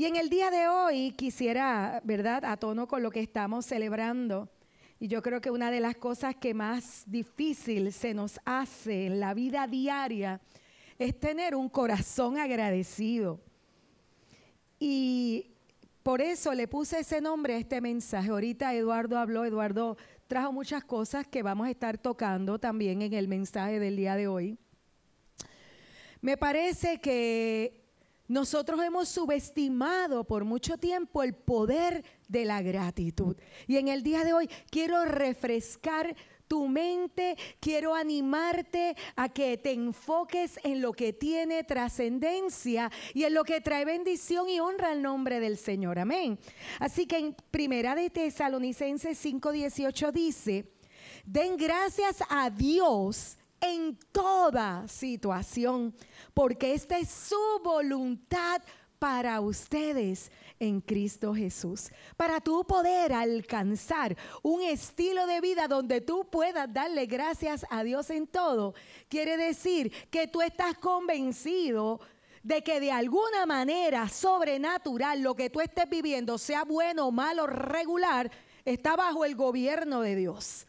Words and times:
Y 0.00 0.04
en 0.04 0.14
el 0.14 0.30
día 0.30 0.48
de 0.52 0.68
hoy 0.68 1.10
quisiera, 1.10 2.00
¿verdad?, 2.04 2.44
a 2.44 2.56
tono 2.56 2.86
con 2.86 3.02
lo 3.02 3.10
que 3.10 3.18
estamos 3.18 3.66
celebrando. 3.66 4.48
Y 5.00 5.08
yo 5.08 5.20
creo 5.22 5.40
que 5.40 5.50
una 5.50 5.72
de 5.72 5.80
las 5.80 5.96
cosas 5.96 6.36
que 6.36 6.54
más 6.54 7.02
difícil 7.04 7.92
se 7.92 8.14
nos 8.14 8.38
hace 8.44 9.06
en 9.06 9.18
la 9.18 9.34
vida 9.34 9.66
diaria 9.66 10.40
es 11.00 11.18
tener 11.18 11.56
un 11.56 11.68
corazón 11.68 12.38
agradecido. 12.38 13.40
Y 14.78 15.50
por 16.04 16.22
eso 16.22 16.54
le 16.54 16.68
puse 16.68 17.00
ese 17.00 17.20
nombre 17.20 17.54
a 17.54 17.58
este 17.58 17.80
mensaje. 17.80 18.30
Ahorita 18.30 18.72
Eduardo 18.74 19.18
habló, 19.18 19.44
Eduardo 19.44 19.96
trajo 20.28 20.52
muchas 20.52 20.84
cosas 20.84 21.26
que 21.26 21.42
vamos 21.42 21.66
a 21.66 21.70
estar 21.70 21.98
tocando 21.98 22.60
también 22.60 23.02
en 23.02 23.14
el 23.14 23.26
mensaje 23.26 23.80
del 23.80 23.96
día 23.96 24.14
de 24.14 24.28
hoy. 24.28 24.58
Me 26.20 26.36
parece 26.36 27.00
que 27.00 27.87
nosotros 28.28 28.80
hemos 28.84 29.08
subestimado 29.08 30.24
por 30.24 30.44
mucho 30.44 30.76
tiempo 30.76 31.22
el 31.22 31.34
poder 31.34 32.04
de 32.28 32.44
la 32.44 32.62
gratitud. 32.62 33.36
Y 33.66 33.78
en 33.78 33.88
el 33.88 34.02
día 34.02 34.22
de 34.22 34.34
hoy 34.34 34.48
quiero 34.70 35.04
refrescar 35.04 36.14
tu 36.48 36.66
mente, 36.66 37.36
quiero 37.60 37.94
animarte 37.94 38.96
a 39.16 39.28
que 39.28 39.58
te 39.58 39.72
enfoques 39.72 40.58
en 40.64 40.80
lo 40.80 40.92
que 40.92 41.12
tiene 41.12 41.62
trascendencia 41.62 42.90
y 43.14 43.24
en 43.24 43.34
lo 43.34 43.44
que 43.44 43.60
trae 43.60 43.84
bendición 43.84 44.48
y 44.48 44.58
honra 44.58 44.90
al 44.90 45.02
nombre 45.02 45.40
del 45.40 45.58
Señor. 45.58 45.98
Amén. 45.98 46.38
Así 46.80 47.06
que 47.06 47.18
en 47.18 47.36
Primera 47.50 47.94
de 47.94 48.10
Tesalonicenses 48.10 49.22
5:18 49.24 50.10
dice, 50.10 50.72
den 51.24 51.56
gracias 51.56 52.22
a 52.28 52.50
Dios 52.50 53.37
en 53.60 53.98
toda 54.12 54.86
situación, 54.88 55.94
porque 56.34 56.74
esta 56.74 56.98
es 56.98 57.08
su 57.08 57.60
voluntad 57.62 58.62
para 58.98 59.40
ustedes 59.40 60.30
en 60.58 60.80
Cristo 60.80 61.34
Jesús. 61.34 61.90
Para 62.16 62.40
tú 62.40 62.64
poder 62.64 63.12
alcanzar 63.12 64.16
un 64.42 64.62
estilo 64.62 65.26
de 65.26 65.40
vida 65.40 65.68
donde 65.68 66.00
tú 66.00 66.28
puedas 66.30 66.72
darle 66.72 67.06
gracias 67.06 67.64
a 67.70 67.84
Dios 67.84 68.10
en 68.10 68.26
todo, 68.26 68.74
quiere 69.08 69.36
decir 69.36 69.92
que 70.10 70.26
tú 70.26 70.42
estás 70.42 70.74
convencido 70.78 72.00
de 72.42 72.62
que 72.62 72.80
de 72.80 72.92
alguna 72.92 73.46
manera 73.46 74.08
sobrenatural 74.08 75.20
lo 75.20 75.34
que 75.34 75.50
tú 75.50 75.60
estés 75.60 75.88
viviendo, 75.88 76.38
sea 76.38 76.64
bueno, 76.64 77.10
malo, 77.10 77.46
regular, 77.46 78.30
está 78.64 78.96
bajo 78.96 79.24
el 79.24 79.34
gobierno 79.34 80.00
de 80.00 80.16
Dios 80.16 80.67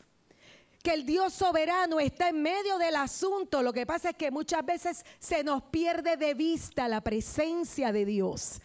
que 0.82 0.94
el 0.94 1.06
Dios 1.06 1.34
soberano 1.34 2.00
está 2.00 2.30
en 2.30 2.42
medio 2.42 2.78
del 2.78 2.96
asunto. 2.96 3.62
Lo 3.62 3.74
que 3.74 3.86
pasa 3.86 4.12
es 4.12 4.16
que 4.16 4.32
muchas 4.32 4.66
veces 4.66 5.06
se 5.20 5.44
nos 5.44 5.64
pierde 5.64 6.16
de 6.18 6.34
vista 6.34 6.88
la 6.88 7.02
presencia 7.02 7.92
de 7.92 8.06
Dios. 8.06 8.62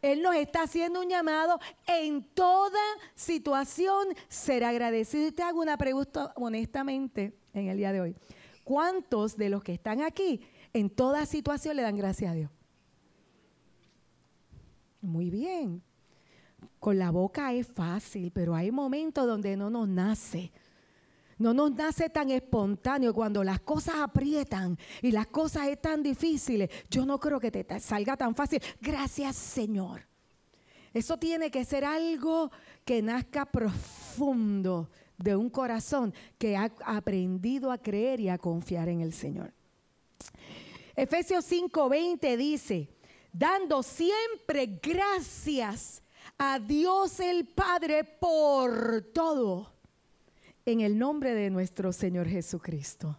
Él 0.00 0.22
nos 0.22 0.36
está 0.36 0.62
haciendo 0.62 1.00
un 1.00 1.08
llamado 1.08 1.58
en 1.86 2.22
toda 2.22 2.80
situación 3.14 4.06
ser 4.28 4.62
agradecido. 4.62 5.26
Y 5.26 5.32
te 5.32 5.42
hago 5.42 5.60
una 5.60 5.76
pregunta 5.76 6.32
honestamente 6.36 7.36
en 7.52 7.68
el 7.68 7.76
día 7.76 7.92
de 7.92 8.00
hoy. 8.00 8.16
¿Cuántos 8.62 9.36
de 9.36 9.48
los 9.48 9.64
que 9.64 9.72
están 9.72 10.02
aquí 10.02 10.40
en 10.72 10.90
toda 10.90 11.26
situación 11.26 11.76
le 11.76 11.82
dan 11.82 11.96
gracias 11.96 12.30
a 12.30 12.34
Dios? 12.34 12.50
Muy 15.00 15.30
bien. 15.30 15.82
Con 16.78 16.98
la 16.98 17.10
boca 17.10 17.52
es 17.52 17.66
fácil, 17.66 18.30
pero 18.30 18.54
hay 18.54 18.70
momentos 18.70 19.26
donde 19.26 19.56
no 19.56 19.70
nos 19.70 19.88
nace 19.88 20.52
no 21.38 21.54
nos 21.54 21.72
nace 21.72 22.10
tan 22.10 22.30
espontáneo 22.30 23.14
cuando 23.14 23.44
las 23.44 23.60
cosas 23.60 23.96
aprietan 23.96 24.76
y 25.00 25.12
las 25.12 25.28
cosas 25.28 25.68
están 25.68 26.02
difíciles. 26.02 26.68
Yo 26.90 27.06
no 27.06 27.18
creo 27.18 27.38
que 27.38 27.50
te 27.50 27.80
salga 27.80 28.16
tan 28.16 28.34
fácil. 28.34 28.60
Gracias 28.80 29.36
Señor. 29.36 30.06
Eso 30.92 31.16
tiene 31.16 31.50
que 31.50 31.64
ser 31.64 31.84
algo 31.84 32.50
que 32.84 33.02
nazca 33.02 33.44
profundo 33.46 34.90
de 35.16 35.36
un 35.36 35.50
corazón 35.50 36.12
que 36.38 36.56
ha 36.56 36.72
aprendido 36.84 37.70
a 37.70 37.78
creer 37.78 38.20
y 38.20 38.28
a 38.28 38.38
confiar 38.38 38.88
en 38.88 39.00
el 39.00 39.12
Señor. 39.12 39.52
Efesios 40.96 41.44
5:20 41.44 42.36
dice, 42.36 42.88
dando 43.32 43.82
siempre 43.84 44.80
gracias 44.82 46.02
a 46.36 46.58
Dios 46.58 47.20
el 47.20 47.46
Padre 47.46 48.02
por 48.02 49.02
todo 49.12 49.77
en 50.72 50.80
el 50.80 50.98
nombre 50.98 51.34
de 51.34 51.48
nuestro 51.48 51.92
Señor 51.92 52.28
Jesucristo. 52.28 53.18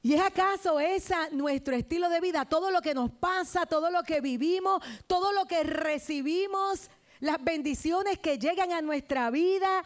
¿Y 0.00 0.14
es 0.14 0.20
acaso 0.20 0.78
esa 0.78 1.28
nuestro 1.30 1.74
estilo 1.74 2.08
de 2.08 2.20
vida? 2.20 2.44
Todo 2.44 2.70
lo 2.70 2.80
que 2.80 2.94
nos 2.94 3.10
pasa, 3.10 3.66
todo 3.66 3.90
lo 3.90 4.04
que 4.04 4.20
vivimos, 4.20 4.80
todo 5.08 5.32
lo 5.32 5.46
que 5.46 5.64
recibimos, 5.64 6.88
las 7.18 7.42
bendiciones 7.42 8.18
que 8.18 8.38
llegan 8.38 8.72
a 8.72 8.80
nuestra 8.80 9.28
vida, 9.30 9.82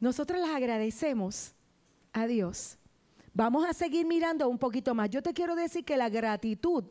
nosotros 0.00 0.38
las 0.38 0.50
agradecemos 0.50 1.54
a 2.12 2.26
Dios. 2.26 2.76
Vamos 3.32 3.66
a 3.66 3.72
seguir 3.72 4.06
mirando 4.06 4.48
un 4.50 4.58
poquito 4.58 4.94
más. 4.94 5.08
Yo 5.08 5.22
te 5.22 5.32
quiero 5.32 5.56
decir 5.56 5.82
que 5.82 5.96
la 5.96 6.10
gratitud 6.10 6.84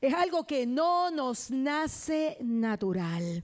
es 0.00 0.12
algo 0.12 0.46
que 0.46 0.66
no 0.66 1.10
nos 1.10 1.50
nace 1.50 2.36
natural. 2.42 3.42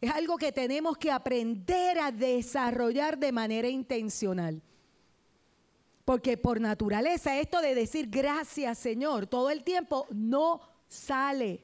Es 0.00 0.10
algo 0.10 0.38
que 0.38 0.50
tenemos 0.52 0.96
que 0.96 1.10
aprender 1.10 1.98
a 1.98 2.10
desarrollar 2.10 3.18
de 3.18 3.32
manera 3.32 3.68
intencional. 3.68 4.62
Porque 6.04 6.36
por 6.36 6.60
naturaleza 6.60 7.38
esto 7.38 7.60
de 7.60 7.74
decir 7.74 8.08
gracias 8.08 8.78
Señor 8.78 9.26
todo 9.26 9.50
el 9.50 9.62
tiempo 9.62 10.06
no 10.10 10.60
sale. 10.88 11.62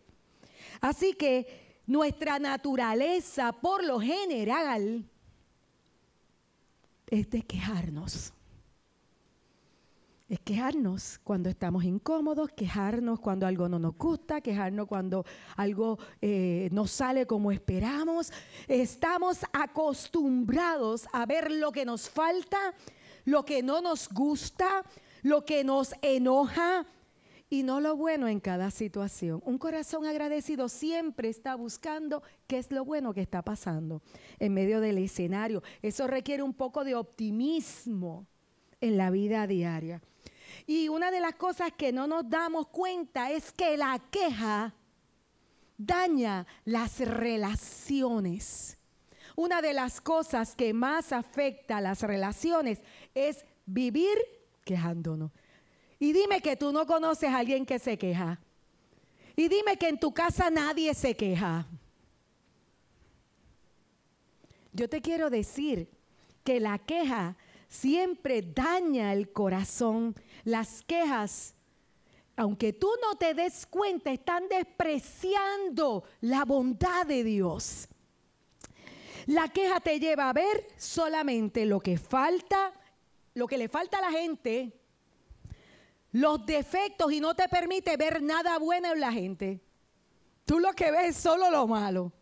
Así 0.81 1.15
que 1.15 1.81
nuestra 1.87 2.39
naturaleza 2.39 3.53
por 3.53 3.83
lo 3.83 3.99
general 3.99 5.09
es 7.09 7.31
de 7.31 7.43
quejarnos 7.43 8.33
es 10.29 10.41
quejarnos 10.41 11.21
cuando 11.23 11.49
estamos 11.49 11.85
incómodos, 11.85 12.51
quejarnos 12.51 13.21
cuando 13.21 13.47
algo 13.47 13.69
no 13.69 13.79
nos 13.79 13.97
gusta, 13.97 14.41
quejarnos 14.41 14.89
cuando 14.89 15.25
algo 15.57 15.99
eh, 16.21 16.69
no 16.73 16.87
sale 16.89 17.27
como 17.27 17.53
esperamos. 17.53 18.33
Estamos 18.67 19.45
acostumbrados 19.53 21.07
a 21.13 21.27
ver 21.27 21.53
lo 21.53 21.71
que 21.71 21.85
nos 21.85 22.11
falta, 22.11 22.59
lo 23.25 23.45
que 23.45 23.63
no 23.63 23.81
nos 23.81 24.09
gusta, 24.09 24.85
lo 25.23 25.45
que 25.45 25.63
nos 25.63 25.95
enoja 26.03 26.85
y 27.49 27.63
no 27.63 27.81
lo 27.81 27.95
bueno 27.95 28.27
en 28.27 28.41
cada 28.41 28.73
situación. 28.73 29.41
Un 29.45 29.59
corazón 29.59 30.07
agradecido 30.07 30.69
siempre 30.69 31.29
está 31.29 31.55
buscando 31.55 32.25
qué 32.49 32.59
es 32.59 32.73
lo 32.73 32.85
bueno 32.85 33.15
que 33.15 33.21
está 33.21 33.43
pasando 33.43 34.03
en 34.41 34.55
medio 34.55 34.81
del 34.81 34.99
escenario. 34.99 35.63
Eso 35.83 36.09
requiere 36.09 36.43
un 36.43 36.53
poco 36.53 36.83
de 36.83 36.97
optimismo 36.97 38.27
en 38.81 38.97
la 38.97 39.11
vida 39.11 39.47
diaria. 39.47 40.03
Y 40.67 40.89
una 40.89 41.11
de 41.11 41.21
las 41.21 41.35
cosas 41.35 41.73
que 41.77 41.93
no 41.93 42.07
nos 42.07 42.29
damos 42.29 42.69
cuenta 42.69 43.31
es 43.31 43.53
que 43.53 43.77
la 43.77 44.01
queja 44.11 44.75
daña 45.77 46.47
las 46.65 47.01
relaciones. 47.01 48.79
Una 49.35 49.61
de 49.61 49.75
las 49.75 50.01
cosas 50.01 50.55
que 50.55 50.73
más 50.73 51.13
afecta 51.13 51.77
a 51.77 51.81
las 51.81 52.03
relaciones 52.03 52.81
es 53.15 53.45
vivir 53.67 54.17
quejándonos. 54.65 55.31
Y 55.99 56.13
dime 56.13 56.41
que 56.41 56.57
tú 56.57 56.73
no 56.73 56.87
conoces 56.87 57.31
a 57.31 57.39
alguien 57.39 57.67
que 57.67 57.79
se 57.79 57.99
queja. 57.99 58.41
Y 59.35 59.49
dime 59.49 59.77
que 59.77 59.89
en 59.89 59.99
tu 59.99 60.13
casa 60.13 60.51
nadie 60.51 60.95
se 60.95 61.15
queja. 61.15 61.67
Yo 64.73 64.89
te 64.89 65.01
quiero 65.01 65.31
decir 65.31 65.89
que 66.45 66.61
la 66.61 66.79
queja 66.79 67.37
siempre 67.69 68.43
daña 68.43 69.13
el 69.13 69.33
corazón. 69.33 70.15
Las 70.45 70.83
quejas, 70.83 71.55
aunque 72.37 72.73
tú 72.73 72.91
no 73.03 73.17
te 73.17 73.35
des 73.35 73.67
cuenta, 73.67 74.11
están 74.11 74.49
despreciando 74.49 76.05
la 76.21 76.45
bondad 76.45 77.07
de 77.07 77.25
Dios. 77.25 77.89
La 79.27 79.49
queja 79.49 79.81
te 79.81 79.99
lleva 79.99 80.31
a 80.31 80.33
ver 80.33 80.69
solamente 80.77 81.67
lo 81.67 81.81
que 81.81 81.99
falta, 81.99 82.73
lo 83.35 83.47
que 83.47 83.59
le 83.59 83.69
falta 83.69 83.99
a 83.99 84.03
la 84.03 84.11
gente, 84.11 84.81
los 86.13 86.47
defectos 86.47 87.13
y 87.13 87.21
no 87.21 87.35
te 87.35 87.49
permite 87.49 87.97
ver 87.97 88.23
nada 88.23 88.59
bueno 88.59 88.93
en 88.93 89.01
la 89.01 89.11
gente. 89.11 89.61
Tú 90.45 90.61
lo 90.61 90.73
que 90.75 90.93
ves 90.93 91.09
es 91.09 91.17
solo 91.17 91.51
lo 91.51 91.67
malo. 91.67 92.13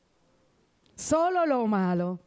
Solo 0.97 1.45
lo 1.45 1.67
malo. 1.67 2.21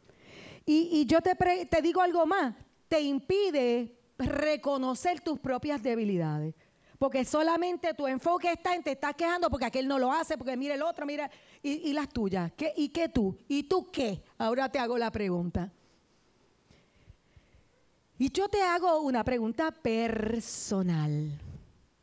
Y, 0.64 1.06
yo 1.06 1.22
te, 1.22 1.34
te 1.34 1.80
digo 1.80 2.02
algo 2.02 2.26
más 2.26 2.54
te 2.88 3.00
impide 3.00 3.96
reconocer 4.18 5.20
tus 5.20 5.38
propias 5.38 5.82
debilidades. 5.82 6.54
Porque 6.98 7.24
solamente 7.24 7.94
tu 7.94 8.08
enfoque 8.08 8.50
está 8.50 8.74
en 8.74 8.82
te 8.82 8.90
estás 8.90 9.14
quejando 9.14 9.48
porque 9.48 9.66
aquel 9.66 9.86
no 9.86 10.00
lo 10.00 10.12
hace, 10.12 10.36
porque 10.36 10.56
mira 10.56 10.74
el 10.74 10.82
otro, 10.82 11.06
mira, 11.06 11.30
y, 11.62 11.92
las 11.92 12.08
tuyas. 12.08 12.50
¿Qué, 12.56 12.72
¿Y 12.76 12.88
qué 12.88 13.08
tú? 13.08 13.38
¿Y 13.46 13.62
tú 13.64 13.88
qué? 13.92 14.20
Ahora 14.36 14.68
te 14.68 14.80
hago 14.80 14.98
la 14.98 15.12
pregunta. 15.12 15.72
Y 18.18 18.32
yo 18.32 18.48
te 18.48 18.60
hago 18.62 19.00
una 19.02 19.22
pregunta 19.22 19.70
personal, 19.70 21.40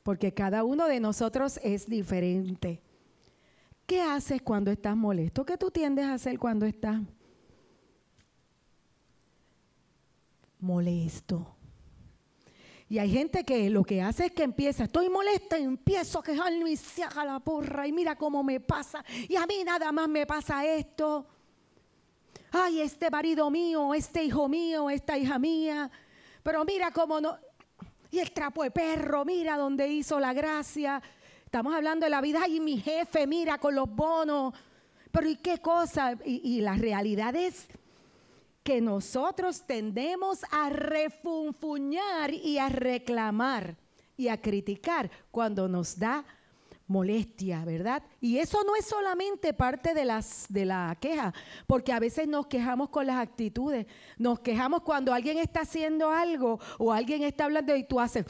porque 0.01 0.33
cada 0.33 0.63
uno 0.63 0.87
de 0.87 1.01
nosotros 1.01 1.59
es 1.61 1.89
diferente. 1.89 2.81
¿Qué 3.85 4.01
haces 4.01 4.41
cuando 4.41 4.71
estás 4.71 4.95
molesto? 4.95 5.45
¿Qué 5.45 5.57
tú 5.57 5.69
tiendes 5.69 6.05
a 6.05 6.13
hacer 6.13 6.39
cuando 6.39 6.65
estás 6.65 7.01
molesto? 10.65 11.55
Y 12.87 12.99
hay 12.99 13.09
gente 13.09 13.43
que 13.43 13.69
lo 13.69 13.83
que 13.83 14.01
hace 14.01 14.27
es 14.27 14.31
que 14.31 14.43
empieza, 14.43 14.83
estoy 14.83 15.09
molesta 15.09 15.57
y 15.57 15.63
empiezo 15.63 16.19
a 16.19 16.23
quejarme 16.23 16.71
y 16.71 16.75
se 16.75 17.03
haga 17.03 17.25
la 17.25 17.39
porra 17.39 17.87
y 17.87 17.91
mira 17.91 18.15
cómo 18.15 18.43
me 18.43 18.59
pasa 18.59 19.03
y 19.27 19.35
a 19.35 19.45
mí 19.47 19.63
nada 19.63 19.91
más 19.91 20.07
me 20.07 20.25
pasa 20.27 20.65
esto. 20.65 21.25
Ay, 22.51 22.81
este 22.81 23.09
marido 23.09 23.49
mío, 23.49 23.93
este 23.93 24.23
hijo 24.23 24.47
mío, 24.47 24.89
esta 24.89 25.17
hija 25.17 25.39
mía, 25.39 25.89
pero 26.43 26.63
mira 26.63 26.91
cómo 26.91 27.19
no... 27.19 27.37
Y 28.11 28.19
el 28.19 28.31
trapo 28.31 28.63
de 28.63 28.71
perro, 28.71 29.25
mira 29.25 29.57
dónde 29.57 29.87
hizo 29.87 30.19
la 30.19 30.31
gracia. 30.31 31.01
Estamos 31.43 31.75
hablando 31.75 32.05
de 32.05 32.11
la 32.11 32.21
vida, 32.21 32.41
ay, 32.43 32.59
mi 32.59 32.77
jefe, 32.77 33.27
mira 33.27 33.57
con 33.57 33.75
los 33.75 33.93
bonos. 33.93 34.53
Pero 35.11 35.27
¿y 35.27 35.37
qué 35.37 35.57
cosa? 35.57 36.13
Y, 36.23 36.57
y 36.57 36.61
la 36.61 36.75
realidad 36.75 37.35
es 37.35 37.67
que 38.65 38.81
nosotros 38.81 39.61
tendemos 39.67 40.43
a 40.49 40.71
refunfuñar 40.71 42.33
y 42.33 42.57
a 42.57 42.67
reclamar 42.67 43.77
y 44.17 44.27
a 44.27 44.41
criticar 44.41 45.11
cuando 45.29 45.67
nos 45.67 45.99
da 45.99 46.25
molestia, 46.87 47.63
¿verdad? 47.63 48.01
Y 48.19 48.39
eso 48.39 48.63
no 48.65 48.75
es 48.75 48.87
solamente 48.87 49.53
parte 49.53 49.93
de, 49.93 50.03
las, 50.03 50.47
de 50.49 50.65
la 50.65 50.97
queja, 50.99 51.31
porque 51.67 51.93
a 51.93 51.99
veces 51.99 52.27
nos 52.27 52.47
quejamos 52.47 52.89
con 52.89 53.05
las 53.05 53.17
actitudes, 53.17 53.85
nos 54.17 54.39
quejamos 54.39 54.81
cuando 54.81 55.13
alguien 55.13 55.37
está 55.37 55.61
haciendo 55.61 56.09
algo 56.09 56.59
o 56.79 56.91
alguien 56.91 57.21
está 57.21 57.45
hablando 57.45 57.75
y 57.75 57.83
tú 57.83 57.99
haces... 57.99 58.25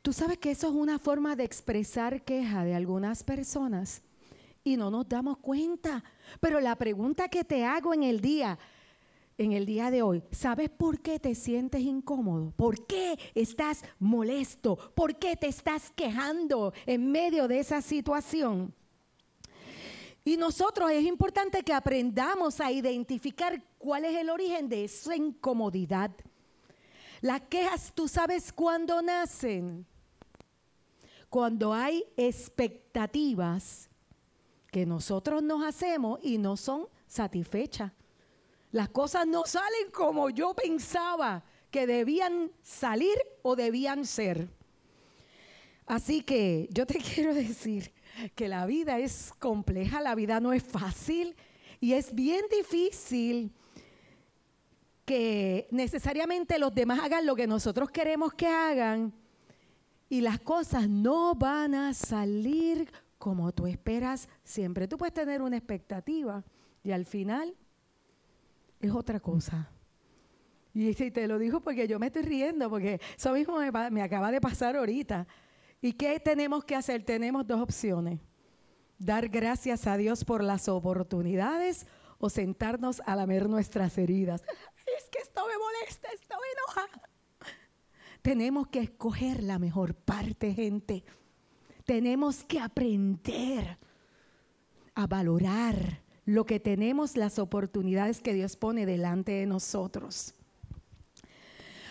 Tú 0.00 0.12
sabes 0.12 0.38
que 0.38 0.52
eso 0.52 0.68
es 0.68 0.74
una 0.74 1.00
forma 1.00 1.34
de 1.34 1.42
expresar 1.42 2.22
queja 2.22 2.62
de 2.64 2.76
algunas 2.76 3.24
personas 3.24 4.02
y 4.68 4.76
no 4.76 4.90
nos 4.90 5.08
damos 5.08 5.38
cuenta. 5.38 6.02
Pero 6.40 6.60
la 6.60 6.76
pregunta 6.76 7.28
que 7.28 7.44
te 7.44 7.64
hago 7.64 7.94
en 7.94 8.02
el 8.02 8.20
día, 8.20 8.58
en 9.36 9.52
el 9.52 9.64
día 9.66 9.90
de 9.90 10.02
hoy, 10.02 10.22
¿sabes 10.30 10.68
por 10.68 11.00
qué 11.00 11.18
te 11.18 11.34
sientes 11.34 11.80
incómodo? 11.80 12.52
¿Por 12.56 12.86
qué 12.86 13.18
estás 13.34 13.82
molesto? 13.98 14.76
¿Por 14.94 15.16
qué 15.16 15.36
te 15.36 15.46
estás 15.46 15.90
quejando 15.94 16.72
en 16.86 17.10
medio 17.10 17.48
de 17.48 17.60
esa 17.60 17.80
situación? 17.80 18.74
Y 20.24 20.36
nosotros 20.36 20.90
es 20.90 21.04
importante 21.04 21.62
que 21.62 21.72
aprendamos 21.72 22.60
a 22.60 22.70
identificar 22.70 23.62
cuál 23.78 24.04
es 24.04 24.16
el 24.16 24.28
origen 24.28 24.68
de 24.68 24.84
esa 24.84 25.16
incomodidad. 25.16 26.10
Las 27.22 27.40
quejas, 27.42 27.92
tú 27.94 28.06
sabes 28.06 28.52
cuándo 28.52 29.00
nacen. 29.00 29.86
Cuando 31.30 31.72
hay 31.72 32.04
expectativas 32.16 33.87
nosotros 34.86 35.42
nos 35.42 35.64
hacemos 35.64 36.18
y 36.22 36.38
no 36.38 36.56
son 36.56 36.86
satisfechas. 37.06 37.92
Las 38.70 38.88
cosas 38.90 39.26
no 39.26 39.44
salen 39.46 39.90
como 39.92 40.30
yo 40.30 40.54
pensaba 40.54 41.42
que 41.70 41.86
debían 41.86 42.50
salir 42.62 43.16
o 43.42 43.56
debían 43.56 44.04
ser. 44.04 44.48
Así 45.86 46.22
que 46.22 46.68
yo 46.70 46.86
te 46.86 46.98
quiero 47.14 47.34
decir 47.34 47.92
que 48.34 48.48
la 48.48 48.66
vida 48.66 48.98
es 48.98 49.32
compleja, 49.38 50.00
la 50.00 50.14
vida 50.14 50.40
no 50.40 50.52
es 50.52 50.62
fácil 50.62 51.36
y 51.80 51.92
es 51.92 52.14
bien 52.14 52.44
difícil 52.50 53.52
que 55.04 55.66
necesariamente 55.70 56.58
los 56.58 56.74
demás 56.74 57.00
hagan 57.00 57.24
lo 57.24 57.34
que 57.34 57.46
nosotros 57.46 57.90
queremos 57.90 58.34
que 58.34 58.46
hagan 58.46 59.14
y 60.10 60.20
las 60.20 60.40
cosas 60.40 60.88
no 60.88 61.34
van 61.34 61.74
a 61.74 61.94
salir 61.94 62.90
como 63.18 63.52
tú 63.52 63.66
esperas 63.66 64.28
siempre. 64.44 64.88
Tú 64.88 64.96
puedes 64.96 65.12
tener 65.12 65.42
una 65.42 65.56
expectativa 65.56 66.44
y 66.82 66.92
al 66.92 67.04
final 67.04 67.54
es 68.80 68.92
otra 68.92 69.20
cosa. 69.20 69.70
Y 70.72 70.94
te 70.94 71.26
lo 71.26 71.38
digo 71.38 71.60
porque 71.60 71.88
yo 71.88 71.98
me 71.98 72.06
estoy 72.06 72.22
riendo, 72.22 72.70
porque 72.70 73.00
eso 73.16 73.32
mismo 73.32 73.58
me, 73.90 74.02
acaba 74.02 74.30
de 74.30 74.40
pasar 74.40 74.76
ahorita. 74.76 75.26
¿Y 75.80 75.92
qué 75.92 76.20
tenemos 76.20 76.64
que 76.64 76.76
hacer? 76.76 77.02
Tenemos 77.04 77.46
dos 77.46 77.60
opciones. 77.60 78.20
Dar 78.98 79.28
gracias 79.28 79.86
a 79.86 79.96
Dios 79.96 80.24
por 80.24 80.42
las 80.44 80.68
oportunidades 80.68 81.86
o 82.18 82.30
sentarnos 82.30 83.02
a 83.06 83.16
lamer 83.16 83.48
nuestras 83.48 83.98
heridas. 83.98 84.42
Es 84.98 85.10
que 85.10 85.18
esto 85.18 85.42
me 85.46 85.52
molesta, 85.58 86.08
esto 86.14 86.34
me. 86.34 86.48
Tenemos 88.22 88.68
que 88.68 88.80
escoger 88.80 89.42
la 89.42 89.58
mejor 89.58 89.94
parte, 89.94 90.54
gente 90.54 91.04
tenemos 91.88 92.44
que 92.44 92.60
aprender 92.60 93.78
a 94.94 95.06
valorar 95.06 96.02
lo 96.26 96.44
que 96.44 96.60
tenemos, 96.60 97.16
las 97.16 97.38
oportunidades 97.38 98.20
que 98.20 98.34
Dios 98.34 98.58
pone 98.58 98.84
delante 98.84 99.32
de 99.32 99.46
nosotros. 99.46 100.34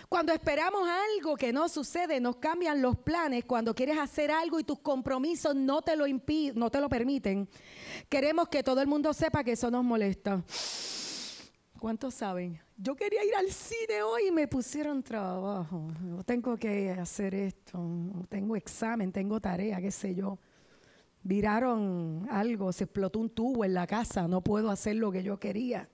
Cuando 0.08 0.32
esperamos 0.32 0.88
algo 0.88 1.36
que 1.36 1.52
no 1.52 1.68
sucede, 1.68 2.20
nos 2.20 2.36
cambian 2.36 2.80
los 2.80 2.96
planes. 2.96 3.44
Cuando 3.44 3.74
quieres 3.74 3.98
hacer 3.98 4.30
algo 4.30 4.60
y 4.60 4.64
tus 4.64 4.78
compromisos 4.78 5.56
no 5.56 5.82
te 5.82 5.96
lo 5.96 6.06
impiden, 6.06 6.60
no 6.60 6.70
te 6.70 6.80
lo 6.80 6.88
permiten, 6.88 7.48
queremos 8.08 8.48
que 8.48 8.62
todo 8.62 8.80
el 8.80 8.86
mundo 8.86 9.12
sepa 9.12 9.42
que 9.42 9.52
eso 9.52 9.68
nos 9.68 9.82
molesta. 9.82 10.44
¿Cuántos 11.78 12.14
saben? 12.14 12.58
Yo 12.76 12.96
quería 12.96 13.24
ir 13.24 13.34
al 13.36 13.50
cine 13.52 14.02
hoy 14.02 14.22
y 14.28 14.32
me 14.32 14.48
pusieron 14.48 15.00
trabajo. 15.00 15.88
tengo 16.26 16.56
que 16.56 16.90
hacer 16.90 17.34
esto. 17.34 17.78
tengo 18.28 18.56
examen, 18.56 19.12
tengo 19.12 19.40
tarea, 19.40 19.80
qué 19.80 19.92
sé 19.92 20.12
yo. 20.14 20.38
Viraron 21.22 22.26
algo, 22.30 22.72
se 22.72 22.84
explotó 22.84 23.20
un 23.20 23.30
tubo 23.30 23.64
en 23.64 23.74
la 23.74 23.86
casa, 23.86 24.26
no 24.26 24.40
puedo 24.40 24.70
hacer 24.70 24.96
lo 24.96 25.12
que 25.12 25.22
yo 25.22 25.38
quería. 25.38 25.88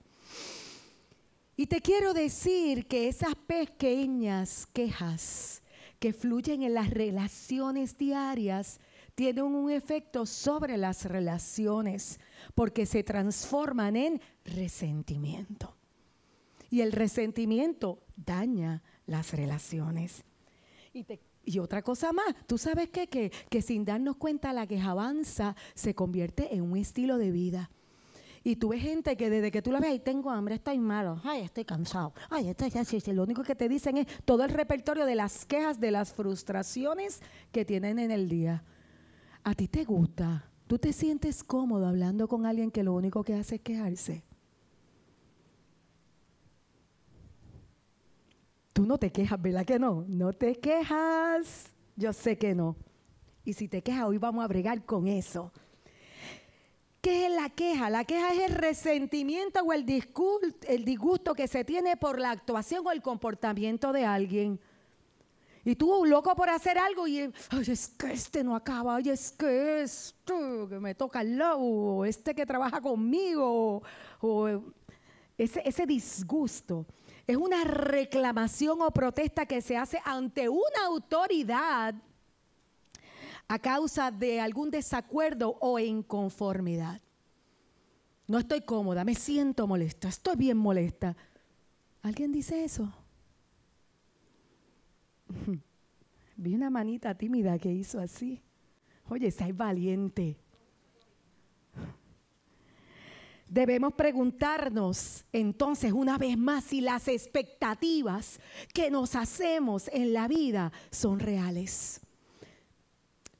Y 1.55 1.67
te 1.67 1.81
quiero 1.81 2.13
decir 2.13 2.87
que 2.87 3.07
esas 3.07 3.35
pequeñas 3.35 4.65
quejas 4.73 5.61
que 5.99 6.13
fluyen 6.13 6.63
en 6.63 6.73
las 6.73 6.89
relaciones 6.89 7.95
diarias 7.95 8.79
tienen 9.15 9.45
un 9.45 9.71
efecto 9.71 10.25
sobre 10.25 10.77
las 10.77 11.05
relaciones 11.05 12.19
porque 12.53 12.85
se 12.85 13.03
transforman 13.03 13.95
en 13.95 14.21
resentimiento. 14.43 15.75
Y 16.69 16.81
el 16.81 16.91
resentimiento 16.91 18.03
daña 18.17 18.83
las 19.07 19.33
relaciones. 19.33 20.23
Y, 20.93 21.59
otra 21.59 21.81
cosa 21.81 22.11
más, 22.11 22.25
tú 22.47 22.57
sabes 22.57 22.89
que, 22.89 23.07
que 23.07 23.61
sin 23.61 23.85
darnos 23.85 24.17
cuenta 24.17 24.51
la 24.51 24.67
queja 24.67 24.91
avanza 24.91 25.55
se 25.73 25.93
convierte 25.93 26.53
en 26.53 26.61
un 26.61 26.77
estilo 26.77 27.17
de 27.17 27.31
vida. 27.31 27.69
Y 28.43 28.57
tú 28.57 28.69
ves 28.69 28.81
gente 28.81 29.17
que 29.17 29.29
desde 29.29 29.49
que 29.49 29.61
tú 29.61 29.71
la 29.71 29.79
ves, 29.79 29.89
ay, 29.89 29.99
tengo 29.99 30.29
hambre, 30.29 30.55
estoy 30.55 30.77
malo, 30.77 31.19
ay, 31.23 31.41
estoy 31.41 31.65
cansado, 31.65 32.13
ay, 32.29 32.49
estoy 32.49 32.71
así. 32.79 33.01
Lo 33.11 33.23
único 33.23 33.41
que 33.43 33.55
te 33.55 33.67
dicen 33.67 33.97
es 33.97 34.07
todo 34.23 34.43
el 34.43 34.51
repertorio 34.51 35.05
de 35.05 35.15
las 35.15 35.45
quejas, 35.45 35.79
de 35.79 35.89
las 35.89 36.13
frustraciones 36.13 37.21
que 37.51 37.65
tienen 37.65 37.97
en 37.97 38.11
el 38.11 38.29
día. 38.29 38.63
¿A 39.45 39.53
ti 39.53 39.67
te 39.67 39.83
gusta? 39.83 40.43
¿Tú 40.65 40.79
te 40.79 40.91
sientes 40.91 41.43
cómodo 41.43 41.85
hablando 41.85 42.27
con 42.27 42.47
alguien 42.47 42.71
que 42.71 42.83
lo 42.83 42.93
único 42.93 43.23
que 43.23 43.35
hace 43.35 43.55
es 43.55 43.61
quejarse? 43.61 44.23
Tú 48.73 48.87
no 48.87 48.97
te 48.97 49.11
quejas, 49.11 49.39
¿verdad 49.39 49.63
que 49.63 49.77
no? 49.77 50.03
No 50.07 50.33
te 50.33 50.55
quejas. 50.55 51.71
Yo 51.95 52.11
sé 52.11 52.39
que 52.39 52.55
no. 52.55 52.75
Y 53.43 53.53
si 53.53 53.67
te 53.67 53.83
quejas, 53.83 54.05
hoy 54.05 54.17
vamos 54.17 54.43
a 54.43 54.47
bregar 54.47 54.83
con 54.83 55.07
eso. 55.07 55.51
¿Qué 56.99 57.27
es 57.27 57.31
la 57.31 57.51
queja? 57.51 57.91
La 57.91 58.03
queja 58.03 58.33
es 58.33 58.49
el 58.49 58.55
resentimiento 58.55 59.61
o 59.61 59.73
el 59.73 59.85
el 60.67 60.85
disgusto 60.85 61.35
que 61.35 61.47
se 61.47 61.63
tiene 61.63 61.97
por 61.97 62.19
la 62.19 62.31
actuación 62.31 62.85
o 62.87 62.91
el 62.91 63.03
comportamiento 63.03 63.93
de 63.93 64.05
alguien. 64.05 64.59
Y 65.67 65.75
tú, 65.75 66.05
loco 66.05 66.35
por 66.35 66.47
hacer 66.47 66.77
algo, 66.77 67.07
y 67.07 67.21
ay, 67.21 67.63
es 67.67 67.87
que 67.87 68.13
este 68.13 68.43
no 68.43 68.55
acaba, 68.55 68.97
ay, 68.97 69.09
es 69.09 69.31
que 69.31 69.81
esto 69.81 70.67
que 70.69 70.79
me 70.79 70.93
toca 70.93 71.19
al 71.21 71.39
lado, 71.39 72.05
este 72.05 72.35
que 72.35 72.45
trabaja 72.45 72.79
conmigo, 72.79 73.81
o, 74.21 74.61
ese, 75.35 75.63
ese 75.65 75.87
disgusto. 75.87 76.85
Es 77.25 77.35
una 77.35 77.63
reclamación 77.63 78.79
o 78.83 78.91
protesta 78.91 79.47
que 79.47 79.59
se 79.59 79.75
hace 79.75 79.99
ante 80.05 80.47
una 80.47 80.85
autoridad 80.85 81.95
a 83.47 83.59
causa 83.59 84.11
de 84.11 84.39
algún 84.39 84.69
desacuerdo 84.69 85.57
o 85.59 85.79
inconformidad. 85.79 87.01
No 88.27 88.37
estoy 88.37 88.61
cómoda, 88.61 89.03
me 89.03 89.15
siento 89.15 89.65
molesta, 89.65 90.09
estoy 90.09 90.35
bien 90.35 90.57
molesta. 90.57 91.15
¿Alguien 92.03 92.31
dice 92.31 92.63
eso? 92.63 92.93
Vi 96.37 96.55
una 96.55 96.69
manita 96.69 97.15
tímida 97.15 97.57
que 97.57 97.71
hizo 97.71 97.99
así. 97.99 98.41
Oye, 99.09 99.31
sei 99.31 99.51
valiente. 99.51 100.37
Debemos 103.47 103.93
preguntarnos 103.93 105.23
entonces 105.31 105.93
una 105.93 106.17
vez 106.17 106.37
más 106.37 106.63
si 106.63 106.81
las 106.81 107.07
expectativas 107.07 108.39
que 108.73 108.89
nos 108.89 109.15
hacemos 109.15 109.87
en 109.93 110.13
la 110.13 110.27
vida 110.27 110.71
son 110.89 111.19
reales. 111.19 112.01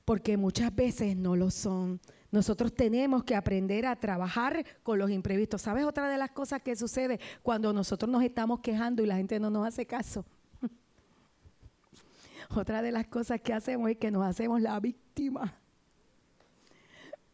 porque 0.06 0.38
muchas 0.38 0.74
veces 0.74 1.18
no 1.18 1.36
lo 1.36 1.50
son. 1.50 2.00
Nosotros 2.32 2.74
tenemos 2.74 3.24
que 3.24 3.36
aprender 3.36 3.86
a 3.86 3.96
trabajar 3.96 4.64
con 4.84 5.00
los 5.00 5.10
imprevistos. 5.10 5.64
¿Sabes 5.64 5.84
otra 5.84 6.08
de 6.08 6.18
las 6.18 6.32
cosas 6.32 6.62
que 6.62 6.76
sucede 6.76 7.20
cuando 7.42 7.74
nosotros 7.74 8.10
nos 8.10 8.24
estamos 8.24 8.60
quejando 8.60 9.04
y 9.04 9.08
la 9.08 9.18
gente 9.18 9.40
no 9.40 9.50
nos 9.50 9.68
hace 9.68 9.86
caso? 9.86 10.26
otra 12.56 12.82
de 12.82 12.92
las 12.92 13.08
cosas 13.08 13.42
que 13.42 13.54
hacemos 13.54 13.90
es 13.90 13.98
que 13.98 14.12
nos 14.12 14.26
hacemos 14.26 14.62
la 14.62 14.80
víctima. 14.80 15.60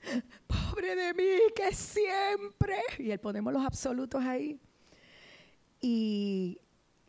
Pobre 0.47 0.95
de 0.95 1.13
mí, 1.13 1.39
que 1.55 1.73
siempre. 1.73 2.77
Y 2.99 3.11
él 3.11 3.19
ponemos 3.19 3.53
los 3.53 3.63
absolutos 3.63 4.23
ahí. 4.23 4.59
Y 5.79 6.59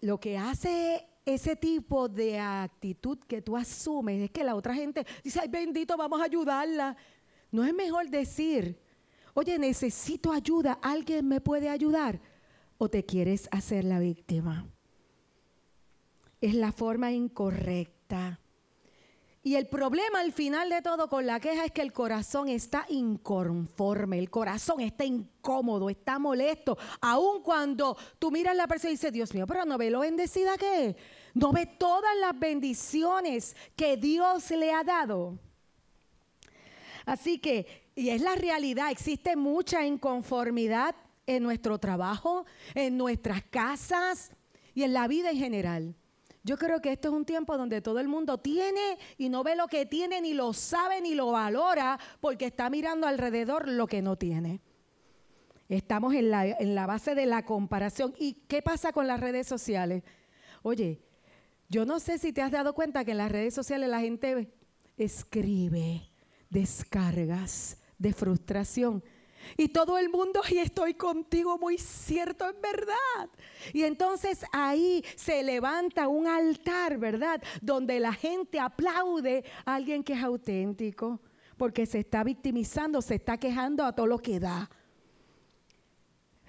lo 0.00 0.18
que 0.18 0.38
hace 0.38 1.06
ese 1.25 1.54
tipo 1.56 2.09
de 2.09 2.38
actitud 2.38 3.18
que 3.28 3.42
tú 3.42 3.56
asumes 3.56 4.23
es 4.23 4.30
que 4.30 4.42
la 4.42 4.54
otra 4.54 4.75
gente 4.75 5.06
dice, 5.23 5.40
ay 5.40 5.49
bendito, 5.49 5.97
vamos 5.97 6.21
a 6.21 6.25
ayudarla. 6.25 6.97
No 7.50 7.64
es 7.64 7.75
mejor 7.75 8.09
decir, 8.09 8.78
oye, 9.35 9.59
necesito 9.59 10.32
ayuda, 10.32 10.78
¿alguien 10.82 11.28
me 11.28 11.40
puede 11.40 11.68
ayudar? 11.68 12.21
¿O 12.78 12.88
te 12.88 13.04
quieres 13.04 13.49
hacer 13.52 13.85
la 13.85 14.00
víctima? 14.00 14.66
Es 16.43 16.55
la 16.55 16.73
forma 16.73 17.13
incorrecta. 17.13 18.39
Y 19.45 19.55
el 19.55 19.67
problema 19.67 20.21
al 20.21 20.33
final 20.33 20.69
de 20.69 20.83
todo 20.83 21.09
con 21.09 21.25
la 21.25 21.41
queja 21.41 21.65
es 21.65 21.73
que 21.73 21.83
el 21.83 21.93
corazón 21.93 22.49
está 22.49 22.85
inconforme, 22.89 24.19
el 24.19 24.29
corazón 24.29 24.81
está 24.81 25.05
incómodo, 25.05 25.89
está 25.89 26.19
molesto. 26.19 26.77
Aun 27.01 27.43
cuando 27.43 27.97
tú 28.21 28.31
miras 28.31 28.53
a 28.53 28.55
la 28.55 28.69
persona 28.69 28.91
y 28.91 28.95
dices, 28.95 29.13
Dios 29.13 29.35
mío, 29.35 29.47
pero 29.47 29.65
no 29.65 29.79
ve 29.79 29.91
lo 29.91 30.01
bendecida 30.01 30.59
que 30.59 30.87
es. 30.87 30.97
No 31.35 31.53
ve 31.53 31.67
todas 31.67 32.17
las 32.21 32.39
bendiciones 32.39 33.57
que 33.75 33.97
Dios 33.97 34.51
le 34.51 34.73
ha 34.73 34.85
dado. 34.85 35.39
Así 37.05 37.39
que, 37.39 37.91
y 37.97 38.11
es 38.11 38.21
la 38.21 38.35
realidad, 38.35 38.91
existe 38.91 39.35
mucha 39.37 39.85
inconformidad 39.85 40.97
en 41.27 41.43
nuestro 41.45 41.79
trabajo, 41.79 42.47
en 42.75 42.97
nuestras 42.97 43.43
casas 43.45 44.33
y 44.75 44.83
en 44.83 44.93
la 44.93 45.09
vida 45.09 45.31
en 45.31 45.39
general. 45.39 45.97
Yo 46.45 46.57
creo 46.57 46.81
que 46.81 46.93
esto 46.93 47.09
es 47.09 47.15
un 47.15 47.25
tiempo 47.25 47.57
donde 47.57 47.81
todo 47.81 48.01
el 48.01 48.09
mundo 48.09 48.39
tiene 48.39 48.99
y 49.17 49.29
no 49.29 49.45
ve 49.45 49.55
lo 49.55 49.69
que 49.69 49.87
tiene, 49.87 50.21
ni 50.21 50.35
lo 50.35 50.53
sabe, 50.53 51.01
ni 51.01 51.15
lo 51.15 51.31
valora, 51.31 51.99
porque 52.21 52.47
está 52.47 52.69
mirando 52.69 53.07
alrededor 53.07 53.69
lo 53.69 53.87
que 53.87 54.03
no 54.03 54.17
tiene. 54.17 54.61
Estamos 55.69 56.15
en 56.15 56.31
la, 56.31 56.47
en 56.47 56.75
la 56.75 56.87
base 56.87 57.15
de 57.15 57.27
la 57.27 57.45
comparación. 57.45 58.15
¿Y 58.19 58.35
qué 58.49 58.61
pasa 58.61 58.93
con 58.93 59.07
las 59.07 59.21
redes 59.21 59.47
sociales? 59.47 60.03
Oye, 60.63 61.01
yo 61.69 61.87
no 61.87 62.01
sé 62.01 62.19
si 62.19 62.33
te 62.33 62.43
has 62.43 62.51
dado 62.51 62.75
cuenta 62.75 63.05
que 63.05 63.13
en 63.13 63.19
las 63.19 63.31
redes 63.33 63.55
sociales 63.55 63.89
la 63.89 64.01
gente 64.01 64.53
escribe 64.97 66.11
descargas 66.51 67.79
de 67.99 68.13
frustración 68.13 69.03
y 69.57 69.69
todo 69.69 69.99
el 69.99 70.09
mundo, 70.09 70.43
y 70.49 70.59
estoy 70.59 70.95
contigo 70.95 71.59
muy 71.59 71.79
cierto, 71.79 72.49
en 72.49 72.61
verdad. 72.61 73.29
Y 73.73 73.83
entonces 73.83 74.45
ahí 74.53 75.05
se 75.17 75.43
levanta 75.43 76.09
un 76.09 76.27
altar, 76.27 76.99
¿verdad? 76.99 77.43
Donde 77.61 78.01
la 78.01 78.13
gente 78.13 78.59
aplaude 78.59 79.45
a 79.65 79.75
alguien 79.75 80.03
que 80.03 80.15
es 80.15 80.23
auténtico, 80.23 81.21
porque 81.57 81.87
se 81.87 82.01
está 82.01 82.25
victimizando, 82.25 83.03
se 83.03 83.17
está 83.17 83.37
quejando 83.39 83.85
a 83.85 83.93
todo 83.93 84.07
lo 84.07 84.19
que 84.19 84.41
da. 84.41 84.71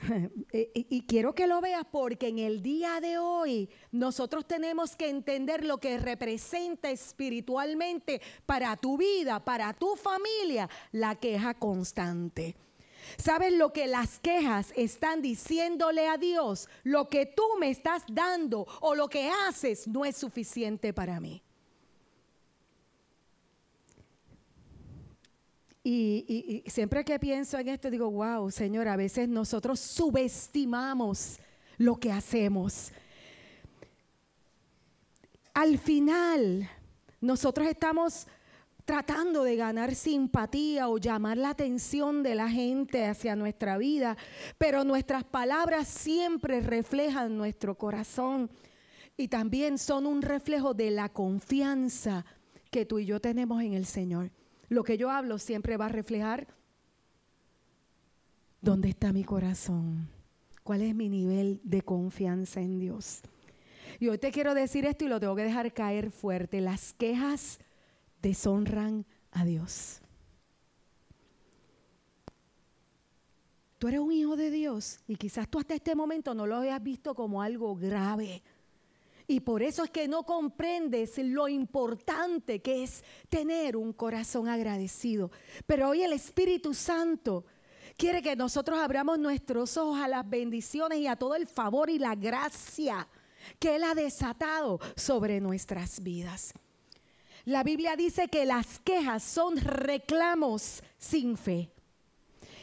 Y, 0.52 1.06
quiero 1.08 1.34
que 1.34 1.48
lo 1.48 1.62
veas 1.62 1.86
porque 1.90 2.28
en 2.28 2.40
el 2.40 2.62
día 2.62 3.00
de 3.00 3.18
hoy 3.18 3.70
nosotros 3.92 4.46
tenemos 4.46 4.96
que 4.96 5.10
entender 5.10 5.66
lo 5.66 5.78
que 5.78 5.98
representa 5.98 6.90
espiritualmente 6.90 8.22
para 8.46 8.76
tu 8.78 8.98
vida, 8.98 9.44
para 9.44 9.74
tu 9.74 9.96
familia, 9.96 10.70
la 10.92 11.16
queja 11.16 11.54
constante. 11.54 12.56
¿Sabes 13.17 13.53
lo 13.53 13.74
que 13.74 13.88
las 13.88 14.20
quejas 14.20 14.74
están 14.75 15.22
diciéndole 15.22 16.08
a 16.08 16.17
Dios? 16.17 16.70
Lo 16.84 17.10
que 17.10 17.25
tú 17.25 17.43
me 17.60 17.70
estás 17.70 18.03
dando 18.08 18.67
o 18.82 18.96
lo 18.96 19.08
que 19.08 19.29
haces 19.48 19.88
no 19.88 20.05
es 20.05 20.17
suficiente 20.17 20.93
para 20.93 21.20
mí. 21.20 21.41
Y, 25.86 26.63
siempre 26.67 27.03
que 27.03 27.20
pienso 27.20 27.58
en 27.58 27.67
esto 27.67 27.89
digo, 27.89 28.10
wow, 28.10 28.50
Señor, 28.50 28.88
a 28.88 28.96
veces 28.96 29.27
nosotros 29.27 29.79
subestimamos 29.82 31.39
lo 31.77 31.98
que 31.98 32.12
hacemos. 32.12 32.91
Al 35.53 35.77
final, 35.77 36.70
nosotros 37.20 37.67
estamos 37.67 38.27
tratando 38.86 39.44
de 39.44 39.56
ganar 39.56 39.96
simpatía 39.96 40.90
o 40.90 40.98
llamar 40.98 41.38
la 41.38 41.50
atención 41.50 42.24
de 42.24 42.36
la 42.36 42.50
gente 42.50 43.06
hacia 43.06 43.36
nuestra 43.36 43.78
vida, 43.78 44.18
pero 44.58 44.84
nuestras 44.84 45.24
palabras 45.24 45.88
siempre 45.88 46.62
reflejan 46.62 47.38
nuestro 47.38 47.75
corazón 47.75 48.50
y 49.16 49.28
también 49.28 49.78
son 49.78 50.06
un 50.06 50.22
reflejo 50.22 50.74
de 50.74 50.92
la 50.92 51.10
confianza 51.10 52.25
que 52.72 52.86
tú 52.86 53.00
y 53.00 53.06
yo 53.06 53.22
tenemos 53.22 53.62
en 53.62 53.74
el 53.74 53.86
Señor. 53.86 54.32
Lo 54.70 54.84
que 54.84 54.98
yo 54.98 55.12
hablo 55.12 55.38
siempre 55.38 55.78
va 55.78 55.86
a 55.86 55.90
reflejar 55.90 56.48
dónde 58.62 58.90
está 58.90 59.13
mi 59.13 59.24
corazón, 59.24 60.10
cuál 60.63 60.82
es 60.82 60.96
mi 60.96 61.10
nivel 61.10 61.62
de 61.63 61.82
confianza 61.84 62.60
en 62.62 62.80
Dios. 62.80 63.22
Y 64.00 64.08
hoy 64.08 64.18
te 64.18 64.32
quiero 64.32 64.54
decir 64.54 64.86
esto 64.86 65.06
y 65.06 65.08
lo 65.08 65.20
tengo 65.20 65.36
que 65.36 65.44
dejar 65.44 65.72
caer 65.74 66.10
fuerte. 66.10 66.60
Las 66.62 66.94
quejas 66.94 67.60
deshonran 68.24 69.06
a 69.32 69.46
Dios. 69.46 70.00
Tú 73.77 73.89
eres 73.89 74.00
un 74.00 74.13
hijo 74.13 74.38
de 74.38 74.50
Dios 74.50 75.01
y 75.08 75.18
quizás 75.18 75.48
tú 75.50 75.60
hasta 75.60 75.75
este 75.75 75.94
momento 75.94 76.34
no 76.34 76.48
lo 76.48 76.56
hayas 76.58 76.82
visto 76.82 77.13
como 77.13 77.42
algo 77.42 77.75
grave. 77.75 78.42
Y 79.27 79.42
por 79.42 79.62
eso 79.62 79.84
es 79.84 79.92
que 79.92 80.08
no 80.08 80.24
comprendes 80.24 81.18
lo 81.18 81.50
importante 81.50 82.62
que 82.62 82.84
es 82.84 83.03
tener 83.27 83.75
un 83.75 83.92
corazón 83.92 84.48
agradecido. 84.48 85.32
Pero 85.65 85.89
hoy 85.89 86.03
el 86.03 86.13
Espíritu 86.13 86.74
Santo 86.74 87.46
quiere 87.98 88.22
que 88.22 88.38
nosotros 88.38 88.80
abramos 88.80 89.20
nuestros 89.20 89.75
ojos 89.75 90.00
a 90.00 90.08
las 90.08 90.30
bendiciones 90.30 91.00
y 91.00 91.08
a 91.08 91.18
todo 91.18 91.36
el 91.36 91.48
favor 91.48 91.89
y 91.89 92.00
la 92.00 92.15
gracia 92.15 93.08
que 93.60 93.75
Él 93.75 93.84
ha 93.84 93.94
desatado 93.94 94.80
sobre 94.96 95.42
nuestras 95.42 96.01
vidas. 96.01 96.53
La 97.46 97.64
Biblia 97.64 97.96
dice 97.98 98.30
que 98.30 98.46
las 98.46 98.80
quejas 98.80 99.22
son 99.22 99.58
reclamos 99.58 100.82
sin 100.98 101.36
fe. 101.36 101.70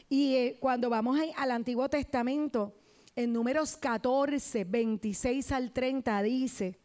Y 0.08 0.34
eh, 0.36 0.56
cuando 0.58 0.88
vamos 0.88 1.18
al 1.36 1.50
Antiguo 1.50 1.88
Testamento, 1.88 2.74
en 3.14 3.32
números 3.32 3.76
14, 3.76 4.64
26 4.64 5.52
al 5.52 5.72
30 5.72 6.22
dice, 6.22 6.78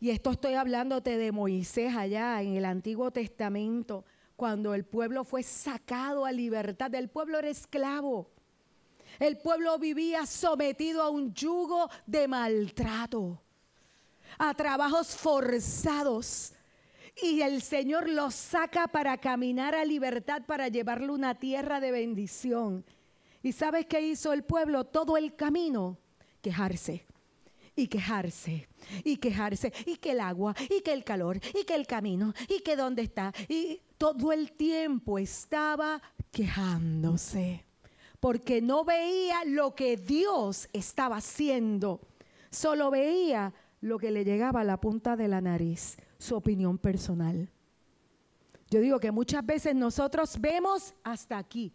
y 0.00 0.10
esto 0.10 0.32
estoy 0.32 0.54
hablándote 0.54 1.16
de 1.16 1.30
Moisés 1.30 1.94
allá 1.94 2.42
en 2.42 2.56
el 2.56 2.64
Antiguo 2.64 3.12
Testamento, 3.12 4.04
cuando 4.34 4.74
el 4.74 4.84
pueblo 4.84 5.22
fue 5.22 5.44
sacado 5.44 6.24
a 6.24 6.32
libertad, 6.32 6.92
el 6.96 7.08
pueblo 7.08 7.38
era 7.38 7.48
esclavo. 7.48 8.28
El 9.20 9.38
pueblo 9.38 9.78
vivía 9.78 10.26
sometido 10.26 11.02
a 11.02 11.10
un 11.10 11.32
yugo 11.32 11.88
de 12.06 12.26
maltrato, 12.26 13.40
a 14.36 14.52
trabajos 14.54 15.14
forzados, 15.14 16.52
y 17.20 17.42
el 17.42 17.62
Señor 17.62 18.08
los 18.08 18.34
saca 18.34 18.88
para 18.88 19.18
caminar 19.18 19.74
a 19.74 19.84
libertad, 19.84 20.42
para 20.46 20.68
llevarle 20.68 21.10
una 21.10 21.34
tierra 21.34 21.80
de 21.80 21.90
bendición. 21.90 22.84
¿Y 23.42 23.52
sabes 23.52 23.86
qué 23.86 24.00
hizo 24.00 24.32
el 24.32 24.44
pueblo 24.44 24.84
todo 24.84 25.16
el 25.16 25.34
camino? 25.34 25.98
Quejarse. 26.40 27.04
Y 27.74 27.86
quejarse, 27.86 28.68
y 29.02 29.16
quejarse, 29.16 29.72
y 29.86 29.96
que 29.96 30.10
el 30.10 30.20
agua, 30.20 30.54
y 30.68 30.82
que 30.82 30.92
el 30.92 31.04
calor, 31.04 31.40
y 31.58 31.64
que 31.64 31.74
el 31.74 31.86
camino, 31.86 32.34
y 32.46 32.60
que 32.60 32.76
dónde 32.76 33.00
está. 33.00 33.32
Y 33.48 33.80
todo 33.96 34.30
el 34.30 34.52
tiempo 34.52 35.18
estaba 35.18 36.02
quejándose, 36.30 37.64
porque 38.20 38.60
no 38.60 38.84
veía 38.84 39.46
lo 39.46 39.74
que 39.74 39.96
Dios 39.96 40.68
estaba 40.74 41.16
haciendo, 41.16 42.02
solo 42.50 42.90
veía 42.90 43.54
lo 43.80 43.98
que 43.98 44.10
le 44.10 44.26
llegaba 44.26 44.60
a 44.60 44.64
la 44.64 44.78
punta 44.78 45.16
de 45.16 45.28
la 45.28 45.40
nariz 45.40 45.96
su 46.22 46.36
opinión 46.36 46.78
personal. 46.78 47.50
Yo 48.70 48.80
digo 48.80 48.98
que 48.98 49.10
muchas 49.10 49.44
veces 49.44 49.74
nosotros 49.74 50.40
vemos 50.40 50.94
hasta 51.04 51.36
aquí 51.36 51.72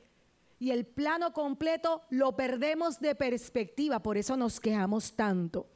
y 0.60 0.72
el 0.72 0.86
plano 0.86 1.34
completo 1.34 2.01
lo 2.10 2.36
perdemos 2.36 3.00
de 3.00 3.13
perspectiva, 3.13 4.01
por 4.01 4.18
eso 4.18 4.36
nos 4.36 4.60
quejamos 4.60 5.16
tanto. 5.16 5.68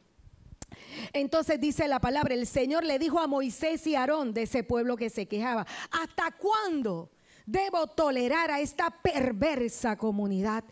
Entonces 1.14 1.60
dice 1.60 1.88
la 1.88 2.00
palabra, 2.00 2.34
el 2.34 2.48
Señor 2.48 2.84
le 2.86 2.98
dijo 2.98 3.20
a 3.20 3.28
Moisés 3.28 3.86
y 3.86 3.96
Aarón 3.96 4.34
de 4.34 4.44
ese 4.44 4.64
pueblo 4.64 4.96
que 4.96 5.10
se 5.10 5.28
quejaba, 5.28 5.68
¿hasta 5.92 6.32
cuándo 6.32 7.12
debo 7.46 7.88
tolerar 7.88 8.50
a 8.50 8.60
esta 8.60 8.90
perversa 8.90 9.98
comunidad 9.98 10.64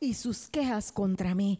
y 0.00 0.14
sus 0.14 0.48
quejas 0.50 0.92
contra 0.92 1.34
mí? 1.34 1.58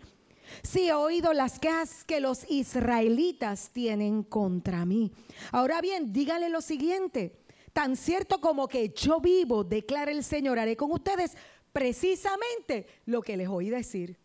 Sí, 0.63 0.89
he 0.89 0.95
oído 0.95 1.33
las 1.33 1.59
quejas 1.59 2.05
que 2.05 2.21
los 2.21 2.49
israelitas 2.51 3.71
tienen 3.71 4.23
contra 4.23 4.85
mí. 4.85 5.13
Ahora 5.53 5.81
bien, 5.81 6.13
dígale 6.13 6.49
lo 6.49 6.61
siguiente. 6.61 7.41
tan 7.73 7.97
cierto 7.97 8.41
como 8.41 8.69
que 8.69 8.91
yo 8.91 9.21
vivo, 9.21 9.65
declara 9.65 10.13
el 10.13 10.23
Señor, 10.23 10.61
haré 10.61 10.77
con 10.77 10.93
ustedes 10.93 11.37
precisamente 11.73 12.87
lo 13.05 13.21
que 13.21 13.37
les 13.37 13.49
oí 13.49 13.69
decir. 13.69 14.17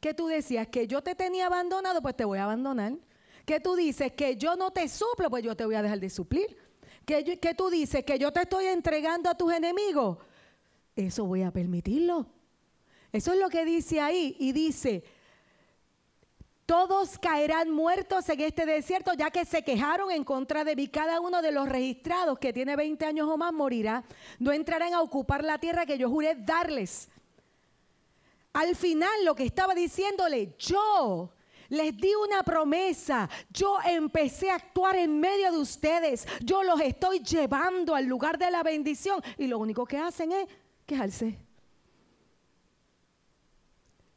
¿Qué 0.00 0.14
tú 0.14 0.28
decías? 0.28 0.68
Que 0.68 0.86
yo 0.86 1.02
te 1.02 1.16
tenía 1.16 1.46
abandonado, 1.46 2.00
pues 2.00 2.16
te 2.16 2.24
voy 2.24 2.38
a 2.38 2.44
abandonar. 2.44 2.94
¿Qué 3.44 3.58
tú 3.58 3.74
dices? 3.74 4.12
Que 4.12 4.36
yo 4.36 4.54
no 4.54 4.70
te 4.70 4.88
suplo, 4.88 5.28
pues 5.28 5.42
yo 5.42 5.56
te 5.56 5.64
voy 5.64 5.74
a 5.74 5.82
dejar 5.82 5.98
de 5.98 6.08
suplir. 6.08 6.56
¿Qué, 7.04 7.38
¿Qué 7.40 7.54
tú 7.54 7.68
dices? 7.68 8.04
Que 8.04 8.18
yo 8.18 8.32
te 8.32 8.42
estoy 8.42 8.66
entregando 8.66 9.28
a 9.28 9.34
tus 9.34 9.52
enemigos. 9.52 10.18
Eso 10.94 11.24
voy 11.24 11.42
a 11.42 11.50
permitirlo. 11.50 12.26
Eso 13.12 13.32
es 13.32 13.38
lo 13.38 13.48
que 13.48 13.64
dice 13.64 14.00
ahí. 14.00 14.36
Y 14.38 14.52
dice, 14.52 15.02
todos 16.66 17.18
caerán 17.18 17.70
muertos 17.70 18.28
en 18.28 18.40
este 18.40 18.66
desierto, 18.66 19.14
ya 19.14 19.30
que 19.30 19.46
se 19.46 19.62
quejaron 19.62 20.10
en 20.10 20.22
contra 20.22 20.64
de 20.64 20.76
mí. 20.76 20.88
Cada 20.88 21.18
uno 21.18 21.40
de 21.40 21.50
los 21.50 21.66
registrados 21.66 22.38
que 22.38 22.52
tiene 22.52 22.76
20 22.76 23.06
años 23.06 23.26
o 23.26 23.38
más 23.38 23.54
morirá. 23.54 24.04
No 24.38 24.52
entrarán 24.52 24.92
a 24.92 25.00
ocupar 25.00 25.42
la 25.42 25.58
tierra 25.58 25.86
que 25.86 25.96
yo 25.96 26.10
juré 26.10 26.34
darles. 26.34 27.08
Al 28.52 28.76
final 28.76 29.24
lo 29.24 29.34
que 29.34 29.44
estaba 29.44 29.74
diciéndole, 29.74 30.54
yo 30.58 31.32
les 31.70 31.96
di 31.96 32.14
una 32.14 32.42
promesa. 32.42 33.30
Yo 33.50 33.78
empecé 33.86 34.50
a 34.50 34.56
actuar 34.56 34.96
en 34.96 35.18
medio 35.18 35.50
de 35.50 35.58
ustedes. 35.58 36.26
Yo 36.42 36.62
los 36.62 36.80
estoy 36.82 37.20
llevando 37.20 37.94
al 37.94 38.04
lugar 38.04 38.36
de 38.36 38.50
la 38.50 38.62
bendición. 38.62 39.22
Y 39.38 39.46
lo 39.46 39.58
único 39.58 39.86
que 39.86 39.96
hacen 39.96 40.32
es 40.32 40.46
quejarse. 40.84 41.47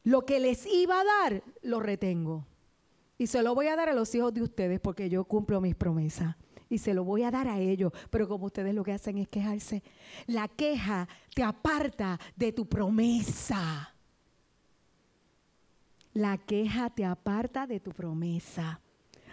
Lo 0.04 0.26
que 0.26 0.40
les 0.40 0.66
iba 0.66 1.00
a 1.00 1.04
dar, 1.04 1.42
lo 1.62 1.80
retengo. 1.80 2.44
Y 3.18 3.28
se 3.28 3.42
lo 3.42 3.54
voy 3.54 3.68
a 3.68 3.76
dar 3.76 3.88
a 3.88 3.94
los 3.94 4.14
hijos 4.14 4.34
de 4.34 4.42
ustedes 4.42 4.80
porque 4.80 5.08
yo 5.08 5.24
cumplo 5.24 5.60
mis 5.60 5.76
promesas. 5.76 6.34
Y 6.68 6.78
se 6.78 6.94
lo 6.94 7.04
voy 7.04 7.22
a 7.22 7.30
dar 7.30 7.46
a 7.46 7.60
ellos. 7.60 7.92
Pero 8.10 8.26
como 8.26 8.46
ustedes 8.46 8.74
lo 8.74 8.82
que 8.82 8.92
hacen 8.92 9.18
es 9.18 9.28
quejarse, 9.28 9.82
la 10.26 10.48
queja 10.48 11.06
te 11.34 11.42
aparta 11.42 12.18
de 12.34 12.52
tu 12.52 12.66
promesa. 12.66 13.94
La 16.14 16.36
queja 16.38 16.90
te 16.90 17.04
aparta 17.04 17.66
de 17.66 17.78
tu 17.78 17.92
promesa. 17.92 18.80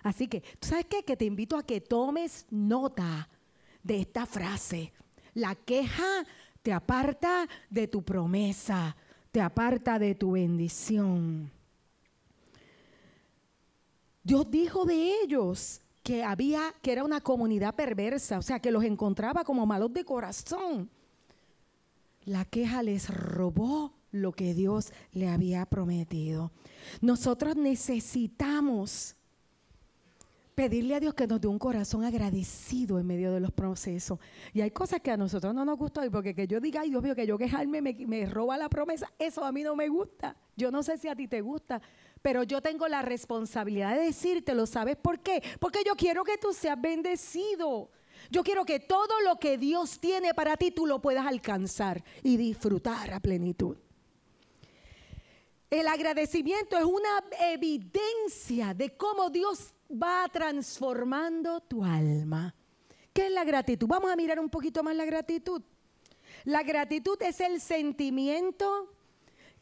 Así 0.03 0.27
que, 0.27 0.41
¿tú 0.59 0.67
sabes 0.67 0.85
qué? 0.85 1.03
Que 1.03 1.17
te 1.17 1.25
invito 1.25 1.57
a 1.57 1.63
que 1.63 1.81
tomes 1.81 2.45
nota 2.51 3.27
de 3.83 4.01
esta 4.01 4.25
frase. 4.25 4.93
La 5.33 5.55
queja 5.55 6.25
te 6.61 6.73
aparta 6.73 7.47
de 7.69 7.87
tu 7.87 8.03
promesa 8.03 8.95
te 9.31 9.41
aparta 9.41 9.99
de 9.99 10.15
tu 10.15 10.31
bendición. 10.31 11.51
Dios 14.23 14.49
dijo 14.49 14.85
de 14.85 15.21
ellos 15.23 15.81
que 16.03 16.23
había, 16.23 16.73
que 16.81 16.91
era 16.91 17.03
una 17.03 17.21
comunidad 17.21 17.75
perversa, 17.75 18.39
o 18.39 18.41
sea, 18.41 18.59
que 18.59 18.71
los 18.71 18.83
encontraba 18.83 19.43
como 19.43 19.65
malos 19.65 19.93
de 19.93 20.05
corazón. 20.05 20.89
La 22.25 22.45
queja 22.45 22.83
les 22.83 23.09
robó 23.09 23.93
lo 24.11 24.31
que 24.31 24.53
Dios 24.53 24.91
le 25.11 25.29
había 25.29 25.65
prometido. 25.65 26.51
Nosotros 27.01 27.55
necesitamos 27.55 29.15
pedirle 30.59 30.95
a 30.95 30.99
Dios 30.99 31.13
que 31.13 31.25
nos 31.25 31.39
dé 31.39 31.47
un 31.47 31.57
corazón 31.57 32.03
agradecido 32.03 32.99
en 32.99 33.07
medio 33.07 33.31
de 33.31 33.39
los 33.39 33.53
procesos. 33.53 34.19
Y 34.51 34.59
hay 34.59 34.71
cosas 34.71 34.99
que 34.99 35.09
a 35.09 35.15
nosotros 35.15 35.55
no 35.55 35.63
nos 35.63 35.77
gustan, 35.77 36.07
y 36.07 36.09
porque 36.09 36.35
que 36.35 36.47
yo 36.47 36.59
diga, 36.59 36.81
ay 36.81 36.89
Dios 36.89 37.01
mío, 37.01 37.15
que 37.15 37.25
yo 37.25 37.37
quejarme 37.37 37.81
me, 37.81 37.93
me 37.93 38.25
roba 38.25 38.57
la 38.57 38.67
promesa, 38.67 39.09
eso 39.17 39.45
a 39.45 39.53
mí 39.53 39.63
no 39.63 39.73
me 39.77 39.87
gusta. 39.87 40.35
Yo 40.57 40.69
no 40.69 40.83
sé 40.83 40.97
si 40.97 41.07
a 41.07 41.15
ti 41.15 41.29
te 41.29 41.39
gusta, 41.39 41.81
pero 42.21 42.43
yo 42.43 42.61
tengo 42.61 42.89
la 42.89 43.01
responsabilidad 43.01 43.95
de 43.95 44.07
decírtelo. 44.07 44.65
¿Sabes 44.65 44.97
por 44.97 45.21
qué? 45.21 45.41
Porque 45.61 45.79
yo 45.85 45.95
quiero 45.95 46.25
que 46.25 46.37
tú 46.37 46.51
seas 46.51 46.81
bendecido. 46.81 47.89
Yo 48.29 48.43
quiero 48.43 48.65
que 48.65 48.81
todo 48.81 49.21
lo 49.23 49.39
que 49.39 49.57
Dios 49.57 49.97
tiene 50.01 50.33
para 50.33 50.57
ti 50.57 50.71
tú 50.71 50.85
lo 50.85 50.99
puedas 50.99 51.25
alcanzar 51.25 52.03
y 52.21 52.35
disfrutar 52.35 53.13
a 53.13 53.21
plenitud. 53.21 53.77
El 55.69 55.87
agradecimiento 55.87 56.77
es 56.77 56.83
una 56.83 57.23
evidencia 57.53 58.73
de 58.73 58.97
cómo 58.97 59.29
Dios 59.29 59.73
va 59.91 60.27
transformando 60.31 61.61
tu 61.61 61.83
alma. 61.83 62.53
¿Qué 63.13 63.27
es 63.27 63.31
la 63.31 63.43
gratitud? 63.43 63.87
Vamos 63.87 64.11
a 64.11 64.15
mirar 64.15 64.39
un 64.39 64.49
poquito 64.49 64.83
más 64.83 64.95
la 64.95 65.05
gratitud. 65.05 65.61
La 66.45 66.63
gratitud 66.63 67.17
es 67.21 67.39
el 67.41 67.59
sentimiento 67.59 68.93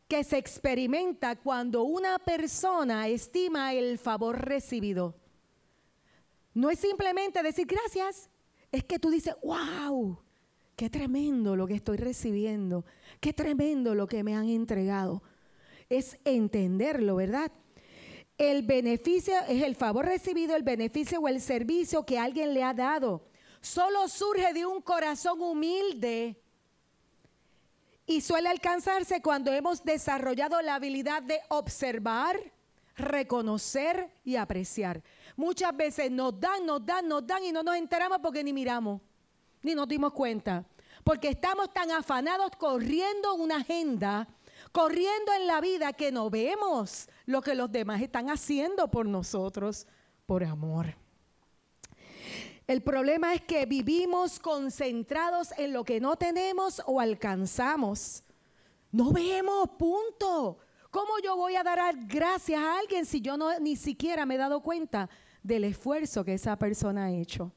que 0.08 0.24
se 0.24 0.38
experimenta 0.38 1.36
cuando 1.36 1.84
una 1.84 2.20
persona 2.20 3.08
estima 3.08 3.74
el 3.74 3.98
favor 3.98 4.40
recibido. 4.40 5.16
No 6.54 6.70
es 6.70 6.80
simplemente 6.80 7.44
decir 7.44 7.68
gracias, 7.68 8.30
es 8.72 8.84
que 8.84 9.00
tú 9.00 9.10
dices, 9.10 9.36
wow, 9.44 10.18
qué 10.76 10.90
tremendo 10.90 11.56
lo 11.56 11.68
que 11.68 11.76
estoy 11.76 11.98
recibiendo, 11.98 12.86
qué 13.20 13.34
tremendo 13.34 13.96
lo 13.96 14.08
que 14.08 14.24
me 14.24 14.36
han 14.36 14.50
entregado. 14.50 15.24
Es 15.90 16.18
entenderlo, 16.26 17.16
¿verdad? 17.16 17.52
El 18.38 18.62
beneficio 18.62 19.34
es 19.48 19.64
el 19.64 19.76
favor 19.76 20.06
recibido, 20.06 20.56
el 20.56 20.62
beneficio 20.62 21.20
o 21.20 21.28
el 21.28 21.42
servicio 21.42 22.06
que 22.06 22.20
alguien 22.20 22.54
le 22.54 22.64
ha 22.64 22.74
dado. 22.74 23.24
Solo 23.62 24.08
surge 24.08 24.54
de 24.54 24.66
un 24.66 24.82
corazón 24.82 25.42
humilde 25.42 26.40
y 28.06 28.22
suele 28.22 28.50
alcanzarse 28.50 29.22
cuando 29.22 29.52
hemos 29.52 29.84
desarrollado 29.84 30.62
la 30.62 30.76
habilidad 30.76 31.24
de 31.24 31.40
observar, 31.50 32.40
reconocer 32.96 34.12
y 34.24 34.36
apreciar. 34.36 35.02
Muchas 35.36 35.76
veces 35.76 36.12
nos 36.12 36.40
dan, 36.40 36.64
nos 36.66 36.86
dan, 36.86 37.08
nos 37.08 37.26
dan 37.26 37.44
y 37.44 37.52
no 37.52 37.64
nos 37.64 37.76
enteramos 37.76 38.20
porque 38.22 38.44
ni 38.44 38.54
miramos, 38.54 39.02
ni 39.64 39.74
nos 39.74 39.88
dimos 39.88 40.14
cuenta. 40.14 40.64
Porque 41.04 41.30
estamos 41.30 41.74
tan 41.74 41.90
afanados 41.90 42.52
corriendo 42.58 43.34
una 43.36 43.58
agenda 43.58 44.28
corriendo 44.78 45.34
en 45.34 45.48
la 45.48 45.60
vida 45.60 45.92
que 45.92 46.12
no 46.12 46.30
vemos 46.30 47.10
lo 47.26 47.42
que 47.42 47.56
los 47.56 47.72
demás 47.72 48.00
están 48.00 48.30
haciendo 48.30 48.92
por 48.92 49.08
nosotros 49.08 49.88
por 50.28 50.44
amor. 50.44 50.96
El 52.68 52.84
problema 52.84 53.34
es 53.34 53.42
que 53.42 53.66
vivimos 53.66 54.38
concentrados 54.38 55.52
en 55.58 55.74
lo 55.74 55.84
que 55.84 56.00
no 56.00 56.16
tenemos 56.16 56.80
o 56.86 57.00
alcanzamos. 57.00 58.24
No 58.92 59.12
vemos, 59.12 59.68
punto. 59.80 60.60
¿Cómo 60.92 61.14
yo 61.24 61.36
voy 61.36 61.56
a 61.56 61.64
dar 61.64 61.96
gracias 62.06 62.62
a 62.62 62.78
alguien 62.78 63.08
si 63.08 63.20
yo 63.20 63.36
no 63.36 63.60
ni 63.60 63.78
siquiera 63.78 64.28
me 64.28 64.36
he 64.36 64.38
dado 64.38 64.62
cuenta 64.62 65.10
del 65.42 65.64
esfuerzo 65.64 66.24
que 66.24 66.36
esa 66.36 66.56
persona 66.56 67.06
ha 67.06 67.12
hecho? 67.12 67.52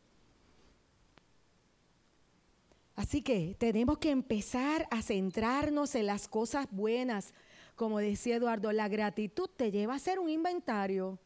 Así 2.97 3.23
que 3.23 3.55
tenemos 3.59 3.99
que 3.99 4.11
empezar 4.11 4.87
a 4.91 5.03
centrarnos 5.03 5.95
en 5.95 6.07
las 6.07 6.29
cosas 6.29 6.67
buenas. 6.71 7.33
Como 7.77 7.99
decía 7.99 8.37
Eduardo, 8.37 8.73
la 8.73 8.89
gratitud 8.89 9.49
te 9.57 9.71
lleva 9.71 9.95
a 9.95 9.97
hacer 9.97 10.19
un 10.19 10.29
inventario. 10.29 11.19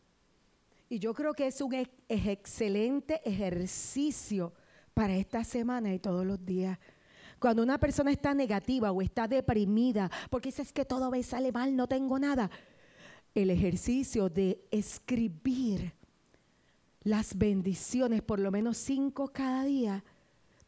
Y 0.89 0.99
yo 0.99 1.15
creo 1.15 1.35
que 1.35 1.47
es 1.47 1.61
un 1.61 1.75
excelente 2.09 3.21
ejercicio 3.25 4.53
para 4.93 5.17
esta 5.17 5.43
semana 5.43 5.93
y 5.93 5.99
todos 5.99 6.25
los 6.25 6.45
días. 6.45 6.79
Cuando 7.41 7.63
una 7.63 7.79
persona 7.79 8.13
está 8.13 8.33
negativa 8.33 8.93
o 8.93 9.03
está 9.03 9.27
deprimida 9.27 10.11
porque 10.31 10.49
dices 10.49 10.73
que 10.73 10.85
todo 10.85 11.11
me 11.11 11.23
sale 11.23 11.51
mal, 11.53 11.75
no 11.75 11.89
tengo 11.89 12.19
nada, 12.19 12.51
el 13.35 13.51
ejercicio 13.51 14.29
de 14.29 14.65
escribir 14.71 15.93
las 17.03 17.37
bendiciones, 17.37 18.23
por 18.23 18.39
lo 18.39 18.51
menos 18.51 18.79
cinco 18.79 19.29
cada 19.29 19.65
día, 19.65 20.05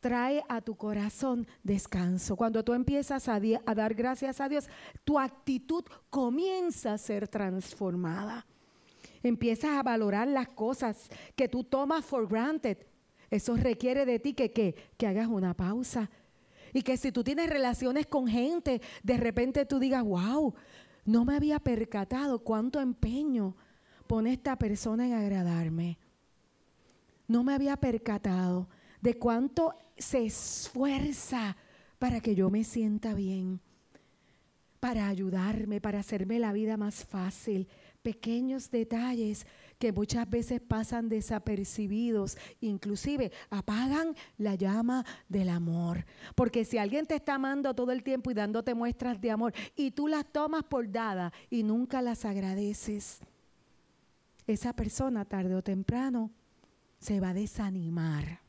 trae 0.07 0.45
a 0.49 0.61
tu 0.61 0.77
corazón 0.77 1.49
descanso. 1.65 2.37
Cuando 2.37 2.63
tú 2.63 2.75
empiezas 2.75 3.29
a, 3.29 3.41
dar 3.41 3.93
gracias 3.93 4.41
a 4.41 4.49
Dios, 4.49 4.69
tu 5.03 5.19
actitud 5.19 5.83
comienza 6.11 6.93
a 6.93 6.99
ser 6.99 7.27
transformada. 7.27 8.47
Empiezas 9.21 9.71
a 9.71 9.83
valorar 9.83 10.29
las 10.29 10.47
cosas 10.47 11.09
que 11.35 11.49
tú 11.49 11.65
tomas 11.65 12.05
for 12.05 12.29
granted. 12.29 12.79
Eso 13.33 13.57
requiere 13.57 14.07
de 14.07 14.21
ti 14.21 14.33
que, 14.33 14.53
que 14.53 15.07
hagas 15.09 15.27
una 15.27 15.55
pausa. 15.55 16.09
Y 16.73 16.83
que 16.83 16.97
si 16.97 17.11
tú 17.11 17.25
tienes 17.25 17.51
relaciones 17.51 18.07
con 18.07 18.29
gente, 18.29 18.81
de 19.03 19.17
repente 19.17 19.67
tú 19.67 19.81
digas, 19.81 20.05
wow, 20.05 20.55
no 21.05 21.25
me 21.25 21.35
había 21.35 21.59
percatado 21.59 22.45
cuánto 22.45 22.81
empeño 22.81 23.57
pone 24.07 24.35
esta 24.35 24.57
persona 24.57 25.05
en 25.05 25.15
agradarme. 25.15 25.99
No 27.27 27.43
me 27.43 27.55
había 27.55 27.77
percatado 27.77 28.69
de 29.01 29.19
cuánto 29.19 29.75
se 29.97 30.27
esfuerza 30.27 31.57
para 31.99 32.21
que 32.21 32.35
yo 32.35 32.51
me 32.51 32.65
sienta 32.65 33.15
bien, 33.15 33.61
para 34.81 35.09
ayudarme, 35.09 35.81
para 35.81 36.01
hacerme 36.01 36.39
la 36.39 36.53
vida 36.53 36.77
más 36.77 37.05
fácil. 37.05 37.67
Pequeños 38.03 38.71
detalles 38.71 39.47
que 39.79 39.93
muchas 39.93 40.29
veces 40.29 40.61
pasan 40.61 41.09
desapercibidos, 41.09 42.39
inclusive 42.61 43.33
apagan 43.51 44.15
la 44.39 44.55
llama 44.55 45.05
del 45.29 45.49
amor. 45.49 46.05
Porque 46.35 46.65
si 46.65 46.79
alguien 46.79 47.07
te 47.07 47.17
está 47.17 47.35
amando 47.35 47.75
todo 47.75 47.91
el 47.91 48.03
tiempo 48.03 48.31
y 48.31 48.35
dándote 48.35 48.75
muestras 48.75 49.21
de 49.21 49.31
amor 49.31 49.55
y 49.75 49.91
tú 49.91 50.07
las 50.07 50.25
tomas 50.31 50.63
por 50.65 50.91
dada 50.91 51.33
y 51.51 51.63
nunca 51.63 52.01
las 52.03 52.25
agradeces, 52.25 53.21
esa 54.47 54.73
persona 54.75 55.25
tarde 55.25 55.57
o 55.57 55.63
temprano 55.63 56.31
se 57.01 57.19
va 57.19 57.31
a 57.31 57.35
desanimar 57.35 58.46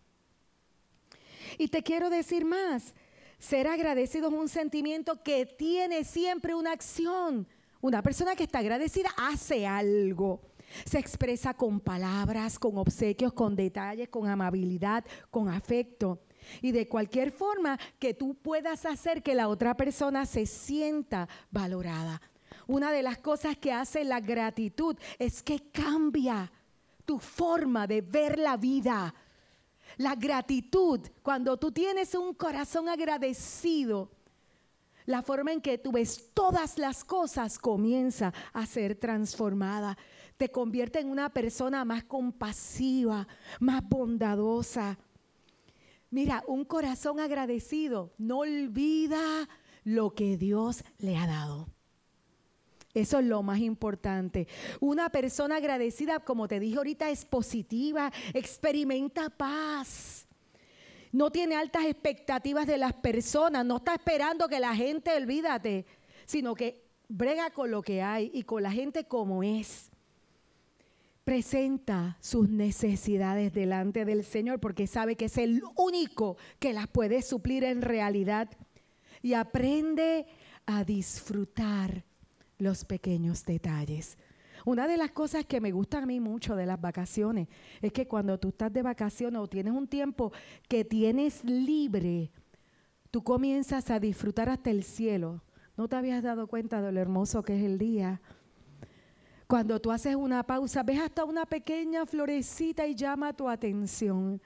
Y 1.57 1.67
te 1.69 1.83
quiero 1.83 2.09
decir 2.09 2.45
más, 2.45 2.93
ser 3.39 3.67
agradecido 3.67 4.29
es 4.29 4.33
un 4.33 4.49
sentimiento 4.49 5.23
que 5.23 5.45
tiene 5.45 6.03
siempre 6.03 6.55
una 6.55 6.71
acción. 6.71 7.47
Una 7.81 8.01
persona 8.01 8.35
que 8.35 8.43
está 8.43 8.59
agradecida 8.59 9.09
hace 9.17 9.67
algo. 9.67 10.41
Se 10.85 10.99
expresa 10.99 11.53
con 11.53 11.79
palabras, 11.79 12.59
con 12.59 12.77
obsequios, 12.77 13.33
con 13.33 13.55
detalles, 13.55 14.09
con 14.09 14.27
amabilidad, 14.27 15.05
con 15.29 15.49
afecto. 15.49 16.19
Y 16.61 16.71
de 16.71 16.87
cualquier 16.87 17.31
forma 17.31 17.79
que 17.99 18.13
tú 18.13 18.35
puedas 18.35 18.85
hacer 18.85 19.23
que 19.23 19.35
la 19.35 19.47
otra 19.47 19.75
persona 19.75 20.25
se 20.25 20.45
sienta 20.45 21.27
valorada. 21.51 22.21
Una 22.67 22.91
de 22.91 23.03
las 23.03 23.17
cosas 23.19 23.57
que 23.57 23.71
hace 23.71 24.03
la 24.03 24.19
gratitud 24.19 24.97
es 25.19 25.41
que 25.41 25.71
cambia 25.71 26.51
tu 27.05 27.19
forma 27.19 27.87
de 27.87 28.01
ver 28.01 28.37
la 28.37 28.57
vida. 28.57 29.13
La 29.97 30.15
gratitud, 30.15 30.99
cuando 31.23 31.57
tú 31.57 31.71
tienes 31.71 32.13
un 32.13 32.33
corazón 32.33 32.87
agradecido, 32.87 34.11
la 35.07 35.23
forma 35.23 35.53
en 35.53 35.61
que 35.61 35.77
tú 35.77 35.91
ves 35.91 36.31
todas 36.33 36.77
las 36.77 37.03
cosas 37.03 37.57
comienza 37.57 38.33
a 38.53 38.65
ser 38.65 38.95
transformada. 38.95 39.97
Te 40.35 40.49
convierte 40.49 40.99
en 40.99 41.09
una 41.09 41.29
persona 41.29 41.83
más 41.85 42.03
compasiva, 42.03 43.27
más 43.59 43.81
bondadosa. 43.87 44.97
Mira, 46.11 46.43
un 46.47 46.65
corazón 46.65 47.19
agradecido 47.19 48.13
no 48.17 48.39
olvida 48.39 49.49
lo 49.83 50.13
que 50.13 50.37
Dios 50.37 50.83
le 50.99 51.17
ha 51.17 51.25
dado. 51.25 51.76
Eso 52.97 53.19
es 53.19 53.25
lo 53.25 53.43
más 53.43 53.59
importante. 53.59 54.47
Una 54.79 55.09
persona 55.09 55.57
agradecida, 55.57 56.19
como 56.19 56.47
te 56.47 56.59
dije 56.59 56.77
ahorita, 56.77 57.09
es 57.09 57.25
positiva, 57.25 58.11
experimenta 58.33 59.29
paz 59.29 60.27
no 61.11 61.31
tiene 61.31 61.55
altas 61.55 61.85
expectativas 61.85 62.67
de 62.67 62.77
las 62.77 62.93
personas, 62.93 63.65
no 63.65 63.77
está 63.77 63.95
esperando 63.95 64.47
que 64.47 64.59
la 64.59 64.75
gente, 64.75 65.15
olvídate, 65.15 65.85
sino 66.25 66.53
que 66.53 66.83
brega 67.07 67.49
con 67.49 67.71
lo 67.71 67.81
que 67.81 68.01
hay 68.01 68.29
y 68.33 68.43
con 68.43 68.61
la 68.61 68.71
gente 68.71 69.05
como 69.05 69.41
es. 69.41 69.89
Presenta 71.23 72.17
sus 72.21 72.49
necesidades 72.49 73.53
delante 73.53 74.05
del 74.05 74.23
Señor 74.23 74.59
porque 74.59 74.87
sabe 74.87 75.15
que 75.15 75.25
es 75.25 75.37
el 75.37 75.61
único 75.75 76.37
que 76.59 76.73
las 76.73 76.87
puede 76.87 77.21
suplir 77.21 77.63
en 77.63 77.81
realidad. 77.81 78.49
Y 79.21 79.33
aprende 79.33 80.27
a 80.65 80.83
disfrutar 80.83 82.05
los 82.57 82.85
pequeños 82.85 83.45
detalles. 83.45 84.17
Una 84.65 84.87
de 84.87 84.97
las 84.97 85.11
cosas 85.11 85.45
que 85.45 85.61
me 85.61 85.71
gusta 85.71 85.99
a 85.99 86.05
mí 86.05 86.19
mucho 86.19 86.55
de 86.55 86.65
las 86.65 86.81
vacaciones 86.81 87.47
es 87.81 87.91
que 87.93 88.07
cuando 88.07 88.37
tú 88.37 88.49
estás 88.49 88.73
de 88.73 88.81
vacaciones 88.81 89.39
o 89.39 89.47
tienes 89.47 89.73
un 89.73 89.87
tiempo 89.87 90.31
que 90.67 90.83
tienes 90.83 91.43
libre, 91.43 92.31
tú 93.11 93.23
comienzas 93.23 93.89
a 93.91 93.99
disfrutar 93.99 94.49
hasta 94.49 94.69
el 94.69 94.83
cielo. 94.83 95.41
¿No 95.77 95.87
te 95.87 95.95
habías 95.95 96.23
dado 96.23 96.47
cuenta 96.47 96.81
de 96.81 96.91
lo 96.91 96.99
hermoso 96.99 97.43
que 97.43 97.55
es 97.55 97.63
el 97.63 97.77
día? 97.77 98.19
Cuando 99.47 99.79
tú 99.79 99.91
haces 99.91 100.15
una 100.15 100.43
pausa, 100.43 100.83
ves 100.83 100.99
hasta 100.99 101.23
una 101.23 101.45
pequeña 101.45 102.05
florecita 102.05 102.85
y 102.87 102.95
llama 102.95 103.31
tu 103.31 103.47
atención. 103.47 104.41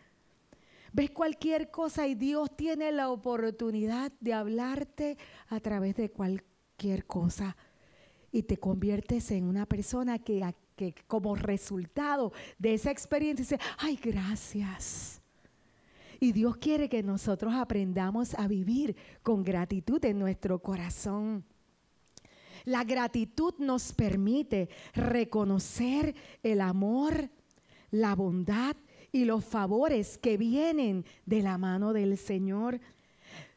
Ves 0.93 1.09
cualquier 1.09 1.71
cosa 1.71 2.05
y 2.05 2.15
Dios 2.15 2.55
tiene 2.55 2.91
la 2.91 3.09
oportunidad 3.09 4.11
de 4.19 4.33
hablarte 4.33 5.17
a 5.47 5.59
través 5.61 5.95
de 5.95 6.11
cualquier 6.11 7.07
cosa 7.07 7.55
y 8.31 8.43
te 8.43 8.57
conviertes 8.57 9.31
en 9.31 9.45
una 9.45 9.65
persona 9.65 10.19
que, 10.19 10.41
que 10.75 10.95
como 11.07 11.35
resultado 11.35 12.31
de 12.57 12.73
esa 12.73 12.91
experiencia 12.91 13.43
dice, 13.43 13.59
ay, 13.77 13.99
gracias. 14.01 15.21
Y 16.19 16.31
Dios 16.31 16.57
quiere 16.57 16.87
que 16.87 17.03
nosotros 17.03 17.53
aprendamos 17.53 18.35
a 18.35 18.47
vivir 18.47 18.95
con 19.23 19.43
gratitud 19.43 20.03
en 20.05 20.19
nuestro 20.19 20.59
corazón. 20.59 21.43
La 22.63 22.83
gratitud 22.83 23.55
nos 23.57 23.91
permite 23.91 24.69
reconocer 24.93 26.13
el 26.43 26.61
amor, 26.61 27.29
la 27.89 28.15
bondad 28.15 28.75
y 29.11 29.25
los 29.25 29.43
favores 29.43 30.17
que 30.19 30.37
vienen 30.37 31.05
de 31.25 31.41
la 31.41 31.57
mano 31.57 31.91
del 31.91 32.17
Señor. 32.17 32.79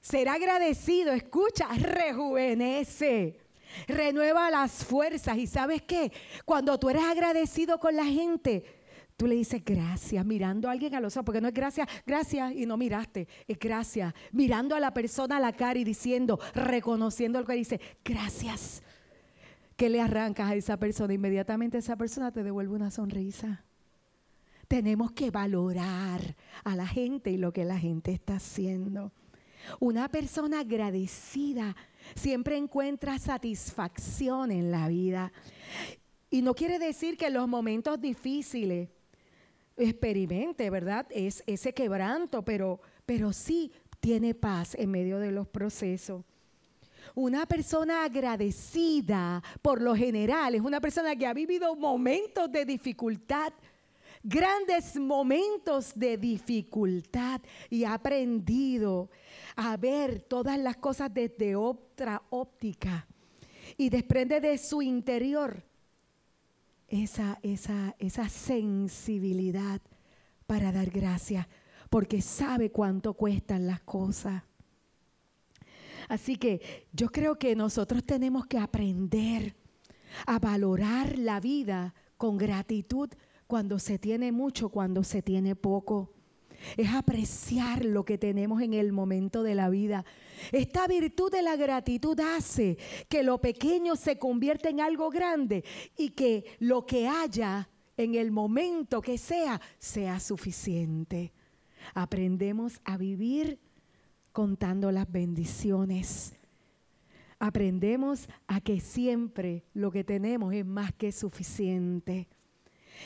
Ser 0.01 0.29
agradecido, 0.29 1.13
escucha, 1.13 1.69
rejuvenece 1.77 3.44
renueva 3.87 4.51
las 4.51 4.85
fuerzas. 4.85 5.37
¿Y 5.39 5.47
sabes 5.47 5.83
qué? 5.83 6.13
Cuando 6.45 6.79
tú 6.79 6.91
eres 6.91 7.05
agradecido 7.05 7.79
con 7.79 7.97
la 7.97 8.05
gente, 8.05 8.65
tú 9.17 9.27
le 9.27 9.35
dices 9.35 9.63
gracias, 9.65 10.25
mirando 10.25 10.69
a 10.69 10.73
alguien 10.73 10.95
a 10.95 11.01
los 11.01 11.17
ojos, 11.17 11.27
porque 11.27 11.41
no 11.41 11.49
es 11.49 11.55
gracias, 11.55 11.89
gracias 12.07 12.53
y 12.55 12.67
no 12.67 12.77
miraste, 12.77 13.29
es 13.47 13.59
gracias, 13.59 14.13
mirando 14.33 14.75
a 14.75 14.81
la 14.81 14.93
persona 14.93 15.37
a 15.37 15.41
la 15.41 15.53
cara 15.53 15.79
y 15.79 15.85
diciendo, 15.85 16.39
reconociendo 16.55 17.41
lo 17.41 17.47
que 17.47 17.55
dice, 17.55 17.81
gracias. 18.05 18.83
Que 19.77 19.89
le 19.89 20.01
arrancas 20.01 20.51
a 20.51 20.55
esa 20.55 20.77
persona? 20.77 21.15
Inmediatamente 21.15 21.79
esa 21.79 21.97
persona 21.97 22.31
te 22.31 22.45
devuelve 22.45 22.75
una 22.75 22.93
sonrisa. 22.93 23.65
Tenemos 24.69 25.11
que 25.11 25.33
valorar 25.33 26.37
a 26.63 26.77
la 26.77 26.87
gente 26.87 27.31
y 27.31 27.37
lo 27.37 27.53
que 27.53 27.65
la 27.65 27.79
gente 27.79 28.13
está 28.13 28.37
haciendo. 28.37 29.13
Una 29.81 30.09
persona 30.09 30.61
agradecida 30.61 31.75
siempre 32.15 32.57
encuentra 32.57 33.19
satisfacción 33.19 34.51
en 34.51 34.71
la 34.71 34.89
vida. 34.89 35.33
Y 36.31 36.43
no 36.43 36.55
quiere 36.55 36.79
decir 36.79 37.17
que 37.17 37.27
en 37.27 37.35
los 37.35 37.49
momentos 37.49 38.01
difíciles 38.01 38.89
experimente, 39.77 40.71
¿verdad? 40.71 41.07
Es 41.11 41.43
ese 41.47 41.73
quebranto, 41.73 42.45
pero, 42.45 42.81
pero 43.07 43.33
sí 43.33 43.73
tiene 44.01 44.35
paz 44.35 44.75
en 44.75 44.91
medio 44.91 45.19
de 45.19 45.33
los 45.33 45.49
procesos. 45.49 46.25
Una 47.15 47.47
persona 47.47 48.05
agradecida, 48.05 49.43
por 49.63 49.81
lo 49.81 49.95
general, 49.95 50.55
es 50.55 50.61
una 50.61 50.81
persona 50.81 51.15
que 51.15 51.27
ha 51.27 51.35
vivido 51.35 51.77
momentos 51.77 52.51
de 52.51 52.65
dificultad, 52.65 53.53
grandes 54.23 54.97
momentos 54.97 55.93
de 55.95 56.17
dificultad 56.17 57.41
y 57.71 57.85
ha 57.85 57.95
aprendido 57.95 59.11
a 59.57 59.77
ver 59.77 60.21
todas 60.23 60.59
las 60.59 60.77
cosas 60.77 61.13
desde 61.13 61.57
otra 61.57 62.23
óptica 62.31 63.07
y 63.77 63.89
desprende 63.89 64.41
de 64.41 64.59
su 64.59 64.83
interior 64.83 65.65
esa, 66.89 67.39
esa, 67.43 67.95
esa 67.99 68.29
sensibilidad 68.29 69.81
para 70.47 70.73
dar 70.73 70.91
gracias, 70.91 71.47
porque 71.91 72.21
sabe 72.21 72.71
cuánto 72.71 73.15
cuestan 73.15 73.67
las 73.67 73.81
cosas. 73.81 74.43
Así 76.09 76.37
que 76.37 76.87
yo 76.93 77.09
creo 77.09 77.39
que 77.39 77.57
nosotros 77.57 78.05
tenemos 78.05 78.47
que 78.47 78.59
aprender 78.59 79.57
a 80.27 80.39
valorar 80.39 81.19
la 81.19 81.41
vida 81.41 81.95
con 82.17 82.37
gratitud 82.37 83.09
cuando 83.47 83.79
se 83.79 83.99
tiene 83.99 84.33
mucho, 84.33 84.69
cuando 84.69 85.03
se 85.03 85.23
tiene 85.23 85.57
poco 85.57 86.13
es 86.77 86.91
apreciar 86.91 87.85
lo 87.85 88.05
que 88.05 88.19
tenemos 88.19 88.63
en 88.63 88.75
el 88.75 88.93
momento 88.93 89.43
de 89.43 89.55
la 89.55 89.69
vida. 89.69 90.05
Esta 90.53 90.87
virtud 90.87 91.31
de 91.31 91.43
la 91.43 91.57
gratitud 91.57 92.19
hace 92.21 92.79
que 93.09 93.23
lo 93.23 93.41
pequeño 93.41 93.97
se 93.97 94.19
convierta 94.19 94.69
en 94.69 94.81
algo 94.81 95.11
grande 95.11 95.65
y 95.97 96.11
que 96.11 96.45
lo 96.59 96.87
que 96.87 97.09
haya 97.09 97.69
en 97.97 98.15
el 98.15 98.31
momento 98.31 99.01
que 99.01 99.19
sea 99.19 99.61
sea 99.79 100.21
suficiente. 100.21 101.33
Aprendemos 101.95 102.81
a 102.85 102.97
vivir 102.97 103.61
contando 104.33 104.91
las 104.91 105.11
bendiciones. 105.11 106.35
Aprendemos 107.39 108.29
a 108.47 108.61
que 108.61 108.81
siempre 108.81 109.65
lo 109.75 109.91
que 109.91 110.03
tenemos 110.03 110.55
es 110.55 110.65
más 110.65 110.93
que 110.93 111.13
suficiente. 111.13 112.29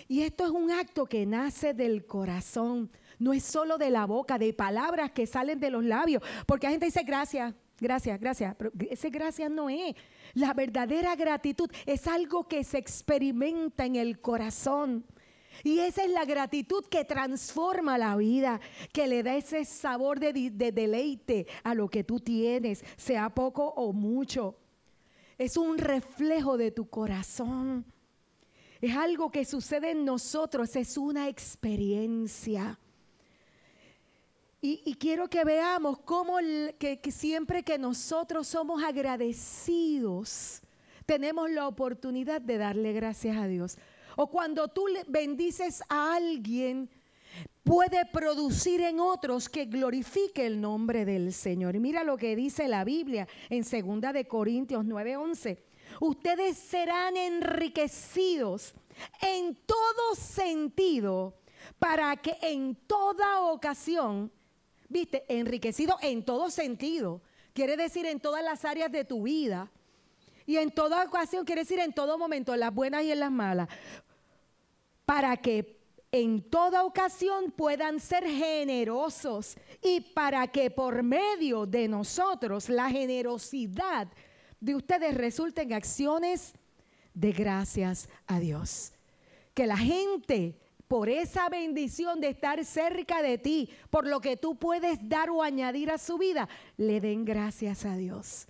Y 0.06 0.22
esto 0.22 0.44
es 0.44 0.50
un 0.50 0.70
acto 0.70 1.06
que 1.06 1.26
nace 1.26 1.74
del 1.74 2.06
corazón 2.06 2.90
no 3.18 3.32
es 3.32 3.44
solo 3.44 3.78
de 3.78 3.90
la 3.90 4.06
boca, 4.06 4.38
de 4.38 4.52
palabras 4.52 5.10
que 5.10 5.26
salen 5.26 5.58
de 5.60 5.70
los 5.70 5.84
labios. 5.84 6.22
Porque 6.46 6.66
la 6.66 6.70
gente 6.72 6.86
dice 6.86 7.02
gracias, 7.02 7.54
gracias, 7.80 8.20
gracias. 8.20 8.54
Pero 8.56 8.72
ese 8.90 9.10
gracias 9.10 9.50
no 9.50 9.68
es. 9.68 9.94
La 10.34 10.54
verdadera 10.54 11.16
gratitud 11.16 11.70
es 11.86 12.06
algo 12.06 12.46
que 12.46 12.64
se 12.64 12.78
experimenta 12.78 13.84
en 13.86 13.96
el 13.96 14.20
corazón. 14.20 15.04
Y 15.64 15.80
esa 15.80 16.04
es 16.04 16.10
la 16.10 16.24
gratitud 16.24 16.84
que 16.84 17.04
transforma 17.04 17.98
la 17.98 18.14
vida, 18.14 18.60
que 18.92 19.08
le 19.08 19.24
da 19.24 19.34
ese 19.34 19.64
sabor 19.64 20.20
de, 20.20 20.32
de, 20.32 20.70
deleite 20.70 21.48
a 21.64 21.74
lo 21.74 21.88
que 21.88 22.04
tú 22.04 22.20
tienes, 22.20 22.84
sea 22.96 23.28
poco 23.30 23.64
o 23.64 23.92
mucho. 23.92 24.56
Es 25.36 25.56
un 25.56 25.78
reflejo 25.78 26.56
de 26.56 26.70
tu 26.70 26.88
corazón. 26.88 27.84
Es 28.80 28.96
algo 28.96 29.30
que 29.30 29.44
sucede 29.44 29.90
en 29.90 30.04
nosotros, 30.04 30.74
es 30.76 30.96
una 30.96 31.28
experiencia. 31.28 32.78
Y, 34.60 34.94
quiero 34.94 35.28
que 35.28 35.44
veamos 35.44 36.00
cómo 36.00 36.38
que, 36.78 37.00
siempre 37.12 37.62
que 37.62 37.78
nosotros 37.78 38.48
somos 38.48 38.82
agradecidos, 38.82 40.60
tenemos 41.06 41.48
la 41.50 41.68
oportunidad 41.68 42.40
de 42.40 42.58
darle 42.58 42.92
gracias 42.92 43.36
a 43.36 43.46
Dios. 43.46 43.78
O 44.16 44.28
cuando 44.28 44.66
tú 44.66 44.86
bendices 45.06 45.80
a 45.88 46.14
alguien, 46.14 46.90
puede 47.62 48.04
producir 48.06 48.80
en 48.80 48.98
otros 48.98 49.48
que 49.48 49.66
glorifique 49.66 50.44
el 50.46 50.60
nombre 50.60 51.04
del 51.04 51.32
Señor. 51.32 51.78
Mira 51.78 52.02
lo 52.02 52.16
que 52.16 52.34
dice 52.34 52.66
la 52.66 52.82
Biblia 52.82 53.28
en 53.48 53.62
2 53.62 54.12
de 54.12 54.26
Corintios 54.26 54.84
9:11. 54.84 55.67
Ustedes 56.00 56.56
serán 56.56 57.16
enriquecidos 57.16 58.74
en 59.20 59.56
todo 59.66 60.14
sentido 60.14 61.34
para 61.78 62.16
que 62.16 62.36
en 62.40 62.74
toda 62.86 63.40
ocasión, 63.42 64.32
viste, 64.88 65.24
enriquecido 65.28 65.96
en 66.00 66.24
todo 66.24 66.50
sentido, 66.50 67.22
quiere 67.52 67.76
decir 67.76 68.06
en 68.06 68.20
todas 68.20 68.44
las 68.44 68.64
áreas 68.64 68.90
de 68.92 69.04
tu 69.04 69.22
vida. 69.24 69.70
Y 70.46 70.56
en 70.56 70.70
toda 70.70 71.04
ocasión 71.04 71.44
quiere 71.44 71.62
decir 71.62 71.78
en 71.78 71.92
todo 71.92 72.16
momento, 72.16 72.54
en 72.54 72.60
las 72.60 72.72
buenas 72.72 73.04
y 73.04 73.12
en 73.12 73.20
las 73.20 73.30
malas, 73.30 73.68
para 75.04 75.36
que 75.36 75.78
en 76.10 76.48
toda 76.48 76.84
ocasión 76.84 77.50
puedan 77.50 78.00
ser 78.00 78.24
generosos 78.24 79.56
y 79.82 80.00
para 80.00 80.46
que 80.46 80.70
por 80.70 81.02
medio 81.02 81.66
de 81.66 81.86
nosotros 81.86 82.70
la 82.70 82.88
generosidad 82.88 84.08
de 84.60 84.74
ustedes 84.74 85.14
resulte 85.14 85.62
en 85.62 85.72
acciones 85.72 86.54
de 87.14 87.32
gracias 87.32 88.08
a 88.26 88.40
Dios. 88.40 88.92
Que 89.54 89.66
la 89.66 89.76
gente 89.76 90.58
por 90.88 91.10
esa 91.10 91.48
bendición 91.50 92.20
de 92.20 92.28
estar 92.28 92.64
cerca 92.64 93.22
de 93.22 93.36
ti, 93.36 93.68
por 93.90 94.06
lo 94.06 94.20
que 94.20 94.36
tú 94.36 94.56
puedes 94.56 94.98
dar 95.06 95.28
o 95.28 95.42
añadir 95.42 95.90
a 95.90 95.98
su 95.98 96.16
vida, 96.16 96.48
le 96.78 97.00
den 97.00 97.24
gracias 97.24 97.84
a 97.84 97.94
Dios. 97.96 98.46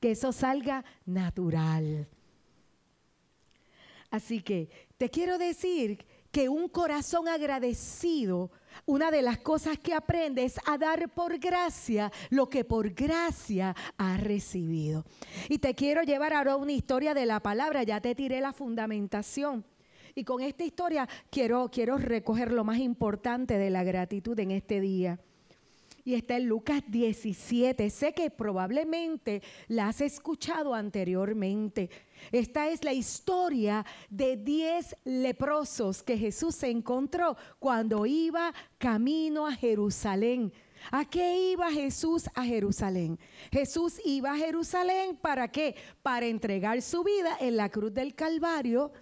Que 0.00 0.10
eso 0.10 0.32
salga 0.32 0.84
natural. 1.06 2.08
Así 4.10 4.40
que 4.40 4.68
te 4.96 5.08
quiero 5.08 5.38
decir 5.38 6.04
que 6.36 6.50
un 6.50 6.68
corazón 6.68 7.28
agradecido, 7.28 8.50
una 8.84 9.10
de 9.10 9.22
las 9.22 9.38
cosas 9.38 9.78
que 9.78 9.94
aprende 9.94 10.44
es 10.44 10.60
a 10.66 10.76
dar 10.76 11.08
por 11.14 11.38
gracia 11.38 12.12
lo 12.28 12.50
que 12.50 12.62
por 12.62 12.90
gracia 12.90 13.74
ha 13.96 14.18
recibido. 14.18 15.06
Y 15.48 15.60
te 15.60 15.74
quiero 15.74 16.02
llevar 16.02 16.34
ahora 16.34 16.56
una 16.56 16.72
historia 16.72 17.14
de 17.14 17.24
la 17.24 17.40
palabra, 17.40 17.84
ya 17.84 18.02
te 18.02 18.14
tiré 18.14 18.42
la 18.42 18.52
fundamentación. 18.52 19.64
Y 20.14 20.24
con 20.24 20.42
esta 20.42 20.62
historia 20.62 21.08
quiero, 21.30 21.70
quiero 21.70 21.96
recoger 21.96 22.52
lo 22.52 22.64
más 22.64 22.80
importante 22.80 23.56
de 23.56 23.70
la 23.70 23.82
gratitud 23.82 24.38
en 24.38 24.50
este 24.50 24.82
día 24.82 25.18
y 26.06 26.14
está 26.14 26.36
en 26.36 26.46
Lucas 26.46 26.84
17. 26.86 27.90
Sé 27.90 28.12
que 28.12 28.30
probablemente 28.30 29.42
la 29.66 29.88
has 29.88 30.00
escuchado 30.00 30.72
anteriormente. 30.72 31.90
Esta 32.30 32.68
es 32.68 32.84
la 32.84 32.92
historia 32.92 33.84
de 34.08 34.36
10 34.36 34.98
leprosos 35.04 36.04
que 36.04 36.16
Jesús 36.16 36.54
se 36.54 36.70
encontró 36.70 37.36
cuando 37.58 38.06
iba 38.06 38.54
camino 38.78 39.48
a 39.48 39.52
Jerusalén. 39.52 40.52
¿A 40.92 41.04
qué 41.06 41.50
iba 41.50 41.72
Jesús 41.72 42.30
a 42.36 42.44
Jerusalén? 42.44 43.18
Jesús 43.50 44.00
iba 44.04 44.30
a 44.30 44.36
Jerusalén 44.36 45.16
para 45.16 45.48
qué? 45.48 45.74
Para 46.02 46.26
entregar 46.26 46.80
su 46.82 47.02
vida 47.02 47.36
en 47.40 47.56
la 47.56 47.68
cruz 47.68 47.92
del 47.92 48.14
Calvario 48.14 48.92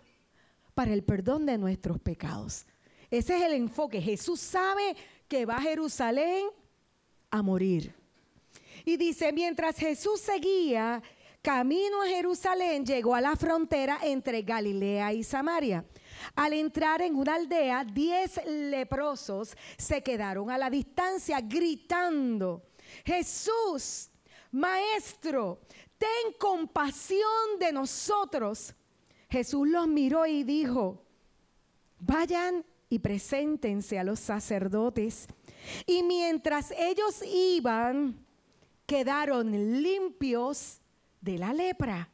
para 0.73 0.95
el 0.95 1.05
perdón 1.05 1.45
de 1.45 1.59
nuestros 1.59 2.01
pecados. 2.01 2.65
Ese 3.11 3.37
es 3.37 3.43
el 3.43 3.53
enfoque. 3.53 4.01
Jesús 4.01 4.41
sabe 4.41 4.97
que 5.29 5.45
va 5.45 5.57
a 5.57 5.61
Jerusalén 5.61 6.47
a 7.35 7.43
morir. 7.43 7.93
Y 8.85 8.97
dice, 8.97 9.33
mientras 9.33 9.77
Jesús 9.77 10.21
seguía 10.21 11.03
camino 11.43 12.01
a 12.01 12.07
Jerusalén, 12.07 12.87
llegó 12.87 13.13
a 13.13 13.21
la 13.21 13.35
frontera 13.35 13.99
entre 14.05 14.43
Galilea 14.43 15.13
y 15.13 15.25
Samaria. 15.25 15.85
Al 16.37 16.53
entrar 16.53 17.03
en 17.03 17.17
una 17.17 17.35
aldea, 17.35 17.85
diez 17.85 18.41
leprosos 18.47 19.57
se 19.77 20.01
quedaron 20.01 20.49
a 20.49 20.57
la 20.57 20.71
distancia 20.71 21.41
gritando, 21.41 22.63
Jesús, 23.05 24.11
Maestro, 24.53 25.59
ten 25.99 26.35
compasión 26.39 27.59
de 27.59 27.73
nosotros. 27.73 28.73
Jesús 29.29 29.67
los 29.67 29.89
miró 29.89 30.25
y 30.25 30.45
dijo, 30.45 31.03
vayan 31.99 32.65
y 32.89 33.01
preséntense 33.01 33.99
a 33.99 34.05
los 34.05 34.21
sacerdotes. 34.21 35.27
Y 35.87 36.03
mientras 36.03 36.73
ellos 36.73 37.23
iban, 37.23 38.25
quedaron 38.87 39.83
limpios 39.83 40.81
de 41.21 41.39
la 41.39 41.53
lepra. 41.53 42.11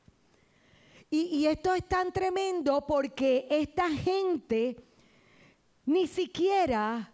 Y, 1.13 1.47
esto 1.47 1.75
es 1.75 1.85
tan 1.89 2.13
tremendo 2.13 2.87
porque 2.87 3.49
esta 3.51 3.91
gente 3.91 4.77
ni 5.85 6.07
siquiera 6.07 7.10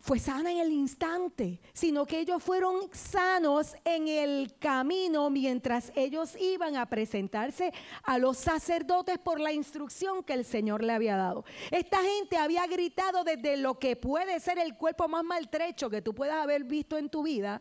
fue 0.00 0.18
sana 0.18 0.50
en 0.50 0.58
el 0.58 0.72
instante, 0.72 1.60
sino 1.72 2.06
que 2.06 2.20
ellos 2.20 2.42
fueron 2.42 2.88
sanos 2.92 3.74
en 3.84 4.08
el 4.08 4.56
camino 4.58 5.28
mientras 5.28 5.92
ellos 5.94 6.36
iban 6.40 6.76
a 6.76 6.86
presentarse 6.86 7.72
a 8.02 8.18
los 8.18 8.38
sacerdotes 8.38 9.18
por 9.18 9.38
la 9.38 9.52
instrucción 9.52 10.24
que 10.24 10.32
el 10.32 10.44
Señor 10.44 10.82
le 10.82 10.94
había 10.94 11.16
dado. 11.16 11.44
Esta 11.70 11.98
gente 12.02 12.38
había 12.38 12.66
gritado 12.66 13.24
desde 13.24 13.58
lo 13.58 13.78
que 13.78 13.94
puede 13.96 14.40
ser 14.40 14.58
el 14.58 14.76
cuerpo 14.76 15.06
más 15.06 15.22
maltrecho 15.22 15.90
que 15.90 16.02
tú 16.02 16.14
puedas 16.14 16.42
haber 16.42 16.64
visto 16.64 16.96
en 16.96 17.10
tu 17.10 17.22
vida, 17.22 17.60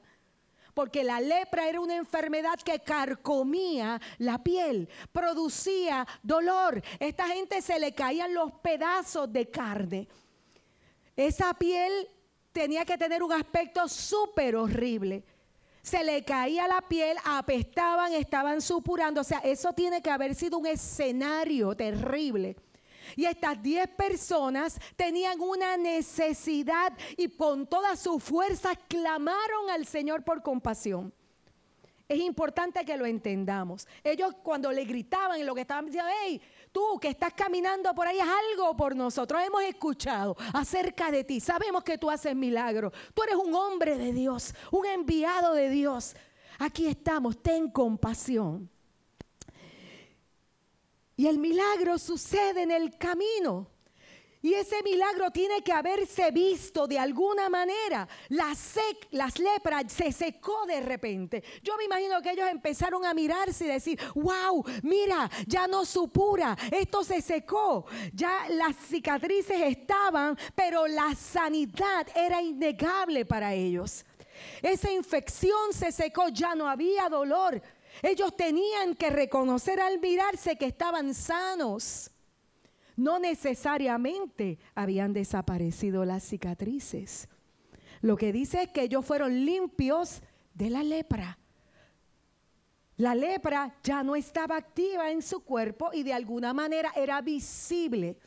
porque 0.74 1.04
la 1.04 1.20
lepra 1.20 1.68
era 1.68 1.82
una 1.82 1.98
enfermedad 1.98 2.58
que 2.64 2.80
carcomía 2.80 4.00
la 4.18 4.42
piel, 4.42 4.88
producía 5.12 6.08
dolor. 6.24 6.82
Esta 7.00 7.28
gente 7.28 7.62
se 7.62 7.80
le 7.80 7.94
caían 7.94 8.34
los 8.34 8.54
pedazos 8.54 9.32
de 9.32 9.50
carne. 9.50 10.08
Esa 11.18 11.54
piel 11.54 12.08
tenía 12.52 12.86
que 12.86 12.98
tener 12.98 13.24
un 13.24 13.32
aspecto 13.32 13.88
súper 13.88 14.56
horrible. 14.56 15.24
Se 15.82 16.04
le 16.04 16.24
caía 16.24 16.68
la 16.68 16.82
piel, 16.82 17.18
apestaban, 17.24 18.14
estaban 18.14 18.62
supurando. 18.62 19.22
O 19.22 19.24
sea, 19.24 19.40
eso 19.40 19.74
tiene 19.74 20.02
que 20.02 20.10
haber 20.10 20.36
sido 20.36 20.58
un 20.58 20.68
escenario 20.68 21.76
terrible. 21.76 22.56
Y 23.16 23.26
estas 23.26 23.62
10 23.62 23.88
personas 23.90 24.80
tenían 24.96 25.40
una 25.42 25.78
necesidad 25.78 26.94
y 27.18 27.28
con 27.30 27.66
toda 27.66 27.96
su 27.96 28.20
fuerza 28.20 28.76
clamaron 28.88 29.70
al 29.72 29.86
Señor 29.86 30.24
por 30.24 30.44
compasión. 30.44 31.14
Es 32.08 32.20
importante 32.20 32.84
que 32.84 32.98
lo 32.98 33.06
entendamos. 33.06 33.88
Ellos 34.04 34.34
cuando 34.42 34.72
le 34.72 34.84
gritaban 34.84 35.40
y 35.40 35.44
lo 35.44 35.54
que 35.54 35.62
estaban 35.62 35.86
diciendo, 35.86 36.10
hey, 36.24 36.42
Tú 36.72 37.00
que 37.00 37.10
estás 37.10 37.34
caminando 37.34 37.94
por 37.96 38.08
ahí, 38.08 38.20
es 38.20 38.28
algo 38.28 38.76
por 38.76 38.96
nosotros. 38.96 39.42
Hemos 39.44 39.64
escuchado 39.64 40.38
acerca 40.54 41.12
de 41.12 41.24
ti. 41.24 41.40
Sabemos 41.40 41.84
que 41.84 41.98
tú 41.98 42.10
haces 42.10 42.36
milagros. 42.36 42.94
Tú 43.14 43.24
eres 43.24 43.36
un 43.36 43.54
hombre 43.56 43.98
de 43.98 44.14
Dios, 44.14 44.54
un 44.72 44.86
enviado 44.86 45.54
de 45.54 45.70
Dios. 45.70 46.16
Aquí 46.60 46.88
estamos, 46.88 47.42
ten 47.42 47.72
compasión. 47.72 48.70
Y 51.16 51.28
el 51.28 51.38
milagro 51.38 51.98
sucede 51.98 52.62
en 52.62 52.72
el 52.72 52.98
camino. 52.98 53.68
Y 54.42 54.54
ese 54.54 54.82
milagro 54.84 55.32
tiene 55.32 55.62
que 55.62 55.74
haberse 55.74 56.32
visto 56.32 56.88
de 56.88 56.98
alguna 56.98 57.50
manera. 57.50 58.08
Las 58.30 59.38
lepras 59.38 59.92
se 59.92 60.14
secó 60.14 60.66
de 60.66 60.80
repente. 60.80 61.44
Yo 61.62 61.76
me 61.76 61.84
imagino 61.84 62.22
que 62.22 62.32
ellos 62.32 62.48
empezaron 62.50 63.06
a 63.06 63.14
mirarse 63.14 63.66
y 63.66 63.68
decir, 63.68 64.00
wow, 64.16 64.64
mira, 64.84 65.30
ya 65.46 65.68
no 65.68 65.84
supura, 65.84 66.58
esto 66.72 67.04
se 67.04 67.22
secó. 67.22 67.86
Ya 68.14 68.48
las 68.50 68.78
cicatrices 68.78 69.60
estaban, 69.62 70.38
pero 70.56 70.88
la 70.88 71.14
sanidad 71.16 72.08
era 72.16 72.42
innegable 72.42 73.26
para 73.26 73.54
ellos. 73.54 74.06
Esa 74.62 74.90
infección 74.90 75.74
se 75.74 75.92
secó, 75.92 76.30
ya 76.30 76.56
no 76.56 76.70
había 76.70 77.10
dolor. 77.10 77.62
Ellos 78.02 78.34
tenían 78.38 78.96
que 78.96 79.10
reconocer 79.10 79.82
al 79.82 80.00
mirarse 80.00 80.56
que 80.56 80.68
estaban 80.68 81.14
sanos 81.14 82.10
no 83.00 83.18
necesariamente 83.18 84.60
habían 84.76 85.14
desaparecido 85.14 86.04
las 86.04 86.24
cicatrices. 86.24 87.30
Lo 88.02 88.18
que 88.18 88.34
dice 88.34 88.64
es 88.64 88.70
que 88.70 88.84
ellos 88.84 89.06
fueron 89.06 89.46
limpios 89.46 90.22
de 90.54 90.70
la 90.70 90.84
lepra. 90.84 91.38
La 92.98 93.16
lepra 93.16 93.74
ya 93.84 94.04
no 94.04 94.18
estaba 94.18 94.58
activa 94.58 95.10
en 95.12 95.22
su 95.22 95.40
cuerpo 95.46 95.92
y 95.94 96.04
de 96.04 96.14
alguna 96.14 96.54
manera 96.54 96.92
era 96.96 97.22
visible. 97.22 98.18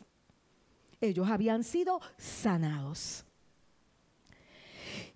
Ellos 1.01 1.29
habían 1.29 1.65
sido 1.65 2.01
sanados. 2.17 3.27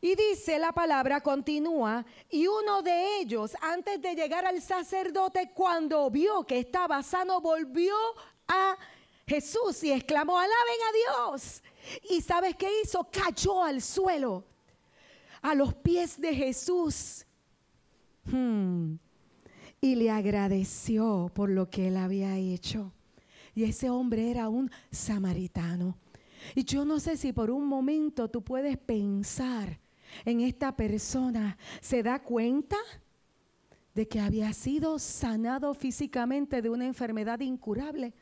Y 0.03 0.14
dice 0.14 0.59
la 0.59 0.73
palabra, 0.73 1.23
continúa, 1.23 2.05
y 2.29 2.47
uno 2.47 2.83
de 2.83 3.21
ellos, 3.21 3.57
antes 3.62 4.01
de 4.03 4.14
llegar 4.14 4.45
al 4.45 4.61
sacerdote, 4.61 5.53
cuando 5.55 6.11
vio 6.11 6.45
que 6.45 6.59
estaba 6.59 7.03
sano, 7.03 7.40
volvió 7.40 7.95
a 8.47 8.77
Jesús 9.27 9.83
y 9.83 9.91
exclamó, 9.91 10.39
alaben 10.39 10.55
a 10.55 11.33
Dios. 11.33 11.62
¿Y 12.11 12.21
sabes 12.21 12.55
qué 12.55 12.69
hizo? 12.83 13.09
Cayó 13.11 13.62
al 13.62 13.83
suelo, 13.83 14.45
a 15.43 15.55
los 15.55 15.75
pies 15.75 16.21
de 16.21 16.33
Jesús. 16.33 17.27
Hmm. 18.25 18.95
Y 19.81 19.97
le 19.97 20.11
agradeció 20.11 21.31
por 21.35 21.51
lo 21.51 21.69
que 21.69 21.89
él 21.89 21.97
había 21.97 22.37
hecho. 22.37 22.93
Y 23.55 23.65
ese 23.65 23.91
hombre 23.91 24.31
era 24.31 24.49
un 24.49 24.71
samaritano. 24.93 25.99
Y 26.55 26.65
yo 26.65 26.85
no 26.85 27.01
sé 27.01 27.17
si 27.17 27.33
por 27.33 27.51
un 27.51 27.67
momento 27.67 28.29
tú 28.29 28.43
puedes 28.43 28.79
pensar 28.79 29.81
en 30.25 30.41
esta 30.41 30.77
persona. 30.77 31.59
¿Se 31.81 32.03
da 32.03 32.23
cuenta 32.23 32.77
de 33.93 34.07
que 34.07 34.21
había 34.21 34.53
sido 34.53 35.01
sanado 35.01 35.75
físicamente 35.75 36.62
de 36.62 36.71
una 36.71 36.87
enfermedad 36.87 37.41
incurable? 37.41 38.15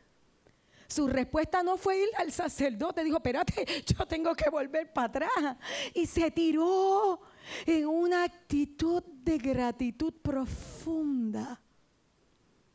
Su 0.87 1.07
respuesta 1.07 1.63
no 1.63 1.77
fue 1.77 2.03
ir 2.03 2.09
al 2.19 2.31
sacerdote, 2.31 3.05
dijo, 3.05 3.17
espérate, 3.17 3.67
yo 3.87 4.07
tengo 4.07 4.35
que 4.35 4.51
volver 4.51 4.93
para 4.93 5.07
atrás. 5.07 5.57
Y 5.95 6.07
se 6.07 6.31
tiró 6.31 7.21
en 7.67 7.87
una 7.87 8.25
actitud 8.25 9.03
de 9.03 9.39
gratitud 9.39 10.13
profunda 10.23 11.61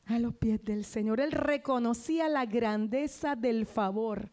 a 0.06 0.20
los 0.20 0.36
pies 0.36 0.64
del 0.64 0.86
Señor. 0.86 1.20
Él 1.20 1.32
reconocía 1.32 2.28
la 2.30 2.46
grandeza 2.46 3.36
del 3.36 3.66
favor 3.66 4.32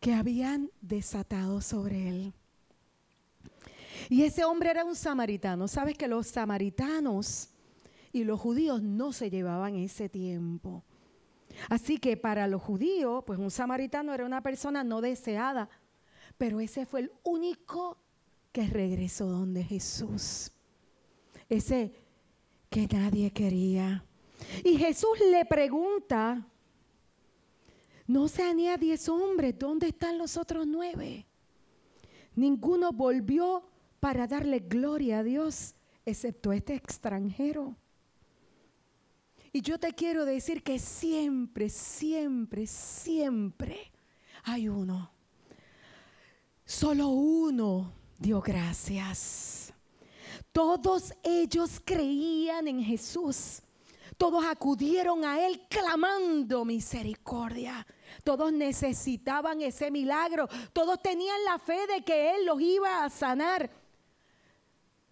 que 0.00 0.14
habían 0.14 0.70
desatado 0.80 1.60
sobre 1.60 2.08
él. 2.08 2.32
Y 4.08 4.22
ese 4.22 4.44
hombre 4.44 4.70
era 4.70 4.84
un 4.84 4.96
samaritano. 4.96 5.68
Sabes 5.68 5.96
que 5.96 6.08
los 6.08 6.26
samaritanos 6.26 7.50
y 8.12 8.24
los 8.24 8.40
judíos 8.40 8.82
no 8.82 9.12
se 9.12 9.30
llevaban 9.30 9.76
ese 9.76 10.08
tiempo. 10.08 10.82
Así 11.68 11.98
que 11.98 12.16
para 12.16 12.46
los 12.46 12.62
judíos, 12.62 13.24
pues 13.26 13.38
un 13.38 13.50
samaritano 13.50 14.14
era 14.14 14.24
una 14.24 14.42
persona 14.42 14.84
no 14.84 15.00
deseada, 15.00 15.68
pero 16.38 16.60
ese 16.60 16.86
fue 16.86 17.00
el 17.00 17.12
único 17.22 17.98
que 18.52 18.66
regresó 18.66 19.26
donde 19.26 19.62
Jesús. 19.62 20.52
Ese 21.48 21.92
que 22.68 22.86
nadie 22.86 23.30
quería. 23.32 24.04
Y 24.64 24.76
Jesús 24.78 25.18
le 25.30 25.44
pregunta, 25.44 26.46
no 28.06 28.28
se 28.28 28.54
ni 28.54 28.68
diez 28.76 29.08
hombres, 29.08 29.58
¿dónde 29.58 29.88
están 29.88 30.18
los 30.18 30.36
otros 30.36 30.66
nueve? 30.66 31.26
Ninguno 32.34 32.92
volvió 32.92 33.62
para 33.98 34.26
darle 34.26 34.60
gloria 34.60 35.18
a 35.18 35.22
Dios, 35.22 35.74
excepto 36.06 36.52
este 36.52 36.74
extranjero. 36.74 37.76
Y 39.52 39.62
yo 39.62 39.78
te 39.78 39.92
quiero 39.92 40.24
decir 40.24 40.62
que 40.62 40.78
siempre, 40.78 41.68
siempre, 41.68 42.66
siempre 42.66 43.90
hay 44.44 44.68
uno. 44.68 45.10
Solo 46.64 47.08
uno 47.08 47.92
dio 48.18 48.40
gracias. 48.40 49.72
Todos 50.52 51.12
ellos 51.24 51.80
creían 51.84 52.68
en 52.68 52.82
Jesús. 52.82 53.62
Todos 54.16 54.44
acudieron 54.44 55.24
a 55.24 55.44
Él 55.44 55.66
clamando 55.68 56.64
misericordia. 56.64 57.86
Todos 58.22 58.52
necesitaban 58.52 59.62
ese 59.62 59.90
milagro. 59.90 60.48
Todos 60.72 61.00
tenían 61.02 61.42
la 61.44 61.58
fe 61.58 61.86
de 61.86 62.04
que 62.04 62.36
Él 62.36 62.46
los 62.46 62.60
iba 62.60 63.02
a 63.02 63.10
sanar. 63.10 63.70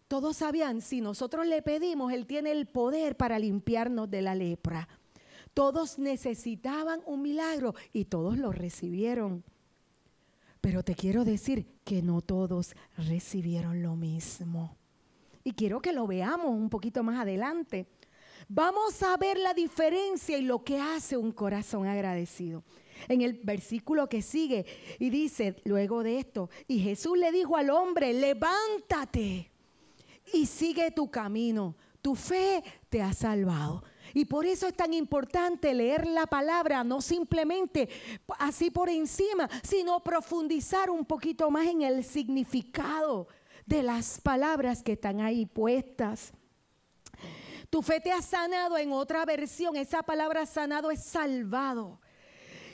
Todos 0.08 0.38
sabían, 0.38 0.80
si 0.80 1.02
nosotros 1.02 1.46
le 1.46 1.60
pedimos, 1.60 2.12
Él 2.14 2.26
tiene 2.26 2.50
el 2.50 2.66
poder 2.66 3.14
para 3.16 3.38
limpiarnos 3.38 4.10
de 4.10 4.22
la 4.22 4.34
lepra. 4.34 4.88
Todos 5.52 5.98
necesitaban 5.98 7.02
un 7.04 7.20
milagro 7.20 7.74
y 7.92 8.06
todos 8.06 8.38
lo 8.38 8.50
recibieron. 8.50 9.44
Pero 10.62 10.82
te 10.82 10.94
quiero 10.94 11.26
decir 11.26 11.66
que 11.84 12.00
no 12.00 12.22
todos 12.22 12.74
recibieron 12.96 13.82
lo 13.82 13.96
mismo. 13.96 14.76
Y 15.44 15.52
quiero 15.52 15.80
que 15.80 15.92
lo 15.92 16.06
veamos 16.06 16.48
un 16.48 16.70
poquito 16.70 17.02
más 17.02 17.20
adelante. 17.20 17.86
Vamos 18.48 19.02
a 19.02 19.14
ver 19.18 19.38
la 19.38 19.52
diferencia 19.52 20.38
y 20.38 20.42
lo 20.42 20.64
que 20.64 20.80
hace 20.80 21.18
un 21.18 21.32
corazón 21.32 21.86
agradecido. 21.86 22.64
En 23.08 23.20
el 23.20 23.34
versículo 23.34 24.08
que 24.08 24.22
sigue 24.22 24.64
y 24.98 25.10
dice, 25.10 25.56
luego 25.64 26.02
de 26.02 26.18
esto, 26.18 26.48
y 26.66 26.78
Jesús 26.80 27.18
le 27.18 27.30
dijo 27.30 27.56
al 27.56 27.68
hombre, 27.68 28.14
levántate 28.14 29.50
y 30.32 30.46
sigue 30.46 30.90
tu 30.90 31.10
camino. 31.10 31.76
Tu 32.02 32.14
fe 32.14 32.62
te 32.88 33.02
ha 33.02 33.12
salvado. 33.12 33.82
Y 34.14 34.24
por 34.24 34.46
eso 34.46 34.66
es 34.66 34.74
tan 34.74 34.94
importante 34.94 35.74
leer 35.74 36.06
la 36.06 36.26
palabra, 36.26 36.82
no 36.82 37.00
simplemente 37.00 37.88
así 38.38 38.70
por 38.70 38.88
encima, 38.88 39.48
sino 39.62 40.00
profundizar 40.00 40.90
un 40.90 41.04
poquito 41.04 41.50
más 41.50 41.66
en 41.66 41.82
el 41.82 42.04
significado 42.04 43.28
de 43.66 43.82
las 43.82 44.20
palabras 44.20 44.82
que 44.82 44.92
están 44.92 45.20
ahí 45.20 45.44
puestas. 45.44 46.32
Tu 47.68 47.82
fe 47.82 48.00
te 48.00 48.10
ha 48.10 48.22
sanado 48.22 48.78
en 48.78 48.92
otra 48.92 49.26
versión, 49.26 49.76
esa 49.76 50.02
palabra 50.02 50.46
sanado 50.46 50.90
es 50.90 51.02
salvado. 51.04 52.00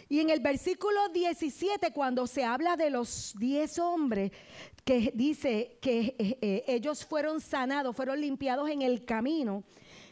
Y 0.09 0.21
en 0.21 0.31
el 0.31 0.41
versículo 0.41 1.09
17, 1.09 1.93
cuando 1.93 2.27
se 2.27 2.45
habla 2.45 2.77
de 2.77 2.91
los 2.91 3.35
10 3.39 3.79
hombres, 3.79 4.33
que 4.85 5.13
dice 5.15 5.79
que 5.81 6.15
eh, 6.19 6.39
eh, 6.41 6.65
ellos 6.67 7.05
fueron 7.05 7.41
sanados, 7.41 7.97
fueron 7.97 8.21
limpiados 8.21 8.69
en 8.69 8.83
el 8.83 9.05
camino, 9.05 9.65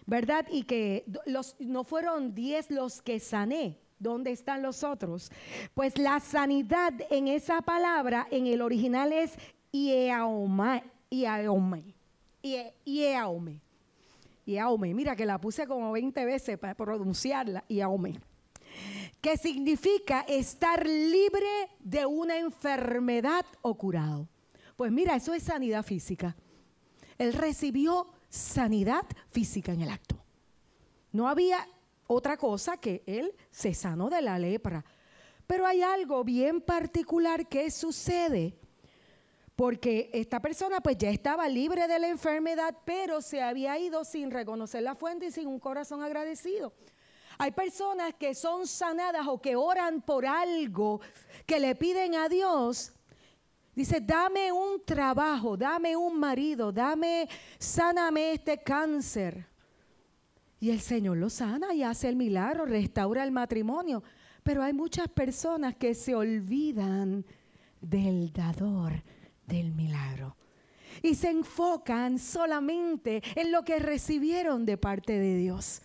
¿verdad? 0.06 0.46
Y 0.50 0.62
que 0.62 1.04
los, 1.26 1.56
no 1.58 1.84
fueron 1.84 2.34
10 2.34 2.70
los 2.70 3.02
que 3.02 3.20
sané. 3.20 3.78
¿Dónde 3.98 4.32
están 4.32 4.62
los 4.62 4.82
otros? 4.82 5.30
Pues 5.74 5.96
la 5.96 6.18
sanidad 6.18 6.92
en 7.10 7.28
esa 7.28 7.62
palabra, 7.62 8.26
en 8.32 8.48
el 8.48 8.60
original 8.60 9.12
es 9.12 9.34
Ieaome. 9.70 10.82
Ieaome. 11.08 11.94
Ieaome. 12.42 13.60
Ieaome. 14.44 14.94
Mira 14.94 15.14
que 15.14 15.24
la 15.24 15.40
puse 15.40 15.68
como 15.68 15.92
20 15.92 16.24
veces 16.24 16.58
para 16.58 16.74
pronunciarla. 16.74 17.62
Ieaome 17.68 18.31
que 19.20 19.36
significa 19.36 20.22
estar 20.22 20.86
libre 20.86 21.70
de 21.80 22.06
una 22.06 22.38
enfermedad 22.38 23.44
o 23.62 23.74
curado. 23.74 24.28
Pues 24.76 24.90
mira, 24.90 25.14
eso 25.16 25.32
es 25.34 25.44
sanidad 25.44 25.84
física. 25.84 26.36
Él 27.18 27.32
recibió 27.32 28.08
sanidad 28.28 29.04
física 29.30 29.72
en 29.72 29.82
el 29.82 29.90
acto. 29.90 30.16
No 31.12 31.28
había 31.28 31.68
otra 32.06 32.36
cosa 32.36 32.76
que 32.78 33.02
él 33.06 33.32
se 33.50 33.74
sanó 33.74 34.10
de 34.10 34.22
la 34.22 34.38
lepra. 34.38 34.84
Pero 35.46 35.66
hay 35.66 35.82
algo 35.82 36.24
bien 36.24 36.60
particular 36.60 37.46
que 37.46 37.70
sucede. 37.70 38.54
Porque 39.54 40.10
esta 40.14 40.40
persona 40.40 40.80
pues 40.80 40.96
ya 40.96 41.10
estaba 41.10 41.48
libre 41.48 41.86
de 41.86 41.98
la 41.98 42.08
enfermedad, 42.08 42.76
pero 42.84 43.20
se 43.20 43.42
había 43.42 43.78
ido 43.78 44.04
sin 44.04 44.30
reconocer 44.30 44.82
la 44.82 44.94
fuente 44.94 45.26
y 45.26 45.30
sin 45.30 45.46
un 45.46 45.60
corazón 45.60 46.02
agradecido. 46.02 46.72
Hay 47.38 47.50
personas 47.52 48.14
que 48.14 48.34
son 48.34 48.66
sanadas 48.66 49.26
o 49.26 49.40
que 49.40 49.56
oran 49.56 50.02
por 50.02 50.26
algo 50.26 51.00
que 51.46 51.58
le 51.58 51.74
piden 51.74 52.14
a 52.14 52.28
Dios. 52.28 52.92
Dice, 53.74 54.00
dame 54.00 54.52
un 54.52 54.84
trabajo, 54.84 55.56
dame 55.56 55.96
un 55.96 56.18
marido, 56.18 56.72
dame, 56.72 57.28
sáname 57.58 58.32
este 58.32 58.62
cáncer. 58.62 59.46
Y 60.60 60.70
el 60.70 60.80
Señor 60.80 61.16
lo 61.16 61.30
sana 61.30 61.74
y 61.74 61.82
hace 61.82 62.08
el 62.08 62.16
milagro, 62.16 62.66
restaura 62.66 63.24
el 63.24 63.32
matrimonio. 63.32 64.02
Pero 64.42 64.62
hay 64.62 64.72
muchas 64.72 65.08
personas 65.08 65.76
que 65.76 65.94
se 65.94 66.14
olvidan 66.14 67.24
del 67.80 68.32
dador 68.32 69.02
del 69.46 69.72
milagro 69.72 70.36
y 71.02 71.14
se 71.14 71.30
enfocan 71.30 72.18
solamente 72.18 73.22
en 73.34 73.50
lo 73.50 73.64
que 73.64 73.78
recibieron 73.78 74.64
de 74.64 74.76
parte 74.76 75.18
de 75.18 75.36
Dios 75.36 75.82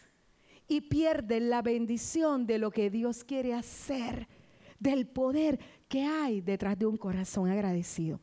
y 0.67 0.81
pierden 0.81 1.49
la 1.49 1.61
bendición 1.61 2.45
de 2.45 2.57
lo 2.57 2.71
que 2.71 2.89
Dios 2.89 3.23
quiere 3.23 3.53
hacer, 3.53 4.27
del 4.79 5.07
poder 5.07 5.59
que 5.87 6.03
hay 6.03 6.41
detrás 6.41 6.77
de 6.77 6.85
un 6.85 6.97
corazón 6.97 7.49
agradecido. 7.49 8.19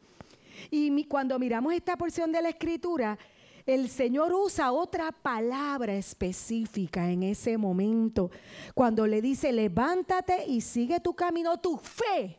Y 0.71 1.05
cuando 1.05 1.39
miramos 1.39 1.73
esta 1.73 1.97
porción 1.97 2.31
de 2.33 2.43
la 2.43 2.51
escritura, 2.51 3.19
el 3.67 3.89
Señor 3.89 4.33
usa 4.35 4.73
otra 4.73 5.11
palabra 5.11 5.95
específica 5.95 7.11
en 7.11 7.23
ese 7.23 7.57
momento, 7.57 8.31
cuando 8.75 9.07
le 9.07 9.23
dice, 9.23 9.53
levántate 9.53 10.47
y 10.47 10.61
sigue 10.61 11.01
tu 11.01 11.15
camino, 11.15 11.59
tu 11.59 11.79
fe 11.79 12.39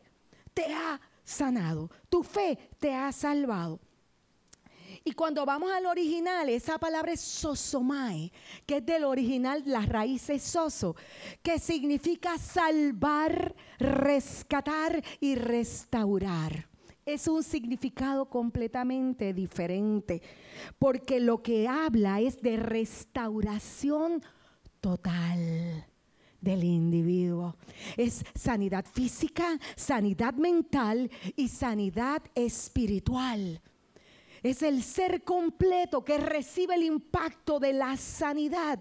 te 0.53 0.71
ha 0.71 1.01
sanado, 1.23 1.89
tu 2.09 2.21
fe 2.21 2.57
te 2.79 2.93
ha 2.93 3.11
salvado. 3.11 3.79
Y 5.07 5.11
cuando 5.11 5.45
vamos 5.45 5.71
al 5.71 5.85
original, 5.85 6.49
esa 6.49 6.79
palabra 6.79 7.11
es 7.11 7.21
sosomai, 7.21 8.31
que 8.65 8.77
es 8.77 8.85
del 8.87 9.03
original, 9.03 9.61
la 9.67 9.81
raíz 9.81 10.31
es 10.31 10.41
soso, 10.41 10.95
que 11.43 11.59
significa 11.59 12.39
salvar, 12.39 13.55
rescatar 13.77 15.03
y 15.19 15.35
restaurar. 15.35 16.67
Es 17.05 17.27
un 17.27 17.43
significado 17.43 18.27
completamente 18.27 19.31
diferente, 19.31 20.23
porque 20.79 21.19
lo 21.19 21.43
que 21.43 21.67
habla 21.67 22.19
es 22.19 22.41
de 22.41 22.57
restauración 22.57 24.23
total 24.81 25.85
del 26.41 26.63
individuo. 26.63 27.57
Es 27.95 28.25
sanidad 28.33 28.85
física, 28.91 29.59
sanidad 29.75 30.33
mental 30.33 31.11
y 31.35 31.47
sanidad 31.47 32.23
espiritual. 32.33 33.61
Es 34.45 34.61
el 34.61 34.83
ser 34.83 35.23
completo 35.23 36.05
que 36.05 36.19
recibe 36.19 36.75
el 36.75 36.83
impacto 36.83 37.59
de 37.59 37.73
la 37.73 37.97
sanidad. 37.97 38.77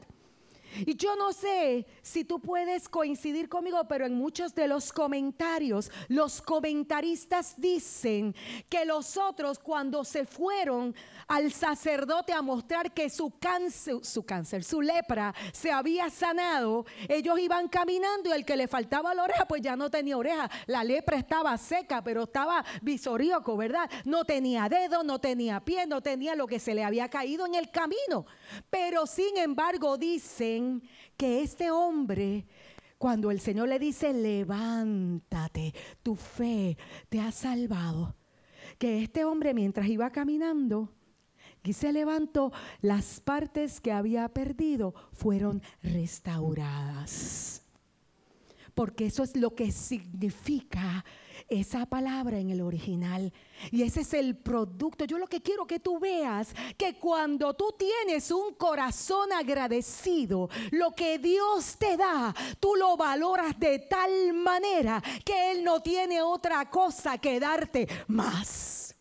Y 0.87 0.97
yo 0.97 1.17
no 1.17 1.33
sé 1.33 1.87
si 2.03 2.25
tú 2.25 2.41
puedes 2.41 2.89
coincidir 2.89 3.49
conmigo, 3.49 3.87
pero 3.89 4.07
en 4.07 4.15
muchos 4.15 4.55
de 4.55 4.69
los 4.69 4.93
comentarios, 4.93 5.91
los 6.09 6.43
comentaristas 6.43 7.55
dicen 7.57 8.35
que 8.69 8.85
los 8.85 9.17
otros 9.17 9.59
cuando 9.59 10.05
se 10.05 10.25
fueron 10.25 10.95
al 11.27 11.53
sacerdote 11.53 12.33
a 12.33 12.43
mostrar 12.43 12.93
que 12.93 13.09
su 13.09 13.39
cáncer, 13.39 14.05
su 14.05 14.25
cáncer, 14.25 14.65
su 14.65 14.83
lepra 14.83 15.35
se 15.53 15.71
había 15.71 16.11
sanado, 16.11 16.85
ellos 17.09 17.39
iban 17.39 17.69
caminando 17.69 18.31
y 18.31 18.33
el 18.33 18.45
que 18.45 18.57
le 18.57 18.69
faltaba 18.69 19.15
la 19.15 19.25
oreja, 19.25 19.47
pues 19.47 19.63
ya 19.63 19.77
no 19.77 19.91
tenía 19.91 20.17
oreja. 20.17 20.51
La 20.67 20.85
lepra 20.85 21.17
estaba 21.17 21.57
seca, 21.59 22.03
pero 22.03 22.25
estaba 22.25 22.65
visoríoco, 22.83 23.57
¿verdad? 23.57 23.91
No 24.05 24.25
tenía 24.25 24.69
dedo, 24.69 25.03
no 25.03 25.19
tenía 25.19 25.61
pie, 25.61 25.87
no 25.87 26.01
tenía 26.01 26.35
lo 26.35 26.47
que 26.47 26.59
se 26.59 26.75
le 26.75 26.85
había 26.85 27.09
caído 27.09 27.47
en 27.47 27.55
el 27.55 27.71
camino. 27.71 28.27
Pero 28.71 29.07
sin 29.07 29.37
embargo 29.37 29.97
dicen 29.97 30.64
que 31.17 31.43
este 31.43 31.71
hombre 31.71 32.47
cuando 32.99 33.31
el 33.31 33.41
Señor 33.41 33.69
le 33.69 33.79
dice, 33.79 34.13
levántate, 34.15 35.75
tu 36.03 36.15
fe 36.15 36.79
te 37.09 37.21
ha 37.21 37.31
salvado. 37.33 38.17
Que 38.79 39.03
este 39.03 39.25
hombre 39.25 39.53
mientras 39.53 39.89
iba 39.89 40.11
caminando, 40.11 40.91
y 41.65 41.73
se 41.73 41.93
levantó, 41.93 42.53
las 42.83 43.21
partes 43.21 43.81
que 43.81 43.91
había 43.91 44.29
perdido 44.29 44.95
fueron 45.13 45.63
restauradas. 45.83 47.63
Porque 48.75 49.07
eso 49.07 49.23
es 49.23 49.35
lo 49.37 49.55
que 49.55 49.73
significa 49.73 51.05
esa 51.49 51.87
palabra 51.87 52.39
en 52.39 52.51
el 52.51 52.61
original. 52.61 53.33
Y 53.71 53.83
ese 53.83 54.01
es 54.01 54.15
el 54.15 54.37
producto. 54.37 55.05
Yo 55.05 55.19
lo 55.19 55.27
que 55.27 55.43
quiero 55.43 55.67
que 55.67 55.81
tú 55.81 55.99
veas, 55.99 56.55
que 56.77 56.95
cuando 56.95 57.55
tú 57.55 57.75
tienes 57.79 58.31
un 58.31 58.55
corazón 58.55 59.33
agradecido, 59.33 60.49
lo 60.71 60.93
que 60.93 61.19
Dios 61.19 61.77
te 61.79 61.97
da, 61.97 62.35
tú 62.61 62.75
lo 62.77 62.97
valoras 62.97 63.59
de 63.59 63.81
tal 63.81 64.33
manera 64.35 65.03
que 65.25 65.53
Él 65.53 65.65
no 65.65 65.81
tiene 65.81 66.23
otra 66.23 66.69
cosa 66.71 67.19
que 67.19 67.41
darte 67.41 67.89
más. 68.09 68.95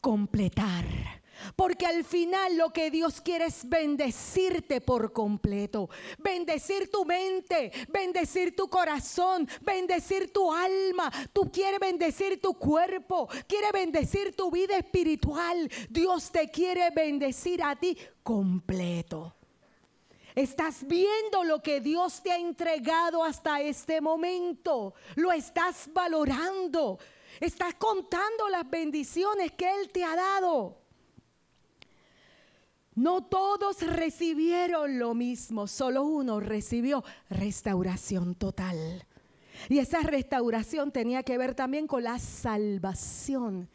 Completar 0.00 1.13
porque 1.56 1.86
al 1.86 2.04
final 2.04 2.56
lo 2.56 2.70
que 2.70 2.90
Dios 2.90 3.20
quiere 3.20 3.46
es 3.46 3.68
bendecirte 3.68 4.80
por 4.80 5.12
completo. 5.12 5.88
Bendecir 6.18 6.90
tu 6.90 7.04
mente, 7.04 7.70
bendecir 7.88 8.54
tu 8.56 8.68
corazón, 8.68 9.48
bendecir 9.60 10.32
tu 10.32 10.52
alma. 10.52 11.10
Tú 11.32 11.50
quieres 11.52 11.80
bendecir 11.80 12.40
tu 12.40 12.54
cuerpo, 12.54 13.28
quiere 13.46 13.70
bendecir 13.72 14.34
tu 14.34 14.50
vida 14.50 14.76
espiritual. 14.76 15.70
Dios 15.88 16.30
te 16.30 16.50
quiere 16.50 16.90
bendecir 16.90 17.62
a 17.62 17.76
ti 17.76 17.96
completo. 18.22 19.34
Estás 20.34 20.84
viendo 20.86 21.44
lo 21.44 21.62
que 21.62 21.80
Dios 21.80 22.20
te 22.20 22.32
ha 22.32 22.38
entregado 22.38 23.22
hasta 23.22 23.60
este 23.60 24.00
momento. 24.00 24.94
Lo 25.14 25.30
estás 25.30 25.88
valorando. 25.92 26.98
Estás 27.38 27.74
contando 27.74 28.48
las 28.48 28.68
bendiciones 28.68 29.52
que 29.52 29.70
Él 29.70 29.90
te 29.92 30.02
ha 30.02 30.16
dado. 30.16 30.83
No 32.94 33.24
todos 33.24 33.82
recibieron 33.82 34.98
lo 34.98 35.14
mismo, 35.14 35.66
solo 35.66 36.04
uno 36.04 36.40
recibió 36.40 37.02
restauración 37.28 38.34
total. 38.34 39.06
Y 39.68 39.78
esa 39.78 40.00
restauración 40.00 40.92
tenía 40.92 41.22
que 41.22 41.38
ver 41.38 41.54
también 41.54 41.86
con 41.86 42.04
la 42.04 42.18
salvación 42.18 43.68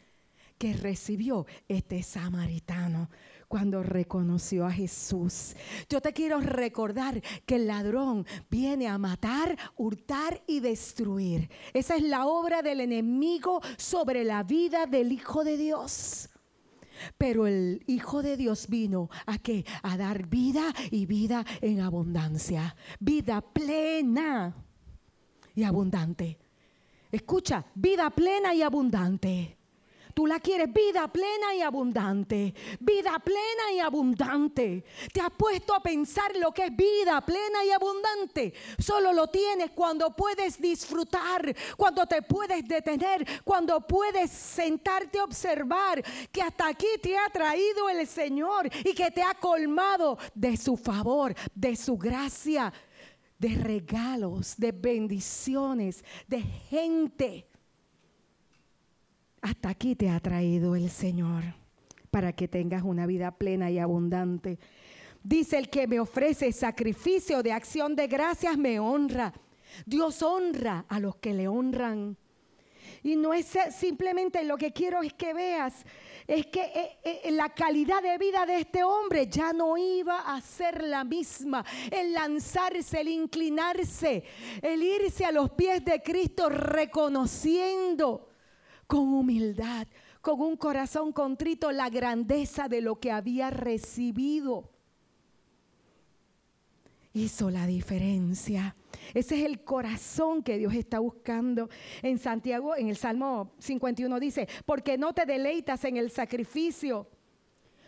que 0.56 0.74
recibió 0.74 1.46
este 1.68 2.02
samaritano 2.02 3.08
cuando 3.48 3.82
reconoció 3.82 4.64
a 4.64 4.70
Jesús. 4.70 5.56
Yo 5.88 6.00
te 6.00 6.12
quiero 6.12 6.40
recordar 6.40 7.20
que 7.44 7.56
el 7.56 7.66
ladrón 7.66 8.24
viene 8.48 8.86
a 8.86 8.96
matar, 8.96 9.58
hurtar 9.76 10.40
y 10.46 10.60
destruir. 10.60 11.50
Esa 11.72 11.96
es 11.96 12.02
la 12.04 12.26
obra 12.26 12.62
del 12.62 12.80
enemigo 12.80 13.60
sobre 13.76 14.22
la 14.22 14.44
vida 14.44 14.86
del 14.86 15.12
Hijo 15.12 15.42
de 15.42 15.56
Dios. 15.56 16.28
Pero 17.18 17.46
el 17.46 17.82
Hijo 17.86 18.22
de 18.22 18.36
Dios 18.36 18.68
vino 18.68 19.08
a 19.26 19.38
qué? 19.38 19.64
A 19.82 19.96
dar 19.96 20.26
vida 20.26 20.72
y 20.90 21.06
vida 21.06 21.44
en 21.60 21.80
abundancia. 21.80 22.76
Vida 22.98 23.40
plena 23.40 24.54
y 25.54 25.62
abundante. 25.64 26.38
Escucha, 27.10 27.64
vida 27.74 28.10
plena 28.10 28.54
y 28.54 28.62
abundante. 28.62 29.59
Tú 30.14 30.26
la 30.26 30.40
quieres 30.40 30.72
vida 30.72 31.08
plena 31.08 31.54
y 31.54 31.62
abundante. 31.62 32.54
Vida 32.80 33.18
plena 33.18 33.72
y 33.74 33.80
abundante. 33.80 34.84
Te 35.12 35.20
has 35.20 35.30
puesto 35.30 35.74
a 35.74 35.82
pensar 35.82 36.36
lo 36.36 36.52
que 36.52 36.64
es 36.66 36.76
vida 36.76 37.20
plena 37.20 37.64
y 37.64 37.70
abundante. 37.70 38.54
Solo 38.78 39.12
lo 39.12 39.28
tienes 39.28 39.70
cuando 39.72 40.14
puedes 40.14 40.60
disfrutar, 40.60 41.54
cuando 41.76 42.06
te 42.06 42.22
puedes 42.22 42.66
detener, 42.66 43.26
cuando 43.44 43.80
puedes 43.86 44.30
sentarte 44.30 45.18
a 45.18 45.24
observar 45.24 46.02
que 46.30 46.42
hasta 46.42 46.68
aquí 46.68 46.86
te 47.02 47.16
ha 47.16 47.28
traído 47.30 47.88
el 47.88 48.06
Señor 48.06 48.68
y 48.84 48.94
que 48.94 49.10
te 49.10 49.22
ha 49.22 49.34
colmado 49.34 50.18
de 50.34 50.56
su 50.56 50.76
favor, 50.76 51.34
de 51.54 51.76
su 51.76 51.96
gracia, 51.96 52.72
de 53.38 53.48
regalos, 53.56 54.54
de 54.56 54.72
bendiciones, 54.72 56.04
de 56.28 56.42
gente 56.42 57.49
hasta 59.40 59.70
aquí 59.70 59.96
te 59.96 60.10
ha 60.10 60.20
traído 60.20 60.76
el 60.76 60.90
Señor 60.90 61.42
para 62.10 62.32
que 62.32 62.48
tengas 62.48 62.82
una 62.82 63.06
vida 63.06 63.30
plena 63.30 63.70
y 63.70 63.78
abundante. 63.78 64.58
Dice 65.22 65.58
el 65.58 65.68
que 65.68 65.86
me 65.86 66.00
ofrece 66.00 66.52
sacrificio 66.52 67.42
de 67.42 67.52
acción 67.52 67.94
de 67.94 68.06
gracias 68.06 68.56
me 68.58 68.80
honra. 68.80 69.32
Dios 69.86 70.22
honra 70.22 70.84
a 70.88 70.98
los 70.98 71.16
que 71.16 71.34
le 71.34 71.48
honran. 71.48 72.16
Y 73.02 73.16
no 73.16 73.32
es 73.32 73.46
simplemente 73.78 74.42
lo 74.44 74.58
que 74.58 74.72
quiero 74.72 75.02
es 75.02 75.14
que 75.14 75.32
veas, 75.32 75.86
es 76.26 76.46
que 76.46 76.60
eh, 76.60 76.98
eh, 77.02 77.30
la 77.30 77.48
calidad 77.48 78.02
de 78.02 78.18
vida 78.18 78.44
de 78.44 78.58
este 78.58 78.82
hombre 78.82 79.26
ya 79.26 79.54
no 79.54 79.78
iba 79.78 80.34
a 80.34 80.40
ser 80.40 80.84
la 80.84 81.04
misma. 81.04 81.64
El 81.90 82.12
lanzarse, 82.12 83.00
el 83.00 83.08
inclinarse, 83.08 84.22
el 84.60 84.82
irse 84.82 85.24
a 85.24 85.32
los 85.32 85.50
pies 85.50 85.82
de 85.84 86.02
Cristo 86.02 86.50
reconociendo 86.50 88.29
con 88.90 89.14
humildad, 89.14 89.86
con 90.20 90.40
un 90.40 90.56
corazón 90.56 91.12
contrito, 91.12 91.70
la 91.70 91.88
grandeza 91.88 92.66
de 92.66 92.80
lo 92.80 92.98
que 92.98 93.12
había 93.12 93.48
recibido. 93.48 94.68
Hizo 97.12 97.50
la 97.50 97.68
diferencia. 97.68 98.74
Ese 99.14 99.38
es 99.38 99.46
el 99.46 99.62
corazón 99.62 100.42
que 100.42 100.58
Dios 100.58 100.74
está 100.74 100.98
buscando. 100.98 101.70
En 102.02 102.18
Santiago, 102.18 102.74
en 102.74 102.88
el 102.88 102.96
Salmo 102.96 103.52
51 103.60 104.18
dice, 104.18 104.48
porque 104.66 104.98
no 104.98 105.12
te 105.12 105.24
deleitas 105.24 105.84
en 105.84 105.96
el 105.96 106.10
sacrificio. 106.10 107.08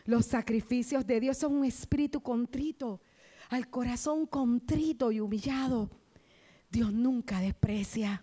Los 0.04 0.26
sacrificios 0.26 1.04
de 1.04 1.18
Dios 1.18 1.36
son 1.36 1.54
un 1.54 1.64
espíritu 1.64 2.20
contrito, 2.20 3.00
al 3.50 3.68
corazón 3.68 4.24
contrito 4.26 5.10
y 5.10 5.18
humillado. 5.18 5.90
Dios 6.70 6.92
nunca 6.92 7.40
desprecia. 7.40 8.22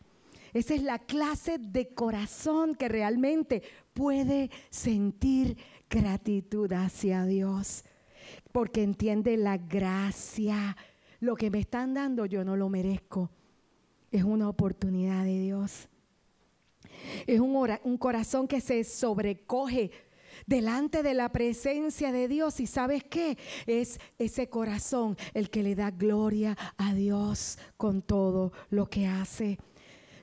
Esa 0.54 0.74
es 0.74 0.84
la 0.84 1.00
clase 1.00 1.58
de 1.58 1.93
corazón 1.93 2.76
que 2.76 2.88
realmente 2.88 3.64
puede 3.93 4.50
sentir 4.70 5.58
gratitud 5.89 6.72
hacia 6.74 7.26
Dios. 7.26 7.84
Porque 8.52 8.84
entiende 8.84 9.38
la 9.38 9.58
gracia. 9.58 10.78
Lo 11.20 11.36
que 11.36 11.50
me 11.50 11.60
están 11.60 11.93
dando 11.93 12.26
yo 12.26 12.43
no 12.43 12.56
lo 12.56 12.70
merezco. 12.70 13.30
Es 14.12 14.24
una 14.24 14.50
oportunidad 14.50 15.24
de 15.24 15.39
Dios. 15.39 15.89
Es 17.28 17.39
un, 17.39 17.97
corazón 17.97 18.47
que 18.47 18.62
se 18.62 18.84
sobrecoge 18.84 19.91
delante 20.45 21.04
de 21.04 21.14
la 21.14 21.30
presencia 21.30 22.12
de 22.12 22.28
Dios. 22.28 22.60
¿Y 22.60 22.68
sabes 22.68 23.04
qué? 23.04 23.38
Es 23.68 24.00
ese 24.18 24.50
corazón 24.50 25.18
el 25.34 25.50
que 25.50 25.64
le 25.64 25.76
da 25.76 25.91
gloria 25.91 26.58
a 26.78 26.93
Dios 26.93 27.58
con 27.78 28.02
todo 28.02 28.52
lo 28.70 28.89
que 28.89 29.08
hace. 29.08 29.60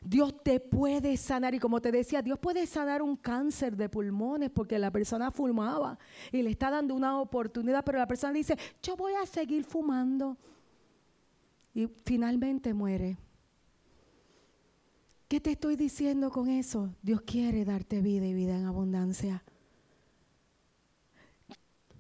Dios 0.07 0.41
te 0.45 0.61
puede 0.61 1.17
sanar. 1.17 1.55
Y 1.55 1.59
como 1.59 1.81
te 1.81 1.91
decía, 1.91 2.23
Dios 2.23 2.39
puede 2.39 2.65
sanar 2.67 3.03
un 3.03 3.17
cáncer 3.17 3.77
de 3.77 3.89
pulmones 3.89 4.51
porque 4.51 4.79
la 4.79 4.93
persona 4.93 5.33
fumaba 5.33 5.99
y 6.31 6.43
le 6.43 6.51
está 6.51 6.71
dando 6.71 6.95
una 6.95 7.21
oportunidad, 7.21 7.85
pero 7.85 7.99
la 7.99 8.07
persona 8.07 8.33
dice, 8.33 8.57
yo 8.81 8.97
voy 8.97 9.15
a 9.15 9.27
seguir 9.27 9.65
fumando. 9.65 10.39
Y 11.75 11.89
finalmente 12.05 12.73
muere. 12.73 13.19
¿Qué 15.27 15.41
te 15.41 15.51
estoy 15.51 15.75
diciendo 15.75 16.31
con 16.31 16.49
eso? 16.49 16.95
Dios 17.03 17.23
quiere 17.23 17.65
darte 17.65 18.01
vida 18.01 18.27
y 18.27 18.33
vida 18.33 18.57
en 18.57 18.65
abundancia. 18.65 19.43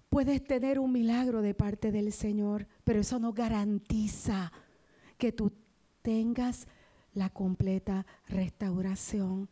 Puedes 0.08 0.44
tener 0.44 0.78
un 0.78 0.92
milagro 0.92 1.42
de 1.42 1.54
parte 1.54 1.90
del 1.90 2.12
Señor, 2.12 2.68
pero 2.84 3.00
eso 3.00 3.18
no 3.18 3.32
garantiza 3.32 4.52
que 5.18 5.32
tú 5.32 5.52
tengas 6.02 6.68
la 7.16 7.30
completa 7.30 8.06
restauración. 8.28 9.48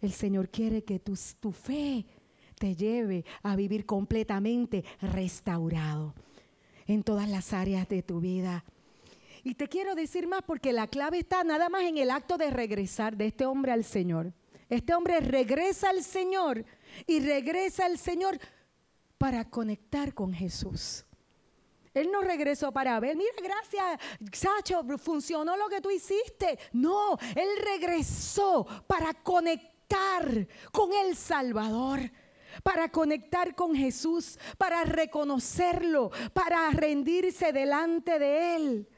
El 0.00 0.12
Señor 0.12 0.48
quiere 0.48 0.84
que 0.84 1.00
tu, 1.00 1.18
tu 1.40 1.52
fe 1.52 2.06
te 2.58 2.74
lleve 2.74 3.24
a 3.42 3.56
vivir 3.56 3.84
completamente 3.84 4.84
restaurado. 5.02 6.14
en 6.86 7.02
todas 7.02 7.28
las 7.28 7.52
áreas 7.52 7.86
de 7.86 8.02
tu 8.02 8.18
vida. 8.18 8.64
Y 9.44 9.54
te 9.54 9.68
quiero 9.68 9.94
decir 9.94 10.26
más 10.26 10.40
porque 10.40 10.72
la 10.72 10.86
clave 10.86 11.18
está 11.18 11.44
nada 11.44 11.68
más 11.68 11.82
en 11.82 11.98
el 11.98 12.10
acto 12.10 12.38
de 12.38 12.50
regresar 12.50 13.14
de 13.14 13.26
este 13.26 13.44
hombre 13.44 13.72
al 13.72 13.84
Señor. 13.84 14.32
Este 14.70 14.94
hombre 14.94 15.20
regresa 15.20 15.90
al 15.90 16.02
Señor 16.02 16.64
y 17.06 17.20
regresa 17.20 17.84
al 17.84 17.98
Señor 17.98 18.38
para 19.18 19.50
conectar 19.50 20.14
con 20.14 20.32
Jesús. 20.32 21.04
Él 21.98 22.10
no 22.10 22.20
regresó 22.20 22.72
para 22.72 22.98
ver, 23.00 23.16
mira, 23.16 23.32
gracias, 23.42 24.00
Sacho, 24.32 24.82
funcionó 24.98 25.56
lo 25.56 25.68
que 25.68 25.80
tú 25.80 25.90
hiciste. 25.90 26.58
No, 26.72 27.18
Él 27.34 27.48
regresó 27.62 28.66
para 28.86 29.14
conectar 29.14 30.46
con 30.72 30.92
el 30.92 31.16
Salvador 31.16 32.10
para 32.62 32.90
conectar 32.90 33.54
con 33.54 33.74
Jesús, 33.74 34.38
para 34.56 34.82
reconocerlo, 34.82 36.10
para 36.32 36.70
rendirse 36.70 37.52
delante 37.52 38.18
de 38.18 38.56
Él. 38.56 38.88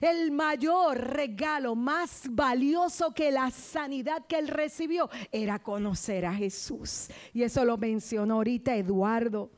El 0.00 0.32
mayor 0.32 0.98
regalo 0.98 1.74
más 1.74 2.22
valioso 2.30 3.12
que 3.12 3.30
la 3.30 3.50
sanidad 3.50 4.26
que 4.26 4.38
él 4.38 4.48
recibió 4.48 5.08
era 5.30 5.58
conocer 5.60 6.26
a 6.26 6.34
Jesús. 6.34 7.08
Y 7.32 7.42
eso 7.42 7.64
lo 7.64 7.76
mencionó 7.76 8.36
ahorita 8.36 8.74
Eduardo. 8.74 9.50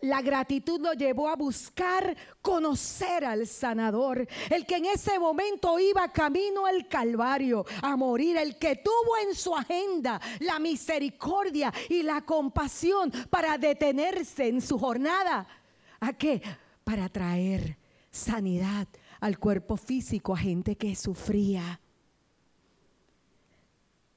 La 0.00 0.22
gratitud 0.22 0.80
lo 0.80 0.92
llevó 0.92 1.28
a 1.28 1.36
buscar 1.36 2.16
conocer 2.40 3.24
al 3.24 3.46
sanador, 3.46 4.26
el 4.50 4.66
que 4.66 4.76
en 4.76 4.86
ese 4.86 5.18
momento 5.18 5.78
iba 5.78 6.12
camino 6.12 6.66
al 6.66 6.88
Calvario 6.88 7.64
a 7.82 7.96
morir, 7.96 8.36
el 8.36 8.58
que 8.58 8.76
tuvo 8.76 9.16
en 9.26 9.34
su 9.34 9.54
agenda 9.54 10.20
la 10.40 10.58
misericordia 10.58 11.72
y 11.88 12.02
la 12.02 12.22
compasión 12.22 13.10
para 13.30 13.58
detenerse 13.58 14.48
en 14.48 14.60
su 14.60 14.78
jornada. 14.78 15.46
¿A 16.00 16.12
qué? 16.12 16.42
Para 16.84 17.08
traer 17.08 17.78
sanidad 18.10 18.88
al 19.20 19.38
cuerpo 19.38 19.76
físico, 19.76 20.34
a 20.34 20.38
gente 20.38 20.76
que 20.76 20.96
sufría. 20.96 21.80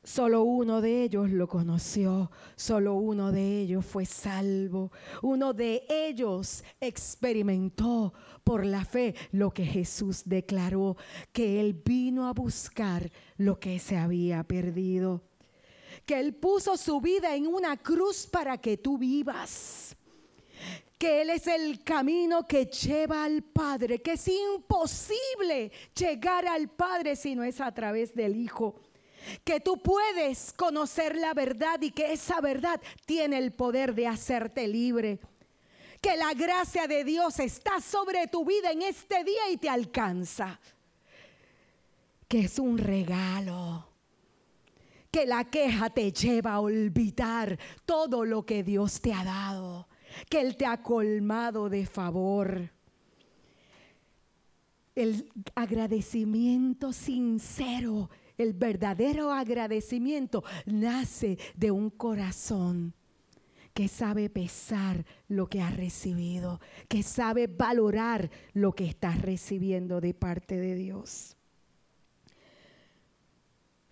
Solo 0.05 0.43
uno 0.43 0.81
de 0.81 1.01
ellos 1.01 1.31
lo 1.31 1.47
conoció, 1.47 2.29
solo 2.55 2.93
uno 2.93 3.31
de 3.31 3.61
ellos 3.61 3.83
fue 3.83 4.05
salvo, 4.05 4.91
uno 5.23 5.51
de 5.51 5.83
ellos 5.89 6.63
experimentó 6.79 8.13
por 8.43 8.63
la 8.67 8.85
fe 8.85 9.15
lo 9.31 9.51
que 9.51 9.65
Jesús 9.65 10.21
declaró, 10.25 10.95
que 11.33 11.59
Él 11.59 11.73
vino 11.73 12.27
a 12.27 12.33
buscar 12.33 13.11
lo 13.37 13.59
que 13.59 13.79
se 13.79 13.97
había 13.97 14.43
perdido, 14.43 15.23
que 16.05 16.19
Él 16.19 16.35
puso 16.35 16.77
su 16.77 17.01
vida 17.01 17.35
en 17.35 17.47
una 17.47 17.75
cruz 17.75 18.27
para 18.27 18.59
que 18.59 18.77
tú 18.77 18.99
vivas 18.99 19.97
que 20.99 21.23
Él 21.23 21.31
es 21.31 21.47
el 21.47 21.83
camino 21.83 22.45
que 22.47 22.67
lleva 22.67 23.25
al 23.25 23.41
Padre, 23.41 24.01
que 24.01 24.13
es 24.13 24.27
imposible 24.27 25.71
llegar 25.93 26.47
al 26.47 26.69
Padre 26.69 27.15
si 27.15 27.35
no 27.35 27.43
es 27.43 27.59
a 27.59 27.73
través 27.73 28.13
del 28.13 28.35
Hijo. 28.35 28.84
Que 29.43 29.59
tú 29.59 29.77
puedes 29.77 30.53
conocer 30.53 31.15
la 31.15 31.33
verdad 31.33 31.81
y 31.81 31.91
que 31.91 32.13
esa 32.13 32.41
verdad 32.41 32.81
tiene 33.05 33.37
el 33.37 33.51
poder 33.51 33.93
de 33.95 34.07
hacerte 34.07 34.67
libre. 34.67 35.19
Que 36.01 36.15
la 36.17 36.33
gracia 36.33 36.87
de 36.87 37.03
Dios 37.03 37.39
está 37.39 37.81
sobre 37.81 38.27
tu 38.27 38.45
vida 38.45 38.71
en 38.71 38.83
este 38.83 39.23
día 39.23 39.49
y 39.51 39.57
te 39.57 39.69
alcanza. 39.69 40.59
Que 42.27 42.41
es 42.41 42.59
un 42.59 42.77
regalo 42.77 43.89
que 45.11 45.25
la 45.25 45.45
queja 45.45 45.89
te 45.89 46.11
lleva 46.11 46.53
a 46.53 46.59
olvidar 46.59 47.57
todo 47.85 48.25
lo 48.25 48.45
que 48.45 48.63
Dios 48.63 48.99
te 48.99 49.13
ha 49.13 49.23
dado 49.23 49.87
que 50.29 50.41
Él 50.41 50.55
te 50.55 50.65
ha 50.65 50.81
colmado 50.81 51.69
de 51.69 51.85
favor. 51.85 52.71
El 54.95 55.29
agradecimiento 55.55 56.93
sincero, 56.93 58.09
el 58.37 58.53
verdadero 58.53 59.31
agradecimiento 59.31 60.43
nace 60.65 61.37
de 61.55 61.71
un 61.71 61.89
corazón 61.89 62.93
que 63.73 63.87
sabe 63.89 64.29
pesar 64.29 65.05
lo 65.27 65.47
que 65.47 65.61
ha 65.61 65.69
recibido, 65.69 66.61
que 66.87 67.03
sabe 67.03 67.47
valorar 67.47 68.31
lo 68.53 68.71
que 68.71 68.85
estás 68.85 69.21
recibiendo 69.21 69.99
de 69.99 70.13
parte 70.13 70.57
de 70.57 70.75
Dios. 70.75 71.35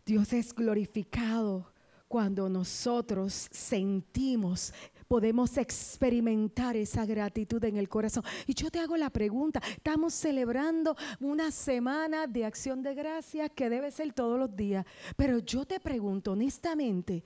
Dios 0.06 0.32
es 0.32 0.54
glorificado 0.54 1.74
cuando 2.08 2.48
nosotros 2.48 3.50
sentimos 3.52 4.74
podemos 5.14 5.60
experimentar 5.60 6.76
esa 6.76 7.06
gratitud 7.06 7.64
en 7.66 7.78
el 7.78 7.88
corazón. 7.88 8.24
Y 8.48 8.56
yo 8.56 8.72
te 8.72 8.80
hago 8.80 8.98
la 8.98 9.12
pregunta, 9.12 9.62
estamos 9.76 10.16
celebrando 10.16 10.98
una 11.20 11.52
semana 11.52 12.26
de 12.26 12.46
acción 12.46 12.82
de 12.82 12.96
gracias 12.96 13.52
que 13.52 13.70
debe 13.70 13.92
ser 13.92 14.12
todos 14.12 14.40
los 14.40 14.56
días, 14.56 14.88
pero 15.16 15.38
yo 15.38 15.66
te 15.66 15.80
pregunto 15.80 16.32
honestamente, 16.32 17.24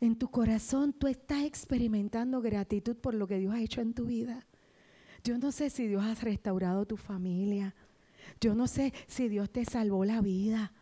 en 0.00 0.14
tu 0.14 0.28
corazón 0.30 0.92
tú 0.92 1.08
estás 1.08 1.42
experimentando 1.42 2.40
gratitud 2.40 2.94
por 2.94 3.14
lo 3.14 3.26
que 3.26 3.38
Dios 3.38 3.52
ha 3.52 3.60
hecho 3.60 3.80
en 3.80 3.92
tu 3.92 4.04
vida. 4.04 4.46
Yo 5.24 5.38
no 5.38 5.50
sé 5.50 5.68
si 5.68 5.88
Dios 5.88 6.04
ha 6.04 6.14
restaurado 6.14 6.86
tu 6.86 6.96
familia. 6.96 7.74
Yo 8.40 8.54
no 8.54 8.68
sé 8.68 8.92
si 9.08 9.28
Dios 9.28 9.50
te 9.50 9.64
salvó 9.64 10.04
la 10.04 10.20
vida. 10.20 10.72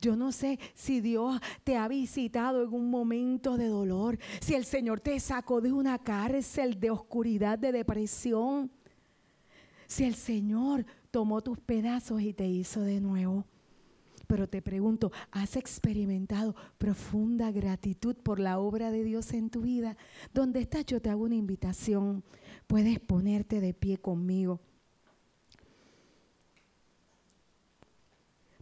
Yo 0.00 0.16
no 0.16 0.32
sé 0.32 0.58
si 0.74 1.00
Dios 1.00 1.40
te 1.64 1.76
ha 1.76 1.88
visitado 1.88 2.62
en 2.62 2.72
un 2.72 2.90
momento 2.90 3.56
de 3.56 3.68
dolor, 3.68 4.18
si 4.40 4.54
el 4.54 4.64
Señor 4.64 5.00
te 5.00 5.18
sacó 5.20 5.60
de 5.60 5.72
una 5.72 5.98
cárcel 5.98 6.78
de 6.78 6.90
oscuridad, 6.90 7.58
de 7.58 7.72
depresión, 7.72 8.70
si 9.86 10.04
el 10.04 10.14
Señor 10.14 10.84
tomó 11.10 11.40
tus 11.40 11.58
pedazos 11.60 12.20
y 12.20 12.32
te 12.32 12.46
hizo 12.46 12.80
de 12.80 13.00
nuevo. 13.00 13.44
Pero 14.26 14.48
te 14.48 14.60
pregunto, 14.60 15.12
¿has 15.30 15.56
experimentado 15.56 16.56
profunda 16.78 17.52
gratitud 17.52 18.16
por 18.16 18.40
la 18.40 18.58
obra 18.58 18.90
de 18.90 19.04
Dios 19.04 19.32
en 19.32 19.50
tu 19.50 19.60
vida? 19.62 19.96
¿Dónde 20.34 20.60
estás? 20.60 20.84
Yo 20.84 21.00
te 21.00 21.10
hago 21.10 21.24
una 21.24 21.36
invitación. 21.36 22.24
Puedes 22.66 22.98
ponerte 22.98 23.60
de 23.60 23.72
pie 23.72 23.98
conmigo. 23.98 24.60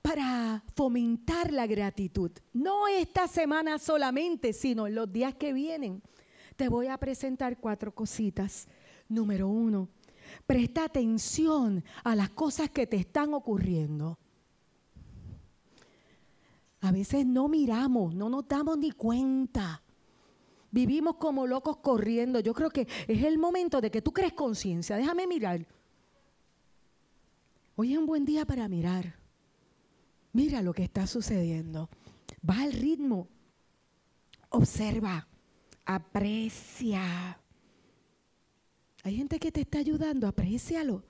Para 0.04 0.62
fomentar 0.76 1.50
la 1.50 1.66
gratitud. 1.66 2.30
No 2.52 2.86
esta 2.86 3.26
semana 3.26 3.78
solamente, 3.78 4.52
sino 4.52 4.86
los 4.86 5.10
días 5.10 5.34
que 5.34 5.54
vienen. 5.54 6.02
Te 6.56 6.68
voy 6.68 6.88
a 6.88 6.98
presentar 6.98 7.58
cuatro 7.58 7.94
cositas. 7.94 8.68
Número 9.08 9.48
uno, 9.48 9.88
presta 10.46 10.84
atención 10.84 11.82
a 12.04 12.14
las 12.14 12.28
cosas 12.28 12.68
que 12.68 12.86
te 12.86 12.96
están 12.96 13.32
ocurriendo. 13.32 14.18
A 16.82 16.92
veces 16.92 17.24
no 17.24 17.48
miramos, 17.48 18.14
no 18.14 18.28
nos 18.28 18.46
damos 18.46 18.76
ni 18.76 18.90
cuenta. 18.90 19.82
Vivimos 20.70 21.16
como 21.16 21.46
locos 21.46 21.78
corriendo. 21.78 22.40
Yo 22.40 22.52
creo 22.52 22.68
que 22.68 22.86
es 23.08 23.24
el 23.24 23.38
momento 23.38 23.80
de 23.80 23.90
que 23.90 24.02
tú 24.02 24.12
crees 24.12 24.34
conciencia. 24.34 24.98
Déjame 24.98 25.26
mirar. 25.26 25.66
Hoy 27.74 27.94
es 27.94 27.98
un 27.98 28.04
buen 28.04 28.26
día 28.26 28.44
para 28.44 28.68
mirar. 28.68 29.23
Mira 30.34 30.62
lo 30.62 30.74
que 30.74 30.82
está 30.82 31.06
sucediendo. 31.06 31.88
Va 32.48 32.60
al 32.62 32.72
ritmo. 32.72 33.28
Observa. 34.50 35.28
Aprecia. 35.86 37.40
Hay 39.04 39.16
gente 39.16 39.38
que 39.38 39.52
te 39.52 39.60
está 39.60 39.78
ayudando. 39.78 40.26
Aprécialo. 40.26 41.04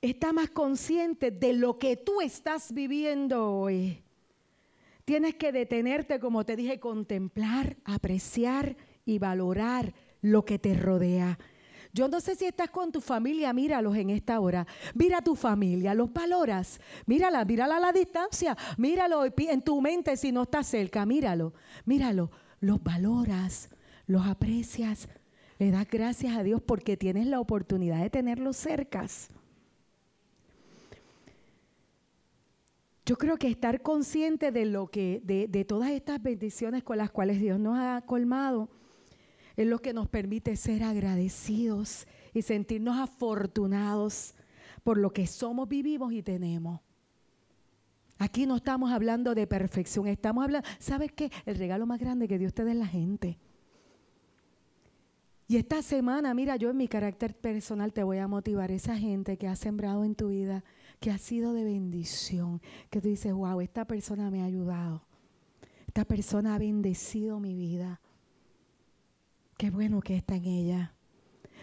Está 0.00 0.32
más 0.32 0.50
consciente 0.50 1.30
de 1.30 1.52
lo 1.52 1.78
que 1.78 1.98
tú 1.98 2.22
estás 2.22 2.72
viviendo 2.72 3.52
hoy. 3.52 4.02
Tienes 5.04 5.34
que 5.34 5.52
detenerte, 5.52 6.18
como 6.18 6.46
te 6.46 6.56
dije, 6.56 6.80
contemplar, 6.80 7.76
apreciar 7.84 8.74
y 9.04 9.18
valorar 9.18 9.92
lo 10.22 10.46
que 10.46 10.58
te 10.58 10.74
rodea. 10.74 11.38
Yo 11.96 12.08
no 12.08 12.20
sé 12.20 12.34
si 12.34 12.44
estás 12.44 12.68
con 12.68 12.92
tu 12.92 13.00
familia, 13.00 13.54
míralos 13.54 13.96
en 13.96 14.10
esta 14.10 14.38
hora. 14.38 14.66
Mira 14.94 15.18
a 15.18 15.22
tu 15.22 15.34
familia, 15.34 15.94
los 15.94 16.12
valoras. 16.12 16.78
Mírala, 17.06 17.42
mírala 17.46 17.78
a 17.78 17.80
la 17.80 17.90
distancia. 17.90 18.54
Míralo 18.76 19.24
en 19.24 19.62
tu 19.62 19.80
mente 19.80 20.14
si 20.18 20.30
no 20.30 20.42
estás 20.42 20.66
cerca. 20.66 21.06
Míralo, 21.06 21.54
míralo. 21.86 22.30
Los 22.60 22.82
valoras, 22.82 23.70
los 24.06 24.26
aprecias. 24.26 25.08
Le 25.58 25.70
das 25.70 25.88
gracias 25.88 26.36
a 26.36 26.42
Dios 26.42 26.60
porque 26.60 26.98
tienes 26.98 27.26
la 27.28 27.40
oportunidad 27.40 28.02
de 28.02 28.10
tenerlos 28.10 28.58
cercas. 28.58 29.30
Yo 33.06 33.16
creo 33.16 33.38
que 33.38 33.48
estar 33.48 33.80
consciente 33.80 34.52
de 34.52 34.66
lo 34.66 34.88
que, 34.88 35.22
de, 35.24 35.48
de 35.48 35.64
todas 35.64 35.92
estas 35.92 36.22
bendiciones 36.22 36.84
con 36.84 36.98
las 36.98 37.10
cuales 37.10 37.40
Dios 37.40 37.58
nos 37.58 37.78
ha 37.78 38.02
colmado 38.04 38.68
es 39.56 39.66
lo 39.66 39.80
que 39.80 39.92
nos 39.92 40.08
permite 40.08 40.56
ser 40.56 40.82
agradecidos 40.82 42.06
y 42.34 42.42
sentirnos 42.42 42.96
afortunados 42.98 44.34
por 44.84 44.98
lo 44.98 45.12
que 45.12 45.26
somos, 45.26 45.68
vivimos 45.68 46.12
y 46.12 46.22
tenemos. 46.22 46.80
Aquí 48.18 48.46
no 48.46 48.56
estamos 48.56 48.92
hablando 48.92 49.34
de 49.34 49.46
perfección, 49.46 50.06
estamos 50.06 50.44
hablando, 50.44 50.68
¿sabes 50.78 51.12
qué? 51.12 51.30
El 51.44 51.56
regalo 51.56 51.86
más 51.86 52.00
grande 52.00 52.28
que 52.28 52.38
Dios 52.38 52.54
te 52.54 52.64
da 52.64 52.70
es 52.70 52.76
la 52.76 52.86
gente. 52.86 53.38
Y 55.48 55.58
esta 55.58 55.80
semana, 55.82 56.34
mira, 56.34 56.56
yo 56.56 56.70
en 56.70 56.76
mi 56.76 56.88
carácter 56.88 57.36
personal 57.36 57.92
te 57.92 58.02
voy 58.02 58.18
a 58.18 58.26
motivar 58.26 58.70
esa 58.70 58.96
gente 58.96 59.36
que 59.36 59.46
ha 59.46 59.54
sembrado 59.54 60.04
en 60.04 60.14
tu 60.14 60.28
vida, 60.28 60.64
que 60.98 61.10
ha 61.10 61.18
sido 61.18 61.52
de 61.52 61.62
bendición, 61.62 62.60
que 62.90 63.00
tú 63.00 63.08
dices, 63.08 63.32
wow, 63.32 63.60
esta 63.60 63.84
persona 63.84 64.30
me 64.30 64.42
ha 64.42 64.46
ayudado, 64.46 65.04
esta 65.86 66.04
persona 66.04 66.54
ha 66.54 66.58
bendecido 66.58 67.38
mi 67.38 67.54
vida. 67.54 68.00
Qué 69.56 69.70
bueno 69.70 70.00
que 70.00 70.16
está 70.16 70.36
en 70.36 70.44
ella. 70.44 70.94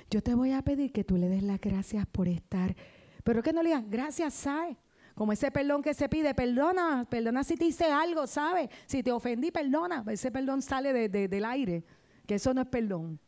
Yo 0.10 0.22
te 0.22 0.34
voy 0.36 0.52
a 0.52 0.62
pedir 0.62 0.92
que 0.92 1.04
tú 1.04 1.18
le 1.18 1.30
des 1.30 1.44
las 1.44 1.60
gracias 1.60 2.06
por 2.08 2.28
estar, 2.28 2.76
pero 3.24 3.42
que 3.42 3.54
no 3.54 3.64
le 3.64 3.70
digas, 3.70 3.86
gracias, 3.90 4.34
¿sabes? 4.34 4.78
Como 5.16 5.32
ese 5.32 5.52
perdón 5.52 5.82
que 5.82 5.94
se 5.94 6.10
pide, 6.10 6.34
perdona, 6.34 7.06
perdona 7.10 7.44
si 7.44 7.56
te 7.56 7.66
hice 7.66 7.86
algo, 7.86 8.26
¿sabes? 8.26 8.70
Si 8.88 9.04
te 9.04 9.12
ofendí, 9.12 9.52
perdona. 9.52 10.04
Ese 10.08 10.32
perdón 10.32 10.62
sale 10.62 11.10
del 11.10 11.46
aire, 11.46 11.84
que 12.26 12.36
eso 12.36 12.54
no 12.54 12.62
es 12.62 12.68
perdón 12.68 13.20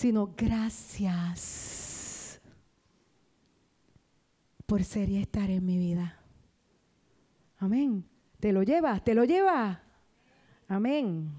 sino 0.00 0.32
gracias 0.36 1.60
por 4.64 4.82
ser 4.82 5.08
y 5.10 5.18
estar 5.18 5.50
en 5.50 5.66
mi 5.66 5.76
vida. 5.76 6.22
Amén. 7.58 8.08
Te 8.38 8.52
lo 8.52 8.62
llevas, 8.62 9.04
te 9.04 9.14
lo 9.14 9.24
lleva. 9.24 9.82
Amén. 10.68 11.30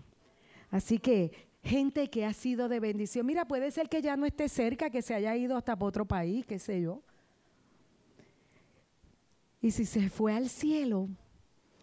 Así 0.69 0.99
que 0.99 1.49
gente 1.63 2.09
que 2.09 2.25
ha 2.25 2.33
sido 2.33 2.69
de 2.69 2.79
bendición. 2.79 3.25
Mira, 3.25 3.47
puede 3.47 3.71
ser 3.71 3.89
que 3.89 4.01
ya 4.01 4.17
no 4.17 4.25
esté 4.25 4.49
cerca, 4.49 4.89
que 4.89 5.01
se 5.01 5.13
haya 5.13 5.35
ido 5.35 5.55
hasta 5.55 5.77
otro 5.79 6.05
país, 6.05 6.45
qué 6.45 6.59
sé 6.59 6.81
yo. 6.81 7.01
Y 9.61 9.71
si 9.71 9.85
se 9.85 10.09
fue 10.09 10.33
al 10.33 10.49
cielo, 10.49 11.07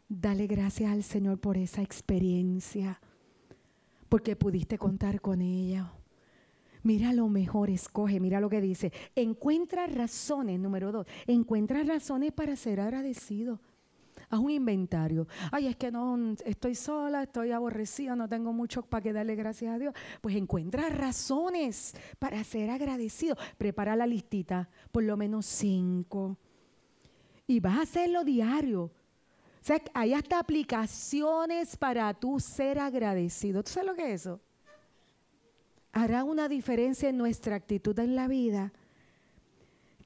dale 0.08 0.46
gracias 0.46 0.90
al 0.90 1.04
Señor 1.04 1.38
por 1.38 1.56
esa 1.56 1.80
experiencia, 1.82 3.00
porque 4.08 4.34
pudiste 4.34 4.78
contar 4.78 5.20
con 5.20 5.40
ella. 5.40 5.92
Mira 6.82 7.12
lo 7.12 7.28
mejor, 7.28 7.70
escoge, 7.70 8.18
mira 8.18 8.40
lo 8.40 8.48
que 8.48 8.60
dice. 8.60 8.92
Encuentra 9.14 9.86
razones, 9.86 10.58
número 10.58 10.90
dos, 10.90 11.06
encuentra 11.26 11.82
razones 11.84 12.32
para 12.32 12.56
ser 12.56 12.80
agradecido. 12.80 13.60
Haz 14.30 14.40
un 14.40 14.50
inventario. 14.50 15.26
Ay, 15.50 15.68
es 15.68 15.76
que 15.76 15.90
no, 15.90 16.34
estoy 16.44 16.74
sola, 16.74 17.22
estoy 17.22 17.52
aborrecida, 17.52 18.14
no 18.14 18.28
tengo 18.28 18.52
mucho 18.52 18.82
para 18.82 19.02
que 19.02 19.12
darle 19.12 19.34
gracias 19.36 19.74
a 19.74 19.78
Dios. 19.78 19.94
Pues 20.20 20.36
encuentra 20.36 20.88
razones 20.90 21.94
para 22.18 22.42
ser 22.44 22.70
agradecido. 22.70 23.36
Prepara 23.56 23.96
la 23.96 24.06
listita, 24.06 24.68
por 24.92 25.04
lo 25.04 25.16
menos 25.16 25.46
cinco. 25.46 26.36
Y 27.46 27.60
vas 27.60 27.78
a 27.78 27.82
hacerlo 27.82 28.24
diario. 28.24 28.82
O 28.82 29.64
sea, 29.68 29.80
hay 29.94 30.12
hasta 30.12 30.38
aplicaciones 30.38 31.76
para 31.76 32.12
tú 32.14 32.38
ser 32.38 32.78
agradecido. 32.78 33.62
¿Tú 33.62 33.70
sabes 33.70 33.88
lo 33.88 33.94
que 33.94 34.12
es 34.12 34.20
eso? 34.20 34.40
hará 35.92 36.24
una 36.24 36.48
diferencia 36.48 37.08
en 37.08 37.18
nuestra 37.18 37.56
actitud 37.56 37.98
en 37.98 38.14
la 38.14 38.28
vida. 38.28 38.72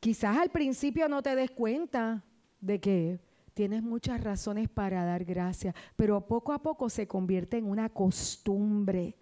Quizás 0.01 0.37
al 0.37 0.51
principio 0.51 1.09
no 1.09 1.23
te 1.23 1.35
des 1.37 1.51
cuenta 1.51 2.25
de 2.61 2.81
que 2.81 3.21
tienes 3.55 3.83
muchas 3.83 4.23
razones 4.23 4.69
para 4.69 5.05
dar 5.05 5.25
gracias, 5.25 5.75
pero 5.97 6.27
poco 6.27 6.53
a 6.53 6.63
poco 6.63 6.89
se 6.89 7.07
convierte 7.07 7.59
en 7.59 7.67
una 7.67 7.89
costumbre. 7.89 9.17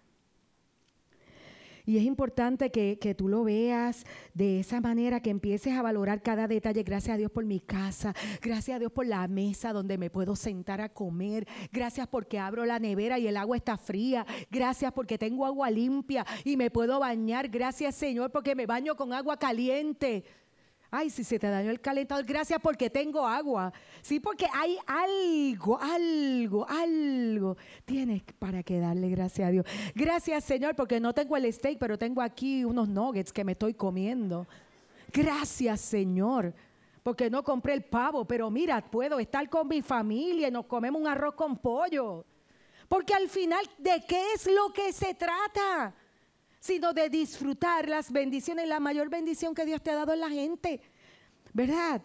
Y 1.85 1.97
es 1.97 2.03
importante 2.03 2.71
que, 2.71 3.15
tú 3.17 3.27
lo 3.27 3.43
veas 3.43 4.05
de 4.33 4.59
esa 4.59 4.79
manera, 4.79 5.19
que 5.19 5.29
empieces 5.29 5.73
a 5.73 5.81
valorar 5.81 6.21
cada 6.21 6.47
detalle. 6.47 6.83
Gracias 6.83 7.15
a 7.15 7.17
Dios 7.17 7.31
por 7.31 7.45
mi 7.45 7.59
casa, 7.59 8.13
gracias 8.41 8.75
a 8.75 8.79
Dios 8.79 8.91
por 8.91 9.05
la 9.05 9.27
mesa 9.27 9.73
donde 9.73 9.97
me 9.97 10.09
puedo 10.09 10.35
sentar 10.35 10.81
a 10.81 10.89
comer, 10.89 11.47
gracias 11.71 12.07
porque 12.07 12.39
abro 12.39 12.65
la 12.65 12.79
nevera 12.79 13.19
y 13.19 13.27
el 13.27 13.37
agua 13.37 13.57
está 13.57 13.77
fría, 13.77 14.25
gracias 14.49 14.91
porque 14.93 15.17
tengo 15.17 15.45
agua 15.45 15.69
limpia 15.69 16.25
y 16.43 16.55
me 16.55 16.71
puedo 16.71 16.99
bañar, 16.99 17.49
gracias 17.49 17.95
Señor 17.95 18.31
porque 18.31 18.55
me 18.55 18.65
baño 18.65 18.95
con 18.95 19.13
agua 19.13 19.37
caliente. 19.37 20.23
Ay, 20.93 21.09
si 21.09 21.23
se 21.23 21.39
te 21.39 21.47
dañó 21.47 21.71
el 21.71 21.79
calentador, 21.79 22.25
gracias 22.25 22.59
porque 22.61 22.89
tengo 22.89 23.25
agua. 23.25 23.71
Sí, 24.01 24.19
porque 24.19 24.45
hay 24.53 24.77
algo, 24.85 25.79
algo, 25.79 26.67
algo. 26.67 27.55
Tienes 27.85 28.23
para 28.37 28.61
que 28.61 28.77
darle 28.77 29.09
gracias 29.09 29.47
a 29.47 29.51
Dios. 29.51 29.65
Gracias, 29.95 30.43
Señor, 30.43 30.75
porque 30.75 30.99
no 30.99 31.13
tengo 31.13 31.37
el 31.37 31.51
steak, 31.51 31.79
pero 31.79 31.97
tengo 31.97 32.21
aquí 32.21 32.65
unos 32.65 32.89
nuggets 32.89 33.31
que 33.31 33.45
me 33.45 33.53
estoy 33.53 33.73
comiendo. 33.73 34.45
Gracias, 35.13 35.79
Señor. 35.79 36.53
Porque 37.03 37.29
no 37.29 37.41
compré 37.41 37.73
el 37.73 37.85
pavo, 37.85 38.25
pero 38.25 38.51
mira, 38.51 38.81
puedo 38.81 39.17
estar 39.17 39.49
con 39.49 39.69
mi 39.69 39.81
familia 39.81 40.49
y 40.49 40.51
nos 40.51 40.65
comemos 40.65 41.01
un 41.01 41.07
arroz 41.07 41.35
con 41.35 41.57
pollo. 41.57 42.25
Porque 42.89 43.13
al 43.13 43.29
final, 43.29 43.65
¿de 43.77 44.03
qué 44.05 44.33
es 44.33 44.45
lo 44.45 44.73
que 44.73 44.91
se 44.91 45.13
trata? 45.13 45.95
Sino 46.61 46.93
de 46.93 47.09
disfrutar 47.09 47.89
las 47.89 48.11
bendiciones, 48.11 48.67
la 48.69 48.79
mayor 48.79 49.09
bendición 49.09 49.53
que 49.53 49.65
Dios 49.65 49.81
te 49.81 49.89
ha 49.89 49.95
dado 49.95 50.13
en 50.13 50.19
la 50.21 50.29
gente. 50.29 50.79
¿Verdad? 51.53 52.01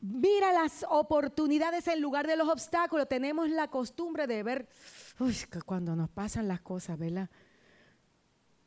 Mira 0.00 0.52
las 0.52 0.86
oportunidades 0.88 1.88
en 1.88 2.00
lugar 2.00 2.26
de 2.26 2.36
los 2.36 2.48
obstáculos. 2.48 3.08
Tenemos 3.08 3.50
la 3.50 3.68
costumbre 3.68 4.26
de 4.28 4.42
ver, 4.44 4.68
uy, 5.18 5.34
cuando 5.66 5.96
nos 5.96 6.08
pasan 6.08 6.46
las 6.46 6.60
cosas, 6.60 6.98
¿verdad? 6.98 7.28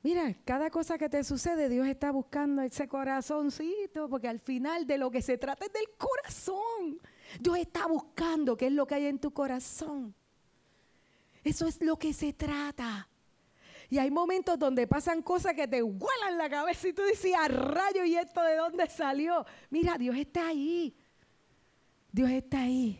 Mira, 0.03 0.36
cada 0.43 0.70
cosa 0.70 0.97
que 0.97 1.07
te 1.09 1.24
sucede, 1.24 1.70
Dios 1.70 1.88
está 1.88 2.11
buscando 2.11 2.61
ese 2.61 2.88
corazoncito, 2.88 4.09
porque 4.09 4.28
al 4.28 4.39
final 4.39 4.86
de 4.86 4.97
lo 4.97 5.09
que 5.09 5.22
se 5.22 5.38
trata 5.38 5.65
es 5.65 5.74
del 5.74 5.88
corazón. 5.97 6.99
Dios 7.39 7.57
está 7.57 7.88
buscando 7.88 8.57
qué 8.57 8.68
es 8.68 8.74
lo 8.74 8.86
que 8.86 8.95
hay 8.95 9.05
en 9.05 9.20
tu 9.20 9.32
corazón. 9.32 10.13
Eso 11.47 11.65
es 11.65 11.81
lo 11.81 11.97
que 11.97 12.11
se 12.11 12.33
trata. 12.33 13.07
Y 13.89 13.99
hay 13.99 14.11
momentos 14.11 14.59
donde 14.59 14.85
pasan 14.85 15.21
cosas 15.21 15.53
que 15.53 15.65
te 15.65 15.81
vuelan 15.81 16.37
la 16.37 16.49
cabeza 16.49 16.89
y 16.89 16.93
tú 16.93 17.03
dices, 17.05 17.31
rayo, 17.47 18.03
¿y 18.03 18.17
esto 18.17 18.43
de 18.43 18.57
dónde 18.57 18.85
salió? 18.89 19.45
Mira, 19.69 19.97
Dios 19.97 20.17
está 20.17 20.49
ahí. 20.49 20.93
Dios 22.11 22.29
está 22.31 22.63
ahí. 22.63 22.99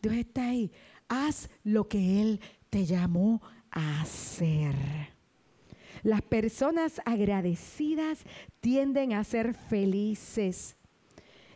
Dios 0.00 0.14
está 0.14 0.48
ahí. 0.48 0.72
Haz 1.06 1.50
lo 1.62 1.86
que 1.86 2.22
Él 2.22 2.40
te 2.70 2.86
llamó 2.86 3.42
a 3.70 4.00
hacer. 4.00 4.74
Las 6.02 6.22
personas 6.22 7.02
agradecidas 7.04 8.20
tienden 8.60 9.12
a 9.12 9.22
ser 9.22 9.52
felices, 9.52 10.76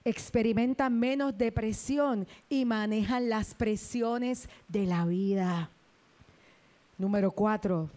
experimentan 0.04 1.00
menos 1.00 1.38
depresión 1.38 2.28
y 2.50 2.66
manejan 2.66 3.30
las 3.30 3.54
presiones 3.54 4.50
de 4.68 4.84
la 4.84 5.06
vida. 5.06 5.70
Número 6.96 7.30
cuatro, 7.32 7.90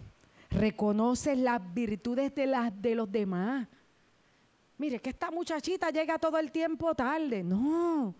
reconoces 0.50 1.38
las 1.38 1.62
virtudes 1.74 2.34
de, 2.34 2.48
las, 2.48 2.82
de 2.82 2.95
los 2.95 3.12
demás. 3.12 3.68
Mire, 4.78 5.00
que 5.00 5.10
esta 5.10 5.32
muchachita 5.32 5.89
llega 5.89 6.20
todo 6.20 6.38
el 6.38 6.52
tiempo 6.52 6.93
tarde. 6.93 7.43
No. 7.43 8.16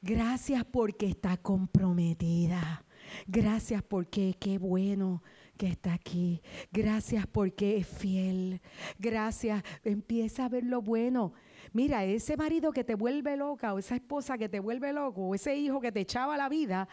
Gracias 0.00 0.64
porque 0.64 1.06
está 1.06 1.36
comprometida. 1.36 2.84
Gracias 3.26 3.82
porque 3.82 4.36
qué 4.38 4.58
bueno 4.58 5.22
que 5.56 5.68
está 5.68 5.94
aquí. 5.94 6.40
Gracias 6.70 7.26
porque 7.26 7.78
es 7.78 7.86
fiel. 7.86 8.60
Gracias. 8.98 9.62
Empieza 9.84 10.44
a 10.44 10.48
ver 10.48 10.64
lo 10.64 10.82
bueno. 10.82 11.32
Mira, 11.72 12.04
ese 12.04 12.36
marido 12.36 12.72
que 12.72 12.84
te 12.84 12.94
vuelve 12.94 13.36
loca 13.36 13.74
o 13.74 13.78
esa 13.78 13.96
esposa 13.96 14.38
que 14.38 14.48
te 14.48 14.60
vuelve 14.60 14.92
loco 14.92 15.22
o 15.22 15.34
ese 15.34 15.56
hijo 15.56 15.80
que 15.80 15.92
te 15.92 16.00
echaba 16.00 16.36
la 16.36 16.48
vida, 16.48 16.88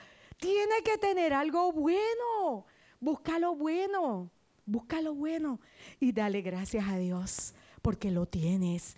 tiene 0.45 0.83
que 0.83 0.97
tener 0.99 1.33
algo 1.33 1.71
bueno. 1.71 2.65
Busca 2.99 3.39
lo 3.39 3.55
bueno. 3.55 4.29
Busca 4.65 5.01
lo 5.01 5.15
bueno. 5.15 5.59
Y 5.99 6.11
dale 6.11 6.41
gracias 6.41 6.87
a 6.87 6.97
Dios 6.97 7.55
porque 7.81 8.11
lo 8.11 8.27
tienes. 8.27 8.95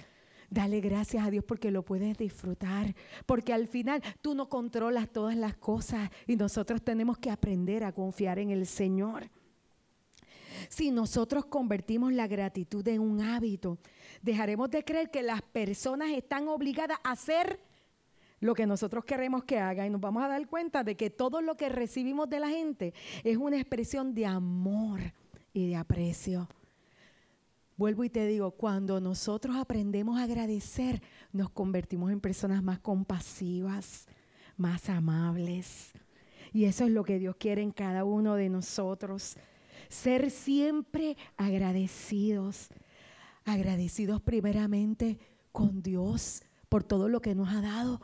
Dale 0.50 0.82
gracias 0.82 1.26
a 1.26 1.32
Dios 1.32 1.46
porque 1.46 1.72
lo 1.72 1.84
puedes 1.84 2.18
disfrutar. 2.18 2.94
Porque 3.26 3.54
al 3.54 3.68
final 3.68 4.02
tú 4.22 4.36
no 4.36 4.50
controlas 4.50 5.10
todas 5.10 5.38
las 5.38 5.56
cosas 5.56 6.10
y 6.26 6.36
nosotros 6.36 6.82
tenemos 6.82 7.18
que 7.18 7.32
aprender 7.32 7.86
a 7.86 7.94
confiar 7.94 8.40
en 8.40 8.52
el 8.52 8.66
Señor. 8.66 9.30
Si 10.70 10.92
nosotros 10.92 11.46
convertimos 11.46 12.12
la 12.12 12.28
gratitud 12.28 12.86
en 12.90 13.00
un 13.00 13.22
hábito, 13.22 13.78
dejaremos 14.22 14.70
de 14.70 14.84
creer 14.84 15.10
que 15.12 15.24
las 15.24 15.42
personas 15.42 16.10
están 16.12 16.50
obligadas 16.50 16.98
a 17.04 17.12
hacer 17.12 17.60
lo 18.40 18.54
que 18.54 18.68
nosotros 18.68 19.04
queremos 19.06 19.44
que 19.44 19.60
haga 19.60 19.86
y 19.86 19.90
nos 19.90 20.02
vamos 20.02 20.24
a 20.24 20.28
dar 20.28 20.48
cuenta 20.48 20.84
de 20.84 20.96
que 20.96 21.10
todo 21.10 21.42
lo 21.42 21.56
que 21.58 21.70
recibimos 21.70 22.30
de 22.30 22.40
la 22.40 22.50
gente 22.50 22.94
es 23.24 23.38
una 23.38 23.58
expresión 23.58 24.14
de 24.14 24.26
amor 24.26 25.00
y 25.54 25.68
de 25.68 25.76
aprecio. 25.76 26.48
Vuelvo 27.78 28.04
y 28.04 28.10
te 28.10 28.26
digo, 28.26 28.52
cuando 28.52 29.00
nosotros 29.00 29.56
aprendemos 29.56 30.20
a 30.20 30.24
agradecer, 30.24 31.02
nos 31.32 31.50
convertimos 31.50 32.12
en 32.12 32.20
personas 32.20 32.64
más 32.64 32.80
compasivas, 32.80 34.08
más 34.56 34.90
amables. 34.90 35.92
Y 36.54 36.66
eso 36.66 36.86
es 36.86 36.92
lo 36.92 37.04
que 37.04 37.20
Dios 37.20 37.36
quiere 37.36 37.62
en 37.62 37.72
cada 37.72 38.04
uno 38.04 38.36
de 38.36 38.50
nosotros. 38.50 39.38
Ser 39.90 40.32
siempre 40.32 41.18
agradecidos. 41.38 42.70
Agradecidos 43.46 44.22
primeramente 44.22 45.20
con 45.52 45.82
Dios 45.82 46.44
por 46.70 46.84
todo 46.84 47.10
lo 47.10 47.22
que 47.22 47.36
nos 47.36 47.50
ha 47.50 47.62
dado, 47.62 48.02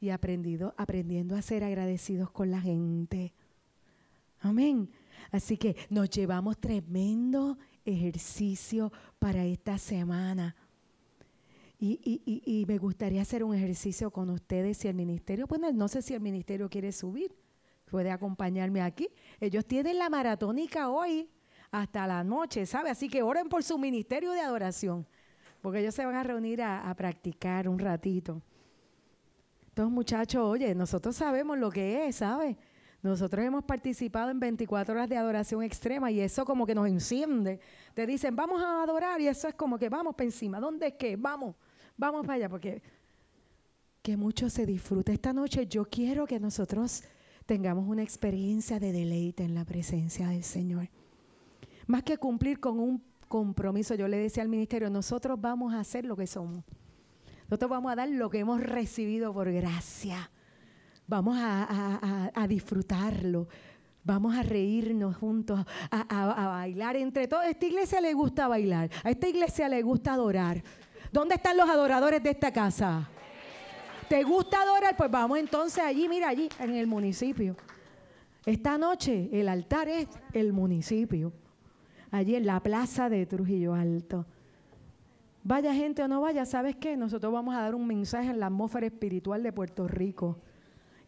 y 0.00 0.10
aprendido, 0.10 0.74
aprendiendo 0.76 1.36
a 1.36 1.42
ser 1.42 1.64
agradecidos 1.64 2.30
con 2.30 2.50
la 2.50 2.60
gente. 2.60 3.32
Amén. 4.40 4.90
Así 5.30 5.56
que 5.56 5.76
nos 5.90 6.08
llevamos 6.10 6.58
tremendo 6.58 7.58
ejercicio 7.84 8.92
para 9.18 9.44
esta 9.44 9.78
semana. 9.78 10.54
Y, 11.80 12.64
me 12.66 12.76
gustaría 12.78 13.22
hacer 13.22 13.44
un 13.44 13.54
ejercicio 13.54 14.10
con 14.10 14.30
ustedes 14.30 14.78
si 14.78 14.88
el 14.88 14.94
ministerio, 14.94 15.46
pues 15.46 15.60
no 15.72 15.86
sé 15.86 16.02
si 16.02 16.12
el 16.12 16.20
ministerio 16.20 16.68
quiere 16.68 16.90
subir, 16.90 17.32
puede 17.88 18.10
acompañarme 18.10 18.82
aquí. 18.82 19.08
Ellos 19.40 19.64
tienen 19.64 19.98
la 19.98 20.10
maratónica 20.10 20.90
hoy 20.90 21.28
hasta 21.70 22.06
la 22.08 22.24
noche, 22.24 22.66
¿sabe? 22.66 22.90
Así 22.90 23.08
que 23.08 23.22
oren 23.22 23.48
por 23.48 23.62
su 23.62 23.78
ministerio 23.78 24.32
de 24.32 24.40
adoración, 24.40 25.06
porque 25.62 25.78
ellos 25.78 25.94
se 25.94 26.04
van 26.04 26.16
a 26.16 26.24
reunir 26.24 26.62
a 26.62 26.92
practicar 26.96 27.68
un 27.68 27.78
ratito. 27.78 28.42
Entonces, 29.78 29.94
muchachos, 29.94 30.42
oye, 30.42 30.74
nosotros 30.74 31.14
sabemos 31.14 31.56
lo 31.56 31.70
que 31.70 32.08
es, 32.08 32.16
¿sabe? 32.16 32.56
Nosotros 33.00 33.44
hemos 33.44 33.62
participado 33.62 34.28
en 34.28 34.40
24 34.40 34.92
horas 34.92 35.08
de 35.08 35.16
adoración 35.16 35.62
extrema 35.62 36.10
y 36.10 36.18
eso 36.18 36.44
como 36.44 36.66
que 36.66 36.74
nos 36.74 36.88
enciende. 36.88 37.60
Te 37.94 38.04
dicen, 38.04 38.34
vamos 38.34 38.60
a 38.60 38.82
adorar 38.82 39.20
y 39.20 39.28
eso 39.28 39.46
es 39.46 39.54
como 39.54 39.78
que 39.78 39.88
vamos 39.88 40.16
para 40.16 40.24
encima. 40.24 40.58
¿Dónde 40.58 40.88
es 40.88 40.94
que? 40.94 41.14
Vamos, 41.14 41.54
vamos 41.96 42.22
para 42.22 42.34
allá 42.34 42.48
porque 42.48 42.82
que 44.02 44.16
mucho 44.16 44.50
se 44.50 44.66
disfrute. 44.66 45.12
Esta 45.12 45.32
noche 45.32 45.68
yo 45.68 45.84
quiero 45.84 46.26
que 46.26 46.40
nosotros 46.40 47.04
tengamos 47.46 47.86
una 47.86 48.02
experiencia 48.02 48.80
de 48.80 48.90
deleite 48.90 49.44
en 49.44 49.54
la 49.54 49.64
presencia 49.64 50.26
del 50.26 50.42
Señor. 50.42 50.88
Más 51.86 52.02
que 52.02 52.18
cumplir 52.18 52.58
con 52.58 52.80
un 52.80 53.00
compromiso, 53.28 53.94
yo 53.94 54.08
le 54.08 54.16
decía 54.16 54.42
al 54.42 54.48
ministerio, 54.48 54.90
nosotros 54.90 55.40
vamos 55.40 55.72
a 55.72 55.78
hacer 55.78 56.04
lo 56.04 56.16
que 56.16 56.26
somos. 56.26 56.64
Nosotros 57.48 57.70
vamos 57.70 57.92
a 57.92 57.96
dar 57.96 58.08
lo 58.10 58.28
que 58.28 58.40
hemos 58.40 58.60
recibido 58.60 59.32
por 59.32 59.50
gracia. 59.50 60.30
Vamos 61.06 61.38
a, 61.40 62.46
disfrutarlo. 62.46 63.48
Vamos 64.04 64.36
a 64.36 64.42
reírnos 64.42 65.16
juntos, 65.16 65.64
a, 65.90 66.48
bailar 66.48 66.96
entre 66.96 67.26
todos. 67.26 67.44
A 67.44 67.48
esta 67.48 67.64
iglesia 67.64 68.00
le 68.02 68.12
gusta 68.12 68.48
bailar. 68.48 68.90
A 69.02 69.10
esta 69.10 69.28
iglesia 69.28 69.66
le 69.70 69.80
gusta 69.80 70.12
adorar. 70.12 70.62
¿Dónde 71.10 71.36
están 71.36 71.56
los 71.56 71.68
adoradores 71.70 72.22
de 72.22 72.30
esta 72.30 72.52
casa? 72.52 73.08
¿Te 74.10 74.22
gusta 74.24 74.60
adorar? 74.60 74.94
Pues 74.94 75.10
vamos 75.10 75.38
entonces 75.38 75.82
allí, 75.82 76.06
mira 76.06 76.28
allí, 76.28 76.50
en 76.58 76.74
el 76.74 76.86
municipio. 76.86 77.56
Esta 78.44 78.76
noche 78.76 79.30
el 79.32 79.48
altar 79.48 79.88
es 79.88 80.06
el 80.34 80.52
municipio. 80.52 81.32
Allí 82.10 82.36
en 82.36 82.44
la 82.44 82.60
plaza 82.62 83.08
de 83.08 83.24
Trujillo 83.24 83.72
Alto. 83.72 84.26
Vaya 85.42 85.72
gente 85.74 86.02
o 86.02 86.08
no 86.08 86.20
vaya, 86.20 86.44
¿sabes 86.44 86.76
qué? 86.76 86.96
Nosotros 86.96 87.32
vamos 87.32 87.54
a 87.54 87.62
dar 87.62 87.74
un 87.74 87.86
mensaje 87.86 88.30
en 88.30 88.40
la 88.40 88.46
atmósfera 88.46 88.86
espiritual 88.86 89.42
de 89.42 89.52
Puerto 89.52 89.88
Rico. 89.88 90.38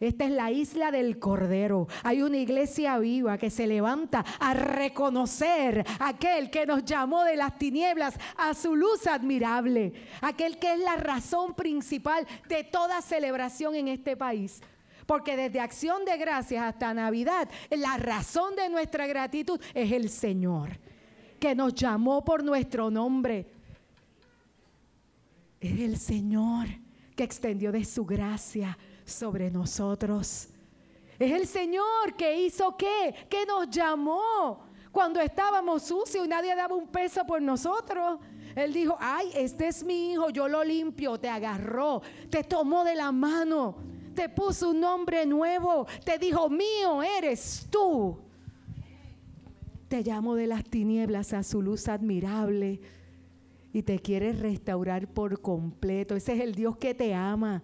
Esta 0.01 0.25
es 0.25 0.31
la 0.31 0.49
isla 0.49 0.89
del 0.89 1.19
Cordero. 1.19 1.87
Hay 2.01 2.23
una 2.23 2.37
iglesia 2.37 2.97
viva 2.97 3.37
que 3.37 3.51
se 3.51 3.67
levanta 3.67 4.25
a 4.39 4.55
reconocer 4.55 5.85
aquel 5.99 6.49
que 6.49 6.65
nos 6.65 6.83
llamó 6.83 7.23
de 7.23 7.35
las 7.35 7.59
tinieblas 7.59 8.17
a 8.35 8.55
su 8.55 8.75
luz 8.75 9.05
admirable. 9.05 9.93
Aquel 10.21 10.57
que 10.57 10.73
es 10.73 10.79
la 10.79 10.95
razón 10.95 11.53
principal 11.53 12.25
de 12.49 12.63
toda 12.63 12.99
celebración 13.03 13.75
en 13.75 13.89
este 13.89 14.17
país. 14.17 14.61
Porque 15.05 15.37
desde 15.37 15.59
acción 15.59 16.03
de 16.03 16.17
gracias 16.17 16.63
hasta 16.63 16.95
Navidad, 16.95 17.47
la 17.69 17.97
razón 17.97 18.55
de 18.55 18.69
nuestra 18.69 19.05
gratitud 19.05 19.61
es 19.75 19.91
el 19.91 20.09
Señor, 20.09 20.79
que 21.39 21.53
nos 21.53 21.75
llamó 21.75 22.25
por 22.25 22.43
nuestro 22.43 22.89
nombre. 22.89 23.45
Es 25.61 25.79
el 25.79 25.97
Señor 25.97 26.67
que 27.15 27.23
extendió 27.23 27.71
de 27.71 27.85
su 27.85 28.03
gracia 28.03 28.77
sobre 29.05 29.51
nosotros. 29.51 30.49
Es 31.19 31.31
el 31.31 31.45
Señor 31.45 32.15
que 32.17 32.41
hizo 32.41 32.75
qué, 32.75 33.13
que 33.29 33.45
nos 33.45 33.69
llamó 33.69 34.65
cuando 34.91 35.21
estábamos 35.21 35.83
sucios 35.83 36.25
y 36.25 36.27
nadie 36.27 36.55
daba 36.55 36.75
un 36.75 36.87
peso 36.87 37.23
por 37.27 37.39
nosotros. 37.43 38.19
Él 38.55 38.73
dijo, 38.73 38.97
ay, 38.99 39.29
este 39.35 39.67
es 39.67 39.83
mi 39.83 40.11
hijo, 40.11 40.31
yo 40.31 40.47
lo 40.47 40.63
limpio, 40.63 41.19
te 41.19 41.29
agarró, 41.29 42.01
te 42.31 42.43
tomó 42.43 42.83
de 42.83 42.95
la 42.95 43.11
mano, 43.11 43.77
te 44.15 44.29
puso 44.29 44.71
un 44.71 44.79
nombre 44.79 45.27
nuevo, 45.27 45.85
te 46.03 46.17
dijo, 46.17 46.49
mío 46.49 47.03
eres 47.03 47.67
tú. 47.69 48.17
Te 49.87 50.01
llamo 50.01 50.33
de 50.33 50.47
las 50.47 50.63
tinieblas 50.63 51.33
a 51.33 51.43
su 51.43 51.61
luz 51.61 51.87
admirable 51.87 52.81
y 53.73 53.83
te 53.83 53.99
quiere 53.99 54.33
restaurar 54.33 55.07
por 55.07 55.41
completo. 55.41 56.15
Ese 56.15 56.33
es 56.33 56.41
el 56.41 56.55
Dios 56.55 56.77
que 56.77 56.93
te 56.93 57.13
ama 57.13 57.63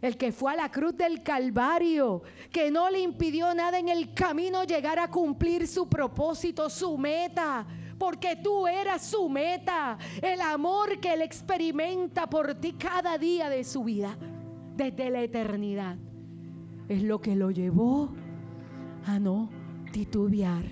el 0.00 0.16
que 0.16 0.32
fue 0.32 0.52
a 0.52 0.56
la 0.56 0.70
cruz 0.70 0.96
del 0.96 1.22
Calvario, 1.22 2.22
que 2.52 2.70
no 2.70 2.90
le 2.90 3.00
impidió 3.00 3.54
nada 3.54 3.78
en 3.78 3.88
el 3.88 4.14
camino 4.14 4.64
llegar 4.64 4.98
a 4.98 5.10
cumplir 5.10 5.66
su 5.66 5.88
propósito, 5.88 6.70
su 6.70 6.96
meta, 6.96 7.66
porque 7.98 8.36
tú 8.36 8.66
eras 8.66 9.02
su 9.02 9.28
meta, 9.28 9.98
el 10.22 10.40
amor 10.40 11.00
que 11.00 11.14
él 11.14 11.22
experimenta 11.22 12.28
por 12.28 12.54
ti 12.54 12.74
cada 12.74 13.18
día 13.18 13.48
de 13.48 13.64
su 13.64 13.84
vida, 13.84 14.16
desde 14.76 15.10
la 15.10 15.22
eternidad, 15.22 15.96
es 16.88 17.02
lo 17.02 17.20
que 17.20 17.34
lo 17.34 17.50
llevó 17.50 18.10
a 19.04 19.18
no 19.18 19.50
titubear 19.92 20.64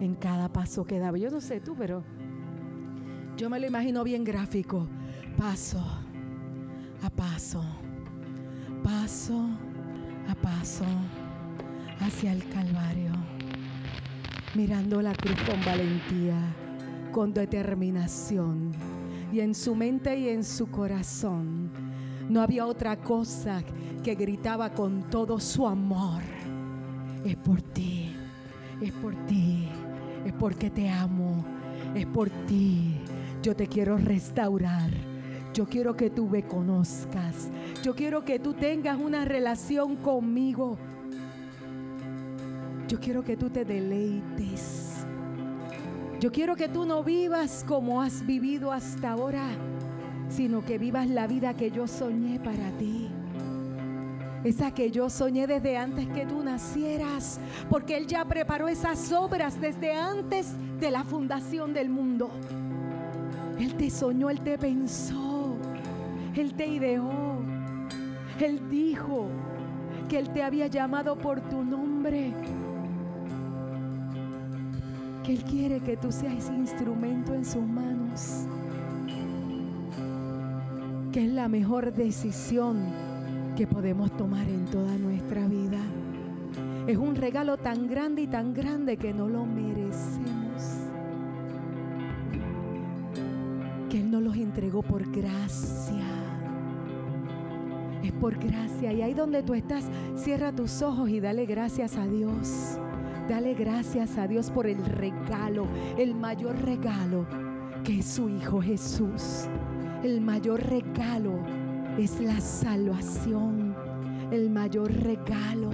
en 0.00 0.14
cada 0.14 0.52
paso 0.52 0.84
que 0.84 1.00
daba. 1.00 1.18
Yo 1.18 1.30
no 1.30 1.40
sé 1.40 1.60
tú, 1.60 1.74
pero 1.76 2.04
yo 3.38 3.48
me 3.48 3.58
lo 3.58 3.66
imagino 3.66 4.04
bien 4.04 4.24
gráfico, 4.24 4.86
paso 5.38 5.80
a 7.02 7.08
paso 7.08 7.64
paso 8.82 9.48
a 10.28 10.34
paso 10.34 10.84
hacia 12.00 12.32
el 12.32 12.48
Calvario, 12.48 13.12
mirando 14.54 15.00
la 15.02 15.14
cruz 15.14 15.36
con 15.42 15.62
valentía, 15.64 16.38
con 17.12 17.32
determinación. 17.32 18.72
Y 19.32 19.40
en 19.40 19.54
su 19.54 19.74
mente 19.74 20.18
y 20.18 20.28
en 20.28 20.44
su 20.44 20.70
corazón 20.70 21.70
no 22.28 22.40
había 22.40 22.66
otra 22.66 22.96
cosa 22.96 23.62
que 24.02 24.14
gritaba 24.14 24.70
con 24.70 25.10
todo 25.10 25.38
su 25.38 25.66
amor. 25.66 26.22
Es 27.24 27.36
por 27.36 27.60
ti, 27.60 28.14
es 28.80 28.92
por 28.92 29.14
ti, 29.26 29.68
es 30.24 30.32
porque 30.34 30.70
te 30.70 30.88
amo, 30.88 31.44
es 31.94 32.06
por 32.06 32.30
ti. 32.46 32.94
Yo 33.42 33.54
te 33.54 33.66
quiero 33.66 33.96
restaurar 33.96 34.90
yo 35.58 35.66
quiero 35.66 35.96
que 35.96 36.08
tú 36.08 36.28
me 36.28 36.44
conozcas. 36.44 37.50
Yo 37.82 37.94
quiero 37.94 38.24
que 38.24 38.38
tú 38.38 38.54
tengas 38.54 38.96
una 38.96 39.24
relación 39.24 39.96
conmigo. 39.96 40.78
Yo 42.86 43.00
quiero 43.00 43.24
que 43.24 43.36
tú 43.36 43.50
te 43.50 43.64
deleites. 43.64 45.04
Yo 46.20 46.30
quiero 46.30 46.54
que 46.54 46.68
tú 46.68 46.84
no 46.84 47.02
vivas 47.02 47.64
como 47.66 48.00
has 48.00 48.24
vivido 48.24 48.70
hasta 48.70 49.10
ahora, 49.10 49.48
sino 50.28 50.64
que 50.64 50.78
vivas 50.78 51.08
la 51.08 51.26
vida 51.26 51.54
que 51.54 51.72
yo 51.72 51.88
soñé 51.88 52.38
para 52.38 52.70
ti. 52.78 53.08
Esa 54.44 54.70
que 54.70 54.92
yo 54.92 55.10
soñé 55.10 55.48
desde 55.48 55.76
antes 55.76 56.06
que 56.08 56.24
tú 56.24 56.42
nacieras, 56.44 57.40
porque 57.68 57.96
Él 57.96 58.06
ya 58.06 58.24
preparó 58.24 58.68
esas 58.68 59.10
obras 59.10 59.60
desde 59.60 59.92
antes 59.92 60.54
de 60.78 60.90
la 60.92 61.02
fundación 61.02 61.74
del 61.74 61.88
mundo. 61.88 62.30
Él 63.58 63.74
te 63.74 63.90
soñó, 63.90 64.30
Él 64.30 64.40
te 64.40 64.56
pensó. 64.56 65.56
Él 66.34 66.54
te 66.54 66.66
ideó. 66.66 67.38
Él 68.38 68.60
dijo 68.70 69.28
que 70.08 70.18
Él 70.18 70.30
te 70.30 70.42
había 70.42 70.68
llamado 70.68 71.16
por 71.16 71.40
tu 71.40 71.64
nombre. 71.64 72.32
Que 75.24 75.32
Él 75.32 75.42
quiere 75.44 75.80
que 75.80 75.96
tú 75.96 76.12
seas 76.12 76.48
instrumento 76.50 77.34
en 77.34 77.44
sus 77.44 77.66
manos. 77.66 78.46
Que 81.12 81.24
es 81.24 81.32
la 81.32 81.48
mejor 81.48 81.92
decisión 81.92 82.84
que 83.56 83.66
podemos 83.66 84.16
tomar 84.16 84.48
en 84.48 84.66
toda 84.66 84.96
nuestra 84.98 85.48
vida. 85.48 85.80
Es 86.86 86.96
un 86.96 87.16
regalo 87.16 87.56
tan 87.56 87.88
grande 87.88 88.22
y 88.22 88.26
tan 88.28 88.54
grande 88.54 88.96
que 88.96 89.12
no 89.12 89.28
lo 89.28 89.44
merecemos. 89.44 90.27
Entregó 94.42 94.82
por 94.82 95.10
gracia 95.10 96.18
es 98.02 98.12
por 98.12 98.38
gracia. 98.38 98.92
Y 98.92 99.02
ahí 99.02 99.14
donde 99.14 99.42
tú 99.42 99.54
estás, 99.54 99.84
cierra 100.16 100.52
tus 100.52 100.82
ojos 100.82 101.10
y 101.10 101.20
dale 101.20 101.46
gracias 101.46 101.96
a 101.96 102.06
Dios. 102.06 102.78
Dale 103.28 103.54
gracias 103.54 104.16
a 104.16 104.26
Dios 104.26 104.50
por 104.50 104.66
el 104.66 104.82
regalo, 104.84 105.66
el 105.98 106.14
mayor 106.14 106.58
regalo 106.62 107.26
que 107.84 107.98
es 107.98 108.06
su 108.06 108.28
Hijo 108.28 108.60
Jesús. 108.60 109.48
El 110.02 110.20
mayor 110.20 110.62
regalo 110.62 111.38
es 111.98 112.20
la 112.20 112.40
salvación. 112.40 113.74
El 114.30 114.50
mayor 114.50 114.92
regalo 114.92 115.70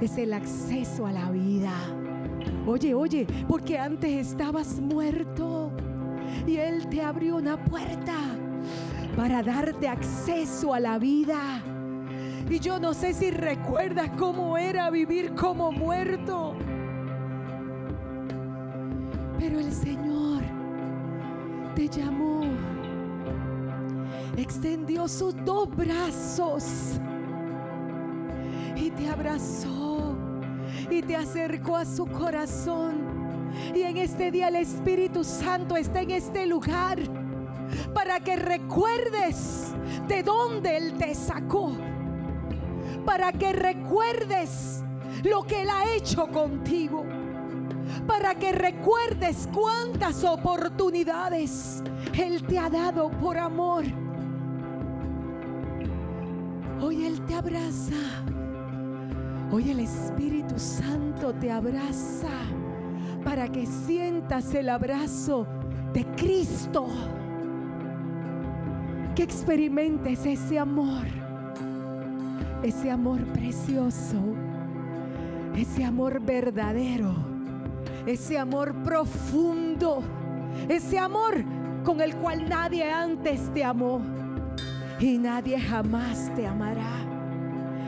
es 0.00 0.18
el 0.18 0.32
acceso 0.32 1.06
a 1.06 1.12
la 1.12 1.30
vida. 1.30 1.72
Oye, 2.66 2.94
oye, 2.94 3.26
porque 3.48 3.78
antes 3.78 4.10
estabas 4.10 4.80
muerto 4.80 5.72
y 6.46 6.56
Él 6.56 6.88
te 6.88 7.02
abrió 7.02 7.36
una 7.36 7.62
puerta 7.62 8.14
para 9.16 9.42
darte 9.42 9.88
acceso 9.88 10.72
a 10.74 10.80
la 10.80 10.98
vida. 10.98 11.62
Y 12.48 12.60
yo 12.60 12.78
no 12.78 12.94
sé 12.94 13.12
si 13.12 13.30
recuerdas 13.30 14.10
cómo 14.16 14.56
era 14.56 14.90
vivir 14.90 15.34
como 15.34 15.70
muerto. 15.70 16.54
Pero 19.38 19.58
el 19.60 19.72
Señor 19.72 20.42
te 21.74 21.88
llamó, 21.88 22.42
extendió 24.36 25.06
sus 25.08 25.34
dos 25.44 25.68
brazos 25.76 26.98
y 28.76 28.90
te 28.90 29.08
abrazó 29.08 30.16
y 30.90 31.02
te 31.02 31.16
acercó 31.16 31.76
a 31.76 31.84
su 31.84 32.06
corazón. 32.06 33.07
Y 33.74 33.82
en 33.82 33.96
este 33.96 34.30
día 34.30 34.48
el 34.48 34.56
Espíritu 34.56 35.24
Santo 35.24 35.76
está 35.76 36.02
en 36.02 36.10
este 36.12 36.46
lugar 36.46 36.98
para 37.94 38.20
que 38.20 38.36
recuerdes 38.36 39.72
de 40.06 40.22
dónde 40.22 40.76
Él 40.76 40.94
te 40.98 41.14
sacó. 41.14 41.72
Para 43.04 43.32
que 43.32 43.52
recuerdes 43.52 44.82
lo 45.24 45.42
que 45.42 45.62
Él 45.62 45.68
ha 45.70 45.94
hecho 45.94 46.26
contigo. 46.28 47.04
Para 48.06 48.34
que 48.34 48.52
recuerdes 48.52 49.48
cuántas 49.52 50.24
oportunidades 50.24 51.82
Él 52.18 52.42
te 52.44 52.58
ha 52.58 52.68
dado 52.68 53.10
por 53.10 53.38
amor. 53.38 53.84
Hoy 56.80 57.06
Él 57.06 57.20
te 57.26 57.34
abraza. 57.34 57.96
Hoy 59.50 59.70
el 59.70 59.80
Espíritu 59.80 60.58
Santo 60.58 61.32
te 61.34 61.50
abraza 61.50 62.28
para 63.24 63.48
que 63.48 63.66
sientas 63.66 64.54
el 64.54 64.68
abrazo 64.68 65.46
de 65.92 66.04
Cristo. 66.16 66.86
Que 69.14 69.22
experimentes 69.22 70.24
ese 70.24 70.58
amor, 70.58 71.04
ese 72.62 72.90
amor 72.90 73.24
precioso, 73.32 74.16
ese 75.56 75.84
amor 75.84 76.20
verdadero, 76.20 77.14
ese 78.06 78.38
amor 78.38 78.74
profundo, 78.84 80.02
ese 80.68 80.98
amor 80.98 81.44
con 81.84 82.00
el 82.00 82.14
cual 82.16 82.48
nadie 82.48 82.90
antes 82.90 83.52
te 83.52 83.64
amó 83.64 84.00
y 85.00 85.18
nadie 85.18 85.60
jamás 85.60 86.30
te 86.34 86.46
amará. 86.46 86.98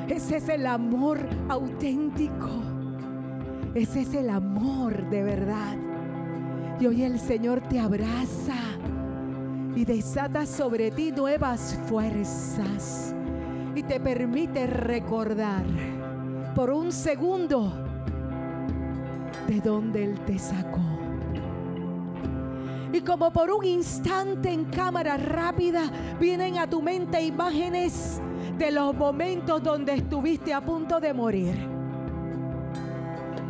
Ese 0.09 0.39
es 0.39 0.49
el 0.49 0.66
amor 0.66 1.20
auténtico. 1.49 2.70
Ese 3.75 4.01
es 4.01 4.14
el 4.14 4.31
amor 4.31 5.09
de 5.11 5.23
verdad. 5.23 5.77
Y 6.81 6.87
hoy 6.87 7.05
el 7.05 7.21
Señor 7.21 7.61
te 7.61 7.79
abraza 7.79 8.57
y 9.77 9.85
desata 9.85 10.45
sobre 10.45 10.91
ti 10.91 11.12
nuevas 11.12 11.79
fuerzas 11.87 13.14
y 13.77 13.83
te 13.85 14.01
permite 14.01 14.66
recordar 14.66 15.64
por 16.55 16.71
un 16.71 16.91
segundo 16.91 17.73
de 19.47 19.61
dónde 19.61 20.05
Él 20.05 20.18
te 20.27 20.37
sacó. 20.39 20.81
Y 22.93 23.03
como 23.03 23.33
por 23.33 23.53
un 23.53 23.64
instante 23.64 24.51
en 24.51 24.64
cámara 24.64 25.16
rápida 25.16 25.83
vienen 26.18 26.59
a 26.59 26.68
tu 26.68 26.83
mente 26.83 27.23
imágenes 27.23 28.21
de 28.59 28.73
los 28.73 28.97
momentos 28.97 29.62
donde 29.62 29.95
estuviste 29.95 30.53
a 30.53 30.61
punto 30.61 30.99
de 30.99 31.14
morir 31.14 31.80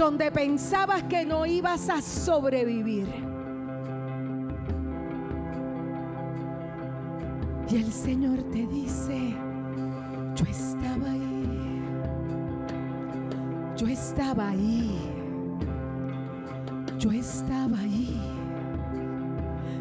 donde 0.01 0.31
pensabas 0.31 1.03
que 1.03 1.27
no 1.27 1.45
ibas 1.45 1.91
a 1.91 2.01
sobrevivir. 2.01 3.07
Y 7.71 7.77
el 7.77 7.93
Señor 7.93 8.43
te 8.45 8.67
dice, 8.67 9.35
yo 10.35 10.45
estaba 10.47 11.11
ahí, 11.11 11.83
yo 13.77 13.89
estaba 13.89 14.49
ahí, 14.49 14.99
yo 16.99 17.11
estaba 17.11 17.79
ahí, 17.79 18.19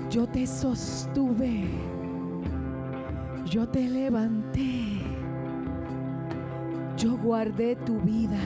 yo 0.09 0.27
te 0.27 0.45
sostuve, 0.45 1.63
yo 3.45 3.65
te 3.69 3.87
levanté, 3.87 4.99
yo 6.97 7.17
guardé 7.17 7.77
tu 7.77 7.97
vida 8.01 8.41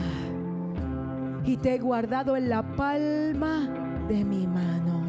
y 1.44 1.56
te 1.58 1.74
he 1.74 1.78
guardado 1.78 2.36
en 2.36 2.48
la 2.48 2.62
palma 2.62 3.68
de 4.08 4.24
mi 4.24 4.46
mano. 4.46 5.02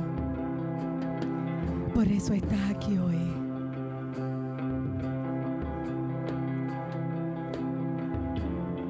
Por 1.94 2.08
eso 2.08 2.34
estás 2.34 2.60
aquí 2.70 2.98
hoy. 2.98 3.16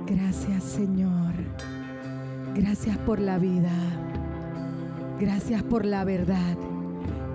Gracias 0.07 0.63
Señor. 0.63 1.33
Gracias 2.55 2.97
por 2.99 3.19
la 3.19 3.37
vida. 3.37 3.71
Gracias 5.19 5.61
por 5.63 5.85
la 5.85 6.03
verdad. 6.03 6.57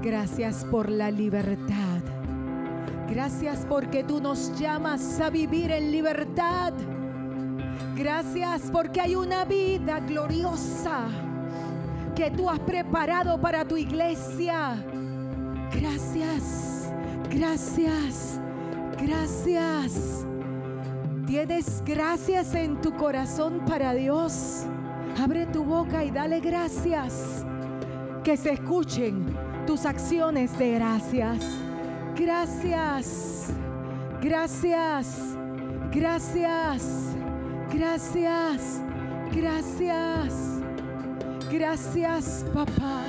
Gracias 0.02 0.64
por 0.64 0.88
la 0.88 1.10
libertad. 1.10 2.00
Gracias 3.08 3.66
porque 3.68 4.04
tú 4.04 4.20
nos 4.20 4.58
llamas 4.58 5.20
a 5.20 5.30
vivir 5.30 5.70
en 5.70 5.90
libertad. 5.90 6.72
Gracias 8.00 8.70
porque 8.72 8.98
hay 8.98 9.14
una 9.14 9.44
vida 9.44 10.00
gloriosa 10.00 11.06
que 12.16 12.30
tú 12.30 12.48
has 12.48 12.58
preparado 12.60 13.38
para 13.38 13.62
tu 13.62 13.76
iglesia. 13.76 14.82
Gracias, 15.70 16.90
gracias, 17.28 18.40
gracias. 18.98 20.26
Tienes 21.26 21.82
gracias 21.84 22.54
en 22.54 22.80
tu 22.80 22.90
corazón 22.96 23.60
para 23.66 23.92
Dios. 23.92 24.64
Abre 25.22 25.44
tu 25.44 25.62
boca 25.62 26.02
y 26.02 26.10
dale 26.10 26.40
gracias. 26.40 27.44
Que 28.24 28.38
se 28.38 28.52
escuchen 28.52 29.26
tus 29.66 29.84
acciones 29.84 30.58
de 30.58 30.72
gracias. 30.72 31.44
Gracias, 32.16 33.52
gracias, 34.22 35.36
gracias. 35.92 37.19
Gracias, 37.72 38.82
gracias, 39.32 40.60
gracias 41.50 42.44
papá. 42.52 43.04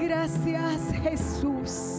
Gracias 0.00 0.92
Jesús. 1.02 1.98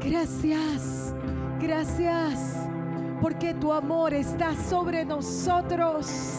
Gracias, 0.00 1.12
gracias, 1.60 2.56
porque 3.20 3.52
tu 3.54 3.72
amor 3.72 4.14
está 4.14 4.54
sobre 4.54 5.04
nosotros. 5.04 6.38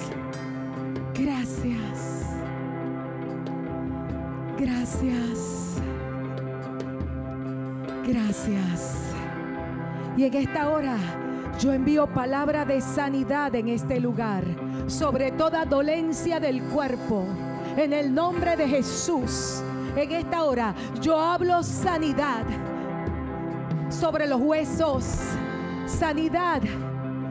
Gracias. 1.14 2.26
Gracias. 4.58 5.82
Gracias. 8.08 9.14
Y 10.18 10.24
en 10.24 10.34
esta 10.34 10.70
hora 10.70 10.98
yo 11.60 11.74
envío 11.74 12.08
palabra 12.08 12.64
de 12.64 12.80
sanidad 12.80 13.54
en 13.54 13.68
este 13.68 14.00
lugar, 14.00 14.46
sobre 14.88 15.32
toda 15.34 15.66
dolencia 15.66 16.40
del 16.40 16.64
cuerpo, 16.64 17.26
en 17.76 17.92
el 17.92 18.14
nombre 18.14 18.56
de 18.56 18.66
Jesús. 18.66 19.62
En 19.96 20.12
esta 20.12 20.46
hora 20.46 20.74
yo 21.02 21.20
hablo 21.20 21.62
sanidad 21.62 22.46
sobre 23.90 24.26
los 24.28 24.40
huesos, 24.40 25.04
sanidad 25.86 26.62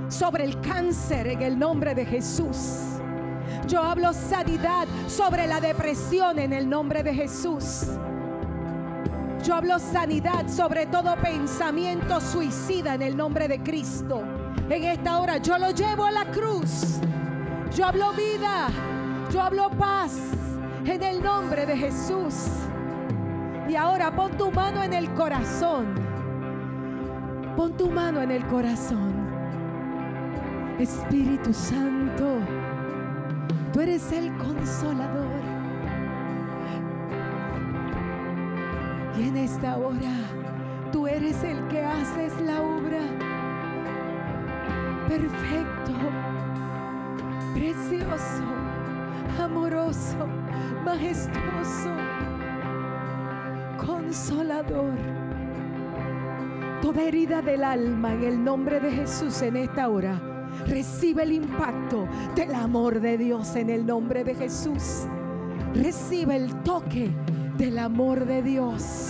sobre 0.08 0.44
el 0.44 0.60
cáncer 0.60 1.28
en 1.28 1.40
el 1.40 1.58
nombre 1.58 1.94
de 1.94 2.04
Jesús. 2.04 2.98
Yo 3.66 3.82
hablo 3.82 4.12
sanidad 4.12 4.86
sobre 5.06 5.46
la 5.46 5.60
depresión 5.60 6.38
en 6.38 6.52
el 6.52 6.68
nombre 6.68 7.02
de 7.02 7.14
Jesús. 7.14 7.86
Yo 9.48 9.54
hablo 9.54 9.78
sanidad 9.78 10.46
sobre 10.46 10.84
todo 10.84 11.16
pensamiento 11.16 12.20
suicida 12.20 12.92
en 12.96 13.00
el 13.00 13.16
nombre 13.16 13.48
de 13.48 13.62
Cristo. 13.62 14.22
En 14.68 14.84
esta 14.84 15.18
hora 15.18 15.38
yo 15.38 15.56
lo 15.56 15.70
llevo 15.70 16.04
a 16.04 16.10
la 16.10 16.26
cruz. 16.26 16.98
Yo 17.74 17.86
hablo 17.86 18.12
vida. 18.12 18.68
Yo 19.32 19.40
hablo 19.40 19.70
paz 19.70 20.18
en 20.84 21.02
el 21.02 21.22
nombre 21.22 21.64
de 21.64 21.78
Jesús. 21.78 22.34
Y 23.66 23.74
ahora 23.74 24.14
pon 24.14 24.36
tu 24.36 24.52
mano 24.52 24.82
en 24.82 24.92
el 24.92 25.08
corazón. 25.14 25.94
Pon 27.56 27.74
tu 27.74 27.90
mano 27.90 28.20
en 28.20 28.32
el 28.32 28.46
corazón. 28.48 29.14
Espíritu 30.78 31.54
Santo, 31.54 32.36
tú 33.72 33.80
eres 33.80 34.12
el 34.12 34.30
consolador. 34.36 35.27
En 39.18 39.36
esta 39.36 39.76
hora 39.76 40.12
tú 40.92 41.08
eres 41.08 41.42
el 41.42 41.66
que 41.66 41.82
haces 41.82 42.40
la 42.40 42.62
obra. 42.62 43.00
Perfecto, 45.08 45.92
precioso, 47.52 48.44
amoroso, 49.42 50.26
majestuoso, 50.84 51.90
consolador. 53.84 54.94
Toda 56.80 57.02
herida 57.02 57.42
del 57.42 57.64
alma 57.64 58.14
en 58.14 58.22
el 58.22 58.44
nombre 58.44 58.78
de 58.78 58.92
Jesús 58.92 59.42
en 59.42 59.56
esta 59.56 59.88
hora 59.88 60.20
recibe 60.68 61.24
el 61.24 61.32
impacto 61.32 62.06
del 62.36 62.54
amor 62.54 63.00
de 63.00 63.18
Dios 63.18 63.56
en 63.56 63.68
el 63.68 63.84
nombre 63.84 64.22
de 64.22 64.36
Jesús. 64.36 65.06
recibe 65.74 66.36
el 66.36 66.54
toque 66.62 67.10
del 67.58 67.78
amor 67.78 68.24
de 68.24 68.40
Dios 68.42 69.07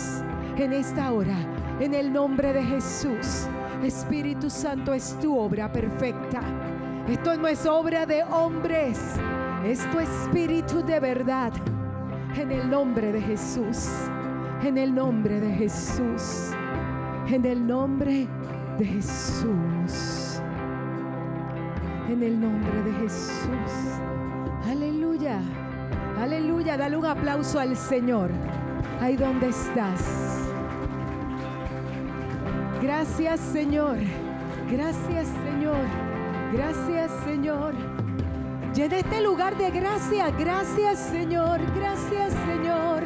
en 0.59 0.73
esta 0.73 1.13
hora. 1.13 1.37
En 1.81 1.95
el 1.95 2.13
nombre 2.13 2.53
de 2.53 2.63
Jesús. 2.63 3.47
Espíritu 3.83 4.51
Santo 4.51 4.93
es 4.93 5.17
tu 5.21 5.39
obra 5.39 5.71
perfecta. 5.71 6.41
Esto 7.09 7.37
no 7.37 7.47
es 7.47 7.65
obra 7.65 8.05
de 8.07 8.25
hombres. 8.25 9.01
Es 9.65 9.89
tu 9.91 10.01
espíritu 10.01 10.85
de 10.85 11.01
verdad. 11.01 11.53
En 12.37 12.51
el 12.51 12.69
nombre 12.69 13.13
de 13.13 13.21
Jesús. 13.21 13.89
En 14.63 14.77
el 14.79 14.95
nombre 14.95 15.41
de 15.41 15.51
Jesús. 15.55 16.51
En 17.29 17.45
el 17.45 17.67
nombre 17.67 18.27
de 18.79 18.85
Jesús. 18.85 20.43
En 22.09 22.23
el 22.23 22.41
nombre 22.41 22.83
de 22.83 22.93
Jesús. 22.95 24.01
Aleluya. 24.69 25.41
Aleluya. 26.21 26.77
Dale 26.77 26.97
un 26.97 27.07
aplauso 27.07 27.61
al 27.61 27.77
Señor. 27.77 28.31
Ahí 29.01 29.17
donde 29.17 29.49
estás. 29.49 30.28
Gracias 32.81 33.41
Señor. 33.41 33.97
Gracias 34.71 35.27
Señor. 35.45 35.85
Gracias 36.53 37.11
Señor. 37.25 37.75
Llena 38.73 38.99
este 38.99 39.21
lugar 39.21 39.57
de 39.57 39.71
gracia. 39.71 40.31
Gracias 40.39 40.99
Señor. 40.99 41.61
Gracias 41.75 42.33
Señor. 42.47 43.03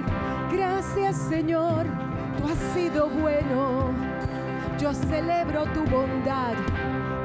Gracias 0.53 1.17
Señor. 1.17 1.87
Tú 2.39 2.49
has 2.49 2.59
sido 2.75 3.09
bueno. 3.09 3.91
Yo 4.79 4.93
celebro 4.93 5.65
tu 5.67 5.85
bondad. 5.85 6.55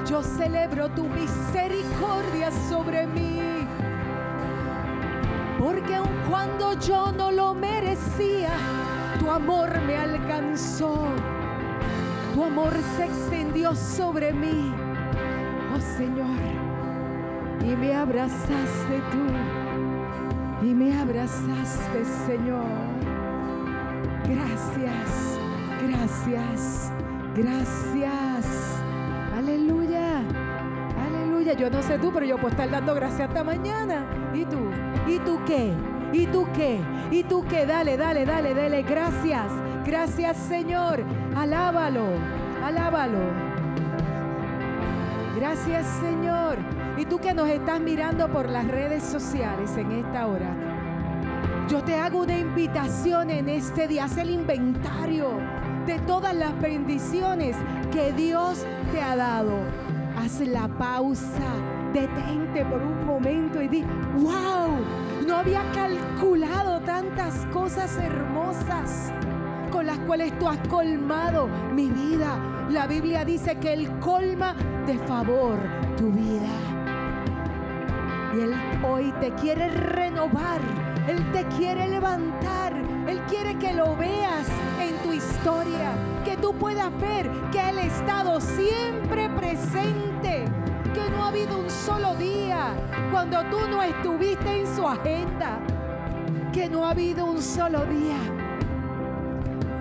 Yo 0.09 0.23
celebro 0.23 0.87
tu 0.89 1.03
misericordia 1.03 2.49
sobre 2.69 3.07
mí. 3.07 3.67
Porque 5.59 5.95
aun 5.95 6.07
cuando 6.29 6.79
yo 6.79 7.11
no 7.11 7.29
lo 7.29 7.53
merecía, 7.53 8.51
tu 9.19 9.29
amor 9.29 9.69
me 9.81 9.97
alcanzó. 9.97 11.07
Tu 12.37 12.43
amor 12.43 12.71
se 12.95 13.05
extendió 13.05 13.73
sobre 13.73 14.31
mí, 14.31 14.71
oh 15.75 15.79
Señor, 15.97 16.37
y 17.65 17.75
me 17.75 17.95
abrazaste 17.95 19.01
tú, 19.11 20.67
y 20.67 20.75
me 20.75 20.99
abrazaste, 20.99 22.05
Señor. 22.27 22.61
Gracias, 24.29 25.39
gracias, 25.87 26.91
gracias. 27.35 28.45
Aleluya, 29.35 30.21
aleluya. 31.07 31.53
Yo 31.53 31.71
no 31.71 31.81
sé 31.81 31.97
tú, 31.97 32.11
pero 32.13 32.27
yo 32.27 32.35
puedo 32.35 32.49
estar 32.49 32.69
dando 32.69 32.93
gracias 32.93 33.29
hasta 33.29 33.43
mañana. 33.43 34.05
¿Y 34.35 34.45
tú? 34.45 34.59
¿Y 35.07 35.17
tú 35.17 35.39
qué? 35.47 35.73
¿Y 36.13 36.27
tú 36.27 36.47
qué? 36.55 36.79
¿Y 37.09 37.23
tú 37.23 37.43
qué? 37.49 37.65
Dale, 37.65 37.97
dale, 37.97 38.25
dale, 38.25 38.53
dale. 38.53 38.83
Gracias. 38.83 39.51
Gracias 39.87 40.35
Señor. 40.49 41.01
Alábalo. 41.33 42.07
Alábalo. 42.61 43.21
Gracias 45.37 45.87
Señor. 46.01 46.57
Y 46.97 47.05
tú 47.05 47.19
que 47.19 47.33
nos 47.33 47.47
estás 47.47 47.79
mirando 47.79 48.27
por 48.27 48.49
las 48.49 48.67
redes 48.67 49.01
sociales 49.01 49.77
en 49.77 49.93
esta 49.93 50.27
hora. 50.27 50.53
Yo 51.69 51.81
te 51.85 51.95
hago 51.95 52.23
una 52.23 52.37
invitación 52.37 53.29
en 53.29 53.47
este 53.47 53.87
día. 53.87 54.03
Haz 54.03 54.17
el 54.17 54.31
inventario 54.31 55.39
de 55.85 55.99
todas 55.99 56.35
las 56.35 56.59
bendiciones 56.59 57.55
que 57.93 58.11
Dios 58.11 58.65
te 58.91 59.01
ha 59.01 59.15
dado. 59.15 59.53
Haz 60.17 60.41
la 60.41 60.67
pausa. 60.67 61.53
Detente 61.93 62.65
por 62.65 62.81
un 62.81 63.05
momento 63.05 63.61
y 63.61 63.69
di, 63.69 63.85
wow, 64.17 64.67
no 65.25 65.37
había 65.37 65.61
calculado 65.71 66.81
tantas 66.81 67.45
cosas 67.53 67.97
hermosas 67.97 69.13
con 69.69 69.85
las 69.85 69.97
cuales 69.99 70.37
tú 70.39 70.47
has 70.47 70.57
colmado 70.67 71.47
mi 71.73 71.89
vida. 71.89 72.37
La 72.69 72.87
Biblia 72.87 73.25
dice 73.25 73.55
que 73.55 73.73
Él 73.73 73.89
colma 73.99 74.55
de 74.85 74.97
favor 74.99 75.57
tu 75.95 76.11
vida. 76.11 76.49
Y 78.35 78.41
Él 78.41 78.53
hoy 78.83 79.13
te 79.19 79.31
quiere 79.31 79.69
renovar. 79.69 80.59
Él 81.07 81.31
te 81.31 81.45
quiere 81.57 81.87
levantar. 81.87 82.73
Él 83.07 83.19
quiere 83.29 83.57
que 83.57 83.73
lo 83.73 83.95
veas 83.95 84.47
en 84.81 84.95
tu 85.03 85.13
historia. 85.13 85.91
Que 86.25 86.37
tú 86.37 86.53
puedas 86.53 86.91
ver 86.99 87.29
que 87.51 87.69
Él 87.69 87.79
ha 87.79 87.83
estado 87.83 88.41
siempre 88.41 89.29
presente. 89.29 90.45
Que 90.93 91.09
no 91.11 91.23
ha 91.23 91.29
habido 91.29 91.57
un 91.57 91.69
solo 91.69 92.15
día 92.15 92.73
cuando 93.11 93.41
tú 93.45 93.59
no 93.69 93.81
estuviste 93.81 94.61
en 94.61 94.75
su 94.75 94.87
agenda. 94.87 95.59
Que 96.51 96.69
no 96.69 96.85
ha 96.85 96.91
habido 96.91 97.25
un 97.25 97.41
solo 97.41 97.85
día 97.85 98.36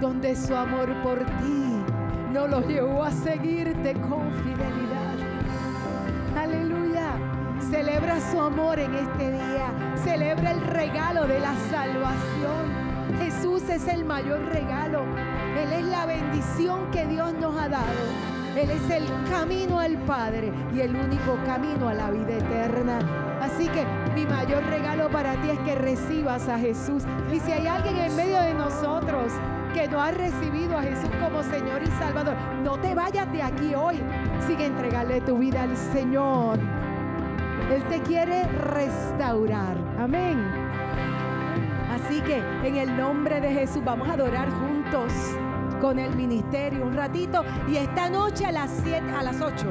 donde 0.01 0.37
su 0.37 0.55
amor 0.55 0.93
por 1.03 1.19
ti 1.19 1.83
no 2.33 2.47
lo 2.47 2.61
llevó 2.61 3.05
a 3.05 3.11
seguirte 3.11 3.95
con 3.95 4.31
fidelidad. 4.43 5.17
Aleluya. 6.37 7.13
Celebra 7.71 8.21
su 8.31 8.41
amor 8.41 8.79
en 8.79 8.95
este 8.95 9.33
día. 9.33 9.73
Celebra 10.05 10.53
el 10.53 10.61
regalo 10.61 11.27
de 11.27 11.41
la 11.41 11.55
salvación. 11.71 12.87
Jesús 13.19 13.63
es 13.71 13.89
el 13.89 14.05
mayor 14.05 14.41
regalo. 14.53 15.05
Él 15.59 15.73
es 15.73 15.85
la 15.87 16.07
bendición 16.07 16.91
que 16.91 17.07
Dios 17.07 17.33
nos 17.35 17.57
ha 17.57 17.69
dado. 17.69 17.87
Él 18.57 18.71
es 18.71 18.91
el 18.91 19.05
camino 19.31 19.79
al 19.81 19.97
Padre 19.99 20.53
y 20.75 20.81
el 20.81 20.95
único 20.95 21.39
camino 21.45 21.89
a 21.89 21.95
la 21.95 22.11
vida 22.11 22.37
eterna. 22.37 22.99
Así 23.41 23.69
que 23.69 23.85
mi 24.15 24.25
mayor 24.27 24.65
regalo 24.65 25.09
para 25.11 25.33
ti 25.43 25.51
es 25.51 25.59
que 25.61 25.75
recibas 25.75 26.49
a 26.49 26.59
Jesús. 26.59 27.05
Y 27.33 27.41
si 27.41 27.53
hay 27.53 27.67
alguien 27.67 27.97
en 27.97 28.17
medio 28.17 28.41
de 28.41 28.55
nosotros 28.55 29.33
que 29.77 29.89
no 29.89 30.01
ha 30.01 30.11
recibido 30.11 30.79
a 30.79 30.83
Jesús 30.83 31.11
como 31.23 31.43
Señor 31.43 31.83
y 31.83 31.87
Salvador, 31.99 32.35
no 32.63 32.79
te 32.79 32.95
vayas 32.95 33.31
de 33.31 33.43
aquí 33.43 33.75
hoy. 33.75 34.01
Sigue 34.47 34.65
entregarle 34.65 35.21
tu 35.21 35.37
vida 35.37 35.65
al 35.65 35.77
Señor. 35.77 36.59
Él 37.71 37.85
te 37.91 38.01
quiere 38.01 38.45
restaurar. 38.45 39.77
Amén. 39.99 40.43
Así 41.93 42.23
que 42.23 42.39
en 42.65 42.77
el 42.77 42.97
nombre 42.97 43.39
de 43.39 43.53
Jesús 43.53 43.85
vamos 43.85 44.09
a 44.09 44.15
adorar 44.15 44.49
juntos 44.51 45.13
con 45.79 45.99
el 45.99 46.17
ministerio 46.17 46.87
un 46.87 46.95
ratito 46.95 47.45
y 47.69 47.77
esta 47.77 48.09
noche 48.09 48.47
a 48.47 48.53
las 48.53 48.71
7 48.83 49.11
a 49.11 49.23
las 49.23 49.43
8 49.43 49.67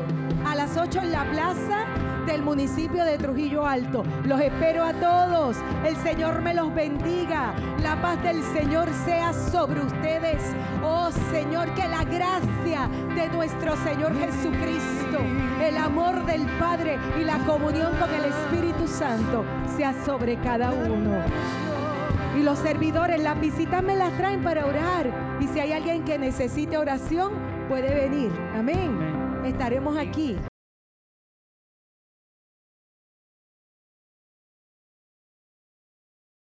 a 0.45 0.55
las 0.55 0.77
8 0.77 0.99
en 1.01 1.11
la 1.11 1.23
plaza 1.31 1.85
del 2.25 2.41
municipio 2.41 3.03
de 3.03 3.17
Trujillo 3.17 3.65
Alto. 3.65 4.03
Los 4.23 4.41
espero 4.41 4.83
a 4.83 4.93
todos. 4.93 5.57
El 5.85 5.95
Señor 5.97 6.41
me 6.41 6.53
los 6.53 6.73
bendiga. 6.73 7.53
La 7.81 8.01
paz 8.01 8.21
del 8.23 8.41
Señor 8.43 8.89
sea 9.05 9.33
sobre 9.33 9.81
ustedes. 9.81 10.41
Oh 10.83 11.09
Señor, 11.31 11.73
que 11.75 11.87
la 11.87 12.03
gracia 12.03 12.89
de 13.15 13.27
nuestro 13.29 13.75
Señor 13.77 14.17
Jesucristo, 14.17 15.19
el 15.61 15.77
amor 15.77 16.25
del 16.25 16.45
Padre 16.59 16.97
y 17.19 17.23
la 17.23 17.37
comunión 17.39 17.93
con 17.97 18.09
el 18.13 18.25
Espíritu 18.25 18.87
Santo 18.87 19.45
sea 19.77 19.93
sobre 20.05 20.37
cada 20.37 20.71
uno. 20.71 21.21
Y 22.37 22.43
los 22.43 22.59
servidores, 22.59 23.21
las 23.21 23.39
visitas 23.39 23.83
me 23.83 23.95
las 23.95 24.11
traen 24.17 24.43
para 24.43 24.65
orar. 24.65 25.09
Y 25.39 25.47
si 25.47 25.59
hay 25.59 25.73
alguien 25.73 26.03
que 26.03 26.17
necesite 26.17 26.77
oración, 26.77 27.33
puede 27.69 27.93
venir. 27.93 28.31
Amén. 28.55 29.43
Estaremos 29.45 29.97
aquí. 29.97 30.37